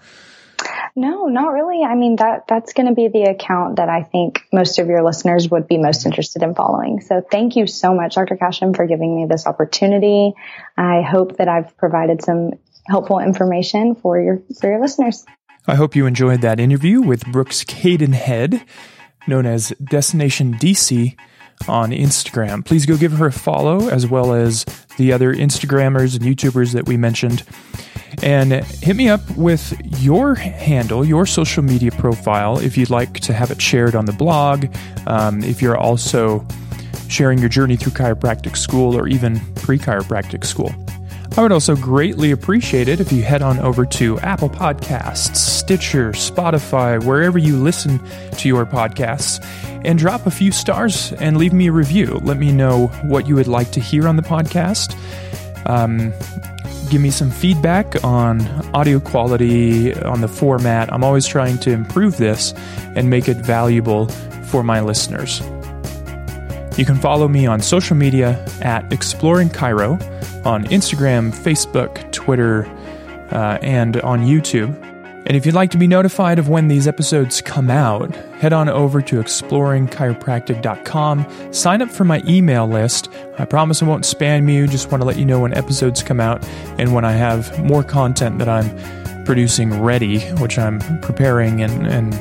No, 0.96 1.28
not 1.28 1.54
really. 1.54 1.84
I 1.84 1.96
mean, 1.96 2.18
that, 2.18 2.46
that's 2.48 2.74
going 2.74 2.88
to 2.88 2.94
be 2.94 3.08
the 3.08 3.24
account 3.24 3.78
that 3.78 3.88
I 3.88 4.04
think 4.04 4.42
most 4.52 4.80
of 4.80 4.88
your 4.88 5.04
listeners 5.04 5.50
would 5.50 5.68
be 5.68 5.78
most 5.78 6.06
interested 6.06 6.44
in 6.44 6.56
following. 6.56 7.00
So 7.00 7.22
thank 7.22 7.56
you 7.56 7.68
so 7.68 7.94
much, 7.94 8.16
Dr. 8.16 8.36
Cashin, 8.36 8.74
for 8.74 8.86
giving 8.86 9.16
me 9.16 9.26
this 9.26 9.48
opportunity. 9.48 10.34
I 10.76 11.02
hope 11.02 11.38
that 11.38 11.48
I've 11.48 11.78
provided 11.78 12.22
some 12.22 12.54
helpful 12.88 13.20
information 13.20 13.96
for 13.96 14.20
your, 14.20 14.42
for 14.60 14.70
your 14.70 14.82
listeners. 14.82 15.26
I 15.68 15.76
hope 15.76 15.96
you 15.96 16.06
enjoyed 16.06 16.42
that 16.42 16.60
interview 16.60 17.02
with 17.02 17.26
Brooks 17.28 17.64
Cadenhead, 17.64 18.66
known 19.28 19.46
as 19.46 19.70
Destination 19.84 20.56
DC 20.56 21.16
on 21.68 21.92
Instagram. 21.92 22.66
Please 22.66 22.86
go 22.86 22.98
give 22.98 23.14
her 23.14 23.28
a 23.28 23.32
follow, 23.32 23.90
as 23.90 24.08
well 24.08 24.34
as 24.34 24.66
the 24.98 25.12
other 25.12 25.34
Instagrammers 25.34 26.16
and 26.16 26.24
YouTubers 26.24 26.74
that 26.74 26.88
we 26.88 26.98
mentioned. 26.98 27.44
And 28.24 28.52
hit 28.52 28.96
me 28.96 29.10
up 29.10 29.22
with 29.38 29.80
your 30.02 30.36
handle, 30.36 31.06
your 31.06 31.26
social 31.26 31.64
media 31.64 31.92
profile, 31.92 32.58
if 32.60 32.78
you'd 32.78 32.90
like 32.90 33.20
to 33.22 33.34
have 33.34 33.52
it 33.52 33.62
shared 33.62 33.96
on 33.96 34.06
the 34.06 34.14
blog. 34.14 34.66
Um, 35.06 35.44
if 35.44 35.62
you're 35.62 35.78
also 35.78 36.46
sharing 37.08 37.40
your 37.40 37.50
journey 37.50 37.76
through 37.76 37.92
chiropractic 37.92 38.58
school 38.58 38.98
or 38.98 39.08
even 39.08 39.40
pre 39.56 39.78
chiropractic 39.78 40.46
school. 40.46 40.74
I 41.40 41.42
would 41.42 41.54
also 41.54 41.78
greatly 41.78 42.32
appreciate 42.32 42.90
it 42.90 43.00
if 43.00 43.14
you 43.14 43.24
head 43.24 43.42
on 43.42 43.60
over 43.60 43.86
to 43.86 44.20
Apple 44.20 44.50
Podcasts, 44.50 45.38
Stitcher, 45.38 46.12
Spotify, 46.12 47.02
wherever 47.02 47.38
you 47.38 47.56
listen 47.56 48.02
to 48.40 48.50
your 48.50 48.66
podcasts, 48.66 49.42
and 49.86 49.98
drop 49.98 50.28
a 50.28 50.32
few 50.32 50.52
stars 50.52 51.14
and 51.14 51.38
leave 51.38 51.54
me 51.54 51.68
a 51.68 51.72
review. 51.72 52.20
Let 52.24 52.36
me 52.36 52.52
know 52.52 52.88
what 53.04 53.26
you 53.26 53.36
would 53.36 53.48
like 53.48 53.72
to 53.72 53.80
hear 53.80 54.06
on 54.06 54.18
the 54.18 54.22
podcast. 54.22 54.98
Um, 55.66 56.12
give 56.90 57.00
me 57.00 57.10
some 57.10 57.32
feedback 57.32 58.04
on 58.04 58.42
audio 58.76 59.00
quality, 59.00 59.94
on 59.94 60.20
the 60.20 60.28
format. 60.28 60.92
I'm 60.92 61.06
always 61.06 61.26
trying 61.26 61.58
to 61.60 61.72
improve 61.72 62.18
this 62.18 62.54
and 62.98 63.10
make 63.10 63.30
it 63.30 63.38
valuable 63.38 64.10
for 64.48 64.62
my 64.62 64.82
listeners. 64.82 65.40
You 66.78 66.84
can 66.84 66.98
follow 66.98 67.30
me 67.30 67.46
on 67.46 67.62
social 67.62 67.96
media 67.96 68.46
at 68.62 68.92
Exploring 68.92 69.48
Chiro 69.52 69.98
on 70.46 70.66
Instagram, 70.66 71.34
Facebook, 71.34 72.12
Twitter, 72.12 72.68
uh, 73.32 73.58
and 73.62 74.00
on 74.02 74.22
YouTube. 74.22 74.76
And 75.26 75.36
if 75.36 75.46
you'd 75.46 75.54
like 75.54 75.72
to 75.72 75.78
be 75.78 75.86
notified 75.86 76.40
of 76.40 76.48
when 76.50 76.70
these 76.70 76.88
episodes 76.88 77.42
come 77.42 77.70
out, 77.70 78.16
head 78.40 78.54
on 78.54 78.70
over 78.70 79.02
to 79.02 79.18
exploringchiropractic.com, 79.18 81.54
sign 81.54 81.82
up 81.82 81.90
for 81.90 82.06
my 82.06 82.24
email 82.26 82.66
list. 82.68 83.10
I 83.38 83.44
promise 83.46 83.84
I 83.84 83.86
won't 83.86 84.06
spam 84.06 84.52
you, 84.52 84.66
just 84.66 84.90
want 84.90 85.02
to 85.02 85.08
let 85.08 85.18
you 85.18 85.26
know 85.26 85.42
when 85.42 85.54
episodes 85.54 86.02
come 86.02 86.20
out 86.20 86.44
and 86.80 86.92
when 86.94 87.06
I 87.06 87.12
have 87.12 87.64
more 87.64 87.84
content 87.84 88.40
that 88.40 88.50
I'm 88.50 88.76
producing 89.26 89.80
ready, 89.82 90.22
which 90.38 90.58
I'm 90.58 90.80
preparing 91.02 91.62
and, 91.62 91.86
and 91.86 92.12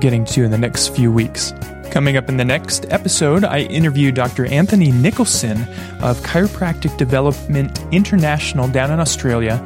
getting 0.00 0.26
to 0.26 0.44
in 0.44 0.50
the 0.50 0.58
next 0.58 0.88
few 0.88 1.10
weeks. 1.10 1.54
Coming 1.90 2.16
up 2.16 2.28
in 2.28 2.36
the 2.36 2.44
next 2.44 2.86
episode, 2.90 3.44
I 3.44 3.62
interview 3.62 4.12
Dr. 4.12 4.46
Anthony 4.46 4.92
Nicholson 4.92 5.62
of 6.00 6.20
Chiropractic 6.20 6.96
Development 6.96 7.76
International 7.90 8.68
down 8.68 8.92
in 8.92 9.00
Australia, 9.00 9.60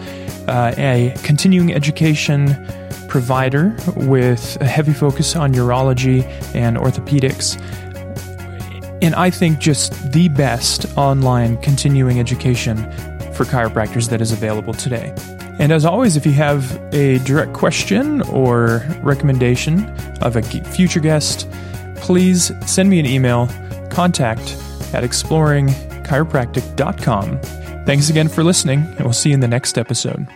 uh, 0.48 0.72
a 0.78 1.14
continuing 1.22 1.74
education 1.74 2.66
provider 3.08 3.76
with 3.94 4.56
a 4.62 4.64
heavy 4.64 4.94
focus 4.94 5.36
on 5.36 5.52
neurology 5.52 6.24
and 6.54 6.78
orthopedics. 6.78 7.60
And 9.02 9.14
I 9.14 9.28
think 9.28 9.58
just 9.58 10.12
the 10.12 10.28
best 10.28 10.86
online 10.96 11.58
continuing 11.58 12.20
education 12.20 12.78
for 13.34 13.44
chiropractors 13.44 14.08
that 14.08 14.22
is 14.22 14.32
available 14.32 14.72
today. 14.72 15.14
And 15.58 15.72
as 15.72 15.84
always, 15.84 16.16
if 16.16 16.24
you 16.24 16.32
have 16.32 16.82
a 16.94 17.18
direct 17.18 17.52
question 17.52 18.22
or 18.22 18.82
recommendation 19.02 19.88
of 20.22 20.36
a 20.36 20.42
future 20.42 21.00
guest, 21.00 21.46
please 21.96 22.52
send 22.66 22.90
me 22.90 23.00
an 23.00 23.06
email, 23.06 23.48
contact 23.90 24.56
at 24.92 25.02
exploringchiropractic.com. 25.04 27.40
Thanks 27.84 28.08
again 28.08 28.28
for 28.28 28.44
listening, 28.44 28.80
and 28.80 29.00
we'll 29.00 29.12
see 29.12 29.30
you 29.30 29.34
in 29.34 29.40
the 29.40 29.48
next 29.48 29.76
episode. 29.78 30.28